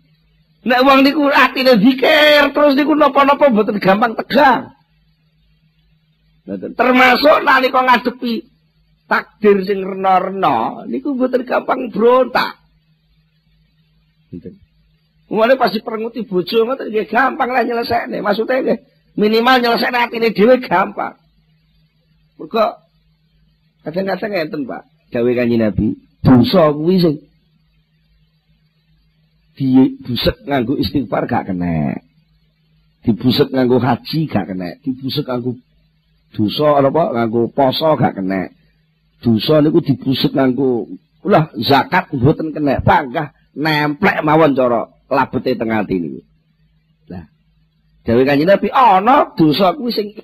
nek 0.65 0.81
wong 0.81 1.05
niku 1.05 1.29
atine 1.29 1.77
zikir 1.77 2.49
terus 2.49 2.73
niku 2.73 2.97
napa-napa 2.97 3.53
mboten 3.53 3.77
gampang 3.77 4.17
tegang. 4.17 4.73
Termasuk 6.73 7.45
nalika 7.45 7.85
ngadepi 7.85 8.49
takdir 9.05 9.61
sing 9.69 9.85
rena-rena 9.85 10.89
niku 10.89 11.13
mboten 11.13 11.45
gampang 11.45 11.93
brontak. 11.93 12.57
Mulane 15.29 15.53
pasti 15.53 15.85
perenguti 15.85 16.25
bojo 16.25 16.65
ngoten 16.65 16.89
gampang 17.05 17.49
lah 17.53 17.61
nyelesekne. 17.61 18.25
Maksudnya 18.25 18.57
nggih 18.57 18.79
minimal 19.21 19.61
nyelesekne 19.61 20.01
atine 20.01 20.33
dhewe 20.33 20.57
gampang. 20.57 21.21
Mergo 22.37 22.65
kadang-kadang 23.83 24.31
ngenten, 24.31 24.61
Pak. 24.65 24.83
Gawe 25.13 25.31
kanjeng 25.37 25.61
Nabi, 25.61 25.87
dosa 26.25 26.73
kuwi 26.73 26.97
sing 26.97 27.15
dibusek 29.53 30.41
nganggo 30.49 30.73
istighfar 30.81 31.29
gak 31.29 31.53
kena. 31.53 32.01
Dibusek 33.05 33.53
nganggo 33.53 33.77
haji 33.77 34.19
gak 34.25 34.49
kena. 34.49 34.73
Dibusek 34.81 35.29
nganggo 35.29 35.61
dosa 36.33 36.81
apa 36.81 37.03
nganggo 37.13 37.53
poso 37.53 37.93
gak 37.93 38.17
kena. 38.17 38.49
Dosa 39.21 39.61
niku 39.61 39.79
dibusek 39.85 40.33
nganggo 40.33 40.89
ulah 41.21 41.53
zakat 41.61 42.09
mboten 42.09 42.49
kena. 42.49 42.81
Panggah 42.81 43.37
nemplek 43.53 44.25
mawon 44.25 44.57
cara 44.57 44.89
labete 45.13 45.53
teng 45.53 45.69
ati 45.69 46.01
niku. 46.01 46.21
Lah, 47.13 47.29
dewe 48.01 48.25
kanjeng 48.25 48.49
Nabi 48.49 48.73
ana 48.73 49.29
dosa 49.37 49.77
kuwi 49.77 49.93
sing 49.93 50.17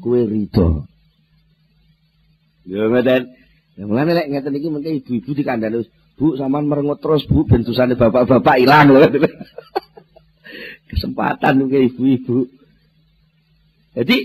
kowe 0.00 0.20
rido. 0.24 0.88
Ya 2.64 2.88
ngeten. 2.88 3.22
Ya 3.74 3.84
mulane 3.84 4.12
lek 4.16 4.28
ngeten 4.30 4.56
iki 4.56 4.68
mengke 4.70 4.90
ibu-ibu 5.02 5.30
dikandani, 5.34 5.84
Bu 6.14 6.38
sampean 6.38 6.70
merengut 6.70 7.02
terus 7.02 7.26
Bu 7.26 7.42
ben 7.44 7.66
dosane 7.66 7.98
bapak-bapak 7.98 8.56
ilang 8.62 8.94
lho. 8.94 9.02
Kesempatan 10.90 11.64
mengke 11.64 11.78
ibu-ibu. 11.90 12.46
Jadi 13.94 14.16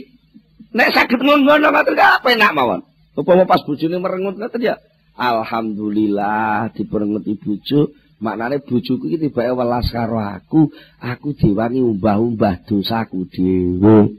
nek 0.73 0.91
saged 0.93 1.21
ngono 1.21 1.59
ngoten 1.59 1.97
apa 1.97 2.27
enak 2.29 2.53
mawon. 2.53 2.81
Upama 3.17 3.43
pas 3.49 3.65
bojone 3.65 3.97
merengut 3.99 4.37
ngoten 4.37 4.61
ya 4.63 4.77
Alhamdulillah 5.19 6.71
diperenguti 6.71 7.35
bojo 7.35 7.91
maknane 8.23 8.63
bojoku 8.63 9.11
iki 9.11 9.27
tibake 9.27 9.51
welas 9.51 9.91
karo 9.91 10.19
aku 10.19 10.71
aku 10.99 11.35
diwangi 11.35 11.83
umbah-umbah 11.83 12.63
dosaku 12.63 13.27
dhewe 13.27 14.15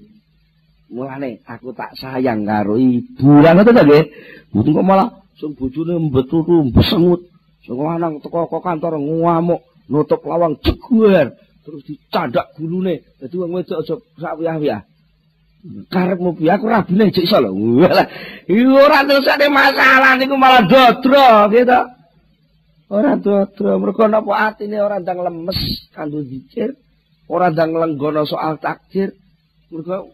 Mulane 0.91 1.39
aku 1.47 1.71
tak 1.71 1.95
sayang 1.95 2.43
karo 2.43 2.75
ibu. 2.75 3.39
Lah 3.39 3.55
ngoten 3.55 3.79
to 3.79 3.83
nggih. 3.87 4.05
Mboten 4.51 4.75
kok 4.75 4.87
malah 4.87 5.09
sing 5.39 5.55
bojone 5.55 5.95
mbeturu 6.11 6.67
besengut. 6.75 7.31
Sing 7.63 7.79
lanang 7.79 8.19
teko 8.19 8.59
kantor 8.59 8.99
ngamuk, 8.99 9.63
nutup 9.87 10.27
lawang 10.27 10.59
jeguer, 10.59 11.31
terus 11.63 11.87
dicandak 11.87 12.51
gulune. 12.59 13.07
Dadi 13.23 13.35
wong 13.39 13.55
wedok 13.55 13.87
aja 13.87 13.95
sak 14.19 14.35
wiyah-wiyah. 14.43 14.83
Karepmu 15.93 16.41
piye 16.41 16.57
aku 16.57 16.67
rabine 16.73 17.13
jek 17.13 17.29
iso 17.29 17.39
lho. 17.39 17.53
Iki 18.51 18.65
ora 18.67 19.05
terusane 19.05 19.47
masalah 19.53 20.17
niku 20.17 20.35
malah 20.35 20.65
dodro 20.65 21.53
gitu. 21.53 21.81
Ora 22.91 23.15
dodro 23.15 23.79
mergo 23.79 24.05
napa 24.09 24.51
atine 24.51 24.81
ora 24.83 24.99
ndang 24.99 25.21
lemes 25.23 25.87
kanggo 25.95 26.25
zikir, 26.27 26.75
ora 27.29 27.53
ndang 27.53 27.77
lenggono 27.77 28.25
soal 28.27 28.57
takdir. 28.57 29.15
Mergo 29.69 30.11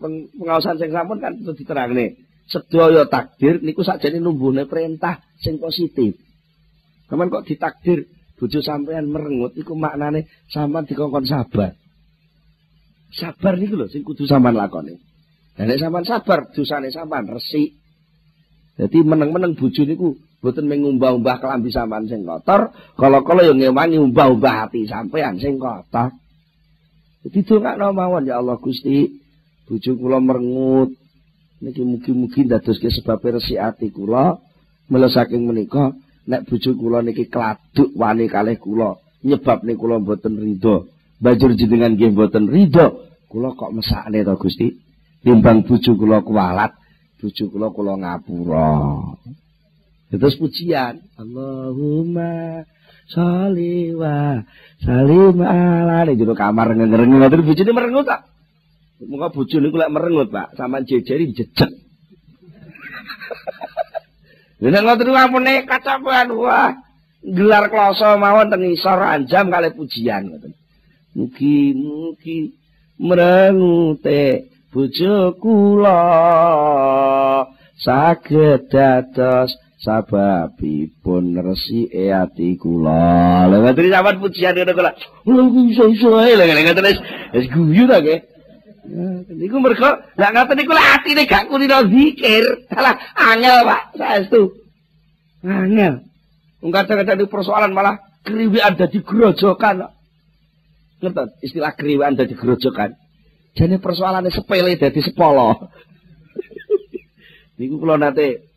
pengawasan 0.00 0.80
sing 0.80 0.90
sampun 0.90 1.20
kan 1.20 1.36
itu 1.36 1.52
diterangne. 1.52 2.16
Sedaya 2.50 3.06
takdir 3.06 3.62
niku 3.62 3.86
sakjane 3.86 4.18
numbuhne 4.18 4.66
perintah 4.66 5.22
sing 5.38 5.62
positif. 5.62 6.18
Kaman 7.06 7.30
kok 7.30 7.46
ditakdir 7.46 8.10
bojo 8.40 8.58
sampean 8.64 9.06
merengut 9.12 9.54
iku 9.54 9.76
maknane 9.76 10.26
sampean 10.50 10.88
dikongkon 10.88 11.28
sabar. 11.28 11.76
Sabar 13.12 13.54
niku 13.60 13.78
lho 13.78 13.86
sing 13.86 14.02
kudu 14.02 14.26
sampean 14.26 14.56
lakoni. 14.58 14.98
Lah 15.60 15.64
nek 15.68 15.78
sampean 15.78 16.08
sabar 16.08 16.50
dosane 16.50 16.88
sampean 16.90 17.28
resik. 17.28 17.76
Jadi 18.80 18.98
meneng-meneng 19.04 19.54
bojo 19.60 19.84
niku 19.84 20.16
boten 20.40 20.64
mengumbah-umbah 20.64 21.36
kelambi 21.36 21.68
sampean 21.68 22.08
sing 22.08 22.24
kotor, 22.24 22.72
kala-kala 22.96 23.44
yo 23.44 23.52
ngewangi 23.52 24.00
umbah-umbah 24.00 24.72
ati 24.72 24.88
sampean 24.88 25.36
sing 25.36 25.60
kotor. 25.60 26.16
Jadi 27.20 27.38
dongakno 27.44 27.92
mawon 27.92 28.24
ya 28.24 28.40
Allah 28.40 28.56
Gusti. 28.56 29.19
Bojo 29.70 29.94
kula 29.94 30.18
merengut. 30.18 30.90
Niki 31.62 31.86
mugi-mugi 31.86 32.48
ndadoske 32.48 32.90
sebab 32.90 33.22
resi 33.36 33.54
ati 33.54 33.94
kula 33.94 34.40
mula 34.90 35.06
saking 35.06 35.46
menika 35.46 35.94
nek 36.26 36.50
bojo 36.50 36.74
kula 36.74 36.98
niki 37.06 37.30
kladuk 37.30 37.94
wani 37.94 38.26
kalih 38.26 38.58
kula 38.58 38.98
nyebabne 39.22 39.78
kula 39.78 40.02
mboten 40.02 40.34
ridho. 40.34 40.90
Banjur 41.22 41.54
jenengan 41.54 41.94
nggih 41.94 42.10
mboten 42.10 42.50
ridho 42.50 43.06
kula 43.30 43.54
kok 43.54 43.70
mesakne 43.70 44.26
to 44.26 44.34
Gusti? 44.34 44.68
Timbang 45.22 45.62
bojo 45.62 45.94
kula 45.94 46.24
kualat 46.26 46.72
bojo 47.22 47.44
kula 47.52 47.68
kula 47.70 47.92
ngapura. 48.02 48.72
Terus 50.10 50.34
pujian. 50.40 50.98
Allahumma 51.20 52.66
sholli 53.06 53.94
wa 53.94 54.42
salim 54.82 55.38
ala. 55.38 56.02
Kamar 56.34 56.72
ngereng 56.74 57.20
ngoten 57.20 57.46
bojone 57.46 57.70
merengut 57.76 58.08
tak 58.08 58.26
Muka 59.00 59.32
bojo 59.32 59.56
niku 59.60 59.80
lek 59.80 59.92
merengut, 59.92 60.28
Pak. 60.28 60.60
Saman 60.60 60.84
jejeri 60.84 61.32
jejeg. 61.32 61.72
Lha 64.60 64.68
nek 64.68 64.82
ngoten 64.84 65.16
ampun 65.16 65.42
nekat 65.44 65.80
sampean 65.80 66.28
wah. 66.36 66.76
Gelar 67.24 67.72
kloso 67.72 68.16
mawon 68.20 68.52
teng 68.52 68.64
isor 68.68 69.00
anjam 69.00 69.48
kali 69.48 69.72
pujian 69.72 70.28
ngoten. 70.28 70.52
Mugi-mugi 71.16 72.52
merengute 73.00 74.52
bojo 74.68 75.32
kula 75.40 76.00
saged 77.80 78.68
dados 78.68 79.56
sababipun 79.80 81.40
resi 81.40 81.88
ati 81.88 82.60
kula. 82.60 83.48
Lha 83.48 83.56
ngoten 83.64 83.88
sampean 83.88 84.20
pujian 84.20 84.52
ngono 84.60 84.72
kula. 84.76 84.92
Lha 85.24 85.42
iso-iso 85.72 86.20
ae 86.20 86.36
lha 86.36 86.44
ngoten 86.44 87.00
wis 87.32 87.48
guyu 87.48 87.88
ta 87.88 88.04
nggih. 88.04 88.20
Niku 89.30 89.60
mergo 89.60 89.90
lak 90.16 90.30
ngoten 90.32 90.56
niku 90.56 90.72
lak 90.72 90.88
atine 91.00 91.28
gak 91.28 91.52
kulino 91.52 91.84
zikir. 91.86 92.44
Salah 92.72 92.96
angel, 93.14 93.56
Pak. 93.68 93.82
Saestu. 93.96 94.42
Angel. 95.44 96.04
Wong 96.60 96.72
kadang-kadang 96.72 97.28
persoalan 97.28 97.72
malah 97.72 98.00
kriwian 98.24 98.76
dadi 98.76 99.00
grojokan. 99.04 99.84
Ngerti 101.00 101.44
istilah 101.44 101.72
kriwian 101.76 102.16
dadi 102.16 102.32
grojokan. 102.36 102.96
Jane 103.56 103.76
persoalane 103.80 104.32
sepele 104.32 104.76
dadi 104.76 105.00
sepolo. 105.04 105.72
niku 107.60 107.76
kula 107.80 108.00
nate 108.00 108.48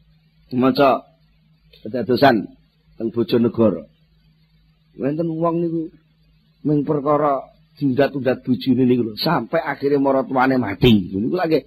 maca 0.54 1.04
kedadosan 1.84 2.48
teng 2.96 3.10
Bojonegoro. 3.12 3.90
Wonten 4.96 5.28
wong 5.28 5.56
niku 5.60 5.82
mung 6.64 6.80
perkara 6.88 7.53
tundat-tundat 7.80 8.46
bojone 8.46 8.84
niku 8.86 9.04
lho 9.04 9.14
sampai 9.18 9.62
akhirnya 9.62 10.00
maratuane 10.00 10.56
mati. 10.62 11.10
Niku 11.14 11.36
lagi 11.36 11.66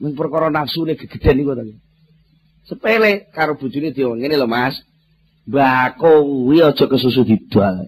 men 0.00 0.16
perkara 0.16 0.48
nafsune 0.48 0.96
gegeden 0.96 1.34
niku 1.36 1.52
to. 1.52 1.62
Sepele 2.66 3.28
karo 3.30 3.54
bojone 3.60 3.92
diomong 3.92 4.20
ngene 4.20 4.36
lho 4.40 4.48
Mas. 4.48 4.76
Mbako 5.46 6.26
kuwi 6.26 6.58
aja 6.64 6.84
kesusu 6.90 7.22
didol. 7.22 7.86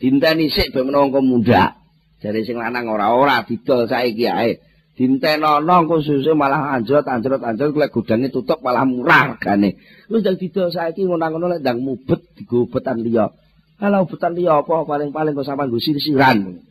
Dinteni 0.00 0.48
sik 0.48 0.72
ben 0.72 0.88
menawa 0.88 1.20
muda. 1.20 1.76
Jare 2.22 2.40
sing 2.46 2.56
lanang 2.56 2.88
ora-ora 2.88 3.44
didol 3.44 3.84
saiki 3.84 4.24
ae. 4.24 4.56
Dintenono 4.96 5.74
engko 5.84 6.00
susu 6.00 6.32
malah 6.32 6.72
anjot 6.80 7.04
anjot 7.04 7.44
anjot 7.44 7.76
lek 7.76 7.92
gudange 7.92 8.32
tutup 8.32 8.64
malah 8.64 8.88
murah 8.88 9.36
regane. 9.36 9.76
Wis 10.08 10.24
ndang 10.24 10.40
didol 10.40 10.72
saiki 10.72 11.04
ngono-ngono 11.04 11.52
lek 11.52 11.60
ndang 11.60 11.84
mubet 11.84 12.24
digo 12.32 12.64
betan 12.72 13.04
liya. 13.04 13.28
Kalau 13.76 14.08
obutan 14.08 14.32
liya 14.32 14.64
apa 14.64 14.88
paling-paling 14.88 15.36
kok 15.36 15.44
sampean 15.44 15.68
nggo 15.68 15.80
sirsiran. 15.84 16.64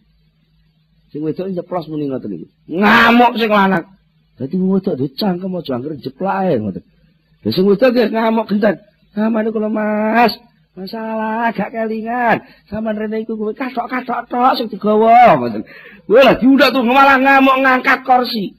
Sing 1.13 1.21
wedok 1.21 1.53
nyeplos 1.53 1.85
muni 1.85 2.09
ngoten 2.09 2.33
iki. 2.33 2.47
Ngamuk 2.65 3.37
sing 3.37 3.47
lanang. 3.53 3.85
Dadi 4.41 4.57
wong 4.57 4.81
wedok 4.81 4.97
dicangkem 4.97 5.53
aja 5.53 5.71
anggere 5.77 6.01
jeplak 6.01 6.35
ae 6.43 6.57
ngoten. 6.57 6.83
Lah 7.45 7.51
sing 7.53 7.63
wedok 7.69 7.93
ngamuk 7.93 8.49
gentan. 8.49 8.81
Samane 9.15 9.47
kula 9.53 9.71
Mas, 9.71 10.35
masalah 10.75 11.53
gak 11.55 11.71
kelingan. 11.71 12.43
Sampeyan 12.67 12.99
rene 12.99 13.23
iku 13.23 13.39
kowe 13.39 13.53
kasok-kasok 13.55 14.27
tok 14.27 14.53
sing 14.57 14.67
digawa 14.67 15.39
ngoten. 15.39 15.61
Kowe 16.09 16.19
lah 16.19 16.35
diundak 16.41 16.73
tuh 16.73 16.83
malah 16.83 17.21
ngamuk 17.21 17.63
ngangkat 17.63 18.01
kursi. 18.01 18.57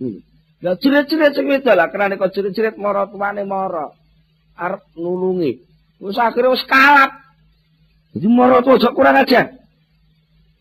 Hmm. 0.00 0.18
Lah 0.64 0.80
jerit-jerit 0.80 1.36
sing 1.36 1.44
wedok 1.44 1.76
lah 1.76 1.92
kenane 1.92 2.16
kok 2.16 2.32
jerit-jerit 2.32 2.80
mara 2.80 3.04
tuane 3.06 3.44
mara. 3.44 3.92
Arep 4.56 4.80
nulungi. 4.96 5.60
Wis 6.00 6.16
akhire 6.18 6.50
wis 6.50 6.64
kalap. 6.64 7.23
Jadi 8.14 8.26
mara 8.30 8.62
tuh 8.62 8.78
kurang 8.94 9.18
aja. 9.18 9.50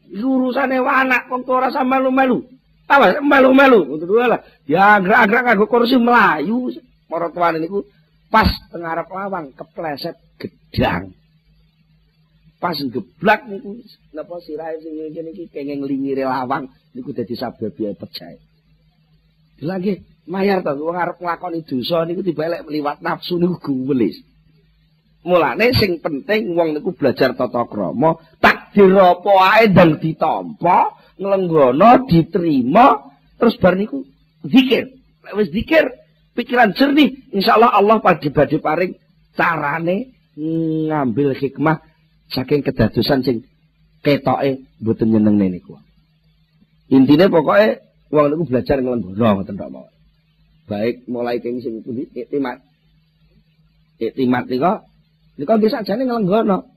Lurusane 0.10 0.82
anak 0.82 1.30
wong 1.30 1.46
ora 1.46 1.70
sama 1.70 2.02
melu-melu. 2.02 2.42
Awas 2.90 3.22
melu-melu 3.22 3.86
ngoten 3.86 4.30
lah. 4.30 4.42
Ya 4.66 4.98
gerak-gerak 4.98 5.44
kanggo 5.54 5.66
kursi 5.70 5.96
melayu 6.02 6.74
tuane 7.08 7.62
niku 7.62 7.86
pas 8.34 8.50
tengarap 8.74 9.06
lawang 9.14 9.54
kepleset 9.54 10.18
gedang. 10.42 11.14
Pas 12.58 12.74
geblak 12.74 13.46
niku 13.46 13.86
napa 14.18 14.42
sirahe 14.42 14.82
sing 14.82 14.98
ngene 14.98 15.30
iki 15.38 15.46
kenging 15.54 15.86
nglingire 15.86 16.26
lawang 16.26 16.74
niku 16.98 17.14
dadi 17.14 17.38
sababe 17.38 17.94
pecah. 17.94 18.34
Lagi 19.62 20.02
mayar 20.26 20.66
to 20.66 20.74
wong 20.82 20.98
arep 20.98 21.22
nglakoni 21.22 21.62
dosa 21.66 22.02
niku 22.10 22.26
dibalik 22.26 22.66
liwat 22.66 23.02
nafsu 23.06 23.38
niku 23.38 23.62
guwelis. 23.62 24.18
Mulane 25.24 25.72
sing 25.72 26.04
penting 26.04 26.52
wong 26.52 26.76
niku 26.76 26.92
belajar 26.92 27.32
tata 27.32 27.64
krama, 27.64 28.20
takdir 28.44 28.92
apa 29.00 29.32
ae 29.56 29.72
ndang 29.72 29.96
ditampa, 30.04 31.00
nglenggono, 31.16 32.12
diterima, 32.12 33.00
terus 33.40 33.56
bar 33.56 33.80
niku 33.80 34.04
zikir. 34.44 34.92
Lek 35.24 35.34
wis 35.40 35.48
zikir, 35.56 35.88
pikiran 36.36 36.76
jernih, 36.76 37.32
insya 37.32 37.56
Allah 37.56 38.04
pagi 38.04 38.36
badhe 38.36 38.60
paring 38.60 39.00
carane 39.32 40.12
ngambil 40.36 41.40
hikmah 41.40 41.80
saking 42.28 42.60
kedadosan 42.60 43.24
sing 43.24 43.48
ketoke 44.04 44.68
mboten 44.84 45.08
nyenengne 45.08 45.56
niku. 45.56 45.80
Intine 46.92 47.32
pokoke 47.32 47.80
wong 48.12 48.28
niku 48.28 48.44
belajar 48.52 48.84
nglenggono 48.84 49.40
ngoten 49.40 49.56
tok 49.56 49.72
mawon. 49.72 49.94
Baik 50.68 51.08
mulai 51.08 51.40
keng 51.40 51.64
sing 51.64 51.80
pundi 51.80 52.12
iktimat. 52.12 52.60
Iktimat 54.04 54.52
nika 54.52 54.84
nika 55.38 55.54
nggih 55.58 55.72
sakjane 55.72 56.04
nglenggono. 56.06 56.70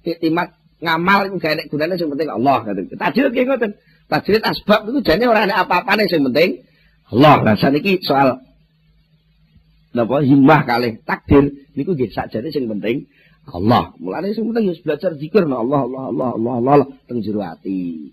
Iktimat 0.00 0.56
ngamal 0.80 1.28
iku 1.28 1.36
gak 1.36 1.52
enek 1.60 1.66
gunane 1.68 1.94
sing 2.00 2.08
penting 2.08 2.30
Allah 2.32 2.56
ngoten. 2.64 2.84
Tajwid 2.96 3.32
nggih 3.32 3.46
ngoten. 3.46 3.70
Tajwid 4.08 4.42
asbab 4.42 4.88
niku 4.88 5.00
jane 5.04 5.24
ora 5.28 5.44
ana 5.44 5.62
apa-apane 5.62 6.08
sing 6.08 6.24
penting 6.24 6.64
Allah. 7.12 7.36
Lah 7.44 7.56
saniki 7.60 8.00
soal 8.00 8.40
napa 9.92 10.22
himmah 10.24 10.64
kalih 10.64 11.02
takdir 11.04 11.52
niku 11.76 11.92
nggih 11.92 12.10
sakjane 12.10 12.48
sing 12.48 12.64
penting 12.66 13.04
Allah. 13.52 13.92
Mulane 14.00 14.32
sing 14.32 14.48
penting 14.48 14.72
wis 14.72 14.80
belajar 14.80 15.12
zikir 15.20 15.44
nah 15.44 15.60
Allah 15.60 15.84
Allah 15.84 16.02
Allah 16.08 16.28
Allah 16.36 16.54
Allah, 16.56 16.72
Allah 16.80 16.88
teng 17.04 17.20
jero 17.20 17.44
ati. 17.44 18.08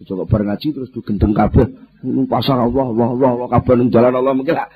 Coba 0.00 0.24
bareng 0.24 0.48
ngaji 0.48 0.68
terus 0.72 0.88
gendeng 1.04 1.36
kabeh 1.36 1.68
ning 2.00 2.24
pasar 2.24 2.56
Allah 2.56 2.88
Allah 2.88 3.08
Allah, 3.12 3.30
Allah 3.36 3.48
kabeh 3.52 3.74
ning 3.76 3.88
jalan 3.92 4.16
Allah 4.16 4.32
mungkin 4.32 4.56
lah 4.56 4.68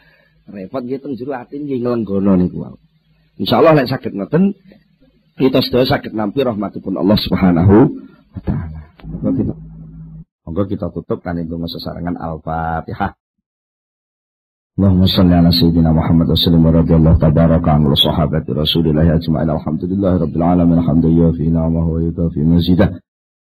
repot 0.48 0.84
nggih 0.84 1.00
teng 1.00 1.16
jero 1.16 1.32
ati 1.36 1.60
nggih 1.60 1.80
nglenggono 1.84 2.40
niku. 2.40 2.83
Insyaallah 3.40 3.74
lain 3.74 3.90
sakit 3.90 4.12
ngeten 4.14 4.54
kita 5.34 5.58
sedaya 5.58 5.98
sakit 5.98 6.14
nampi 6.14 6.46
rahmatipun 6.46 6.94
Allah 6.94 7.18
Subhanahu 7.18 7.76
wa 8.30 8.40
taala. 8.46 8.78
Monggo 10.44 10.62
kita 10.68 10.92
tutup 10.92 11.24
kan 11.24 11.40
itu 11.40 11.56
sesarangan 11.56 12.14
Al-Fatihah. 12.20 13.16
Allahumma 14.74 15.06
salli 15.06 15.34
ala 15.34 15.54
sayyidina 15.54 15.94
Muhammad 15.94 16.34
wa 16.34 16.38
sallim 16.38 16.62
wa 16.66 16.74
radiyallahu 16.74 17.16
tabaraka 17.22 17.78
anil 17.78 17.94
sahabati 17.94 18.50
Rasulillah 18.52 19.06
ajma'in. 19.06 19.46
Alhamdulillahi 19.46 20.16
rabbil 20.18 20.44
alamin. 20.44 20.82
Alhamdulillah 20.82 21.30
fi 21.38 21.46
ni'amahu 21.46 21.88
wa 21.94 22.00
yukafi 22.02 22.42
mazidah. 22.42 22.90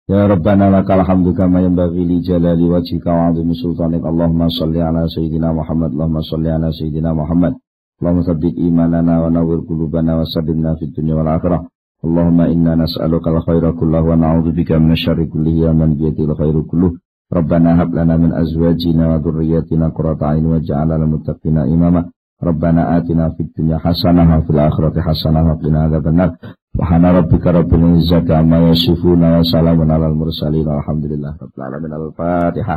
Ya 0.09 0.25
Rabbana 0.25 0.73
lakal 0.73 1.05
hamdu 1.05 1.37
kama 1.37 1.61
yanbaghi 1.61 2.01
li 2.01 2.17
jalali 2.25 2.65
wajhika 2.65 3.13
wa 3.13 3.29
'azimi 3.29 3.53
sultanik. 3.53 4.01
Allahumma 4.01 4.49
salli 4.49 4.81
ala 4.81 5.05
sayyidina 5.05 5.53
Muhammad. 5.53 5.93
Allahumma 5.93 6.25
salli 6.25 6.49
ala 6.49 6.73
sayyidina 6.73 7.13
Muhammad. 7.13 7.61
اللهم 8.00 8.20
ثبت 8.28 8.54
إيماننا 8.64 9.14
ونور 9.22 9.58
قلوبنا 9.70 10.12
وسددنا 10.20 10.70
في 10.78 10.84
الدنيا 10.88 11.14
والآخرة 11.18 11.58
اللهم 12.06 12.38
إنا 12.54 12.72
نسألك 12.84 13.24
الخير 13.34 13.64
كله 13.80 14.00
ونعوذ 14.08 14.46
بك 14.58 14.70
من 14.82 14.90
الشر 14.96 15.18
كله 15.32 15.50
يا 15.64 15.72
من 15.80 15.90
بيده 15.98 16.24
الخير 16.30 16.56
كله 16.70 16.90
ربنا 17.38 17.70
هب 17.82 17.90
لنا 17.98 18.14
من 18.22 18.30
أزواجنا 18.42 19.04
وذرياتنا 19.10 19.86
قرة 19.96 20.20
عين 20.30 20.46
واجعلنا 20.52 20.94
للمتقين 21.00 21.56
إماما 21.74 22.00
ربنا 22.48 22.82
آتنا 22.98 23.24
في 23.34 23.40
الدنيا 23.46 23.78
حسنة 23.84 24.22
وفي 24.38 24.50
الآخرة 24.56 24.96
حسنة 25.06 25.40
وقنا 25.48 25.78
عذاب 25.84 26.06
النار 26.12 26.30
سبحان 26.74 27.04
ربك 27.18 27.44
رب 27.58 27.70
العزة 27.78 28.28
عما 28.38 28.58
يصفون 28.70 29.22
وسلام 29.38 29.78
على 29.94 30.06
المرسلين 30.12 30.66
والحمد 30.68 31.04
لله 31.12 31.32
رب 31.42 31.54
العالمين 31.58 31.92
الفاتحة 32.00 32.76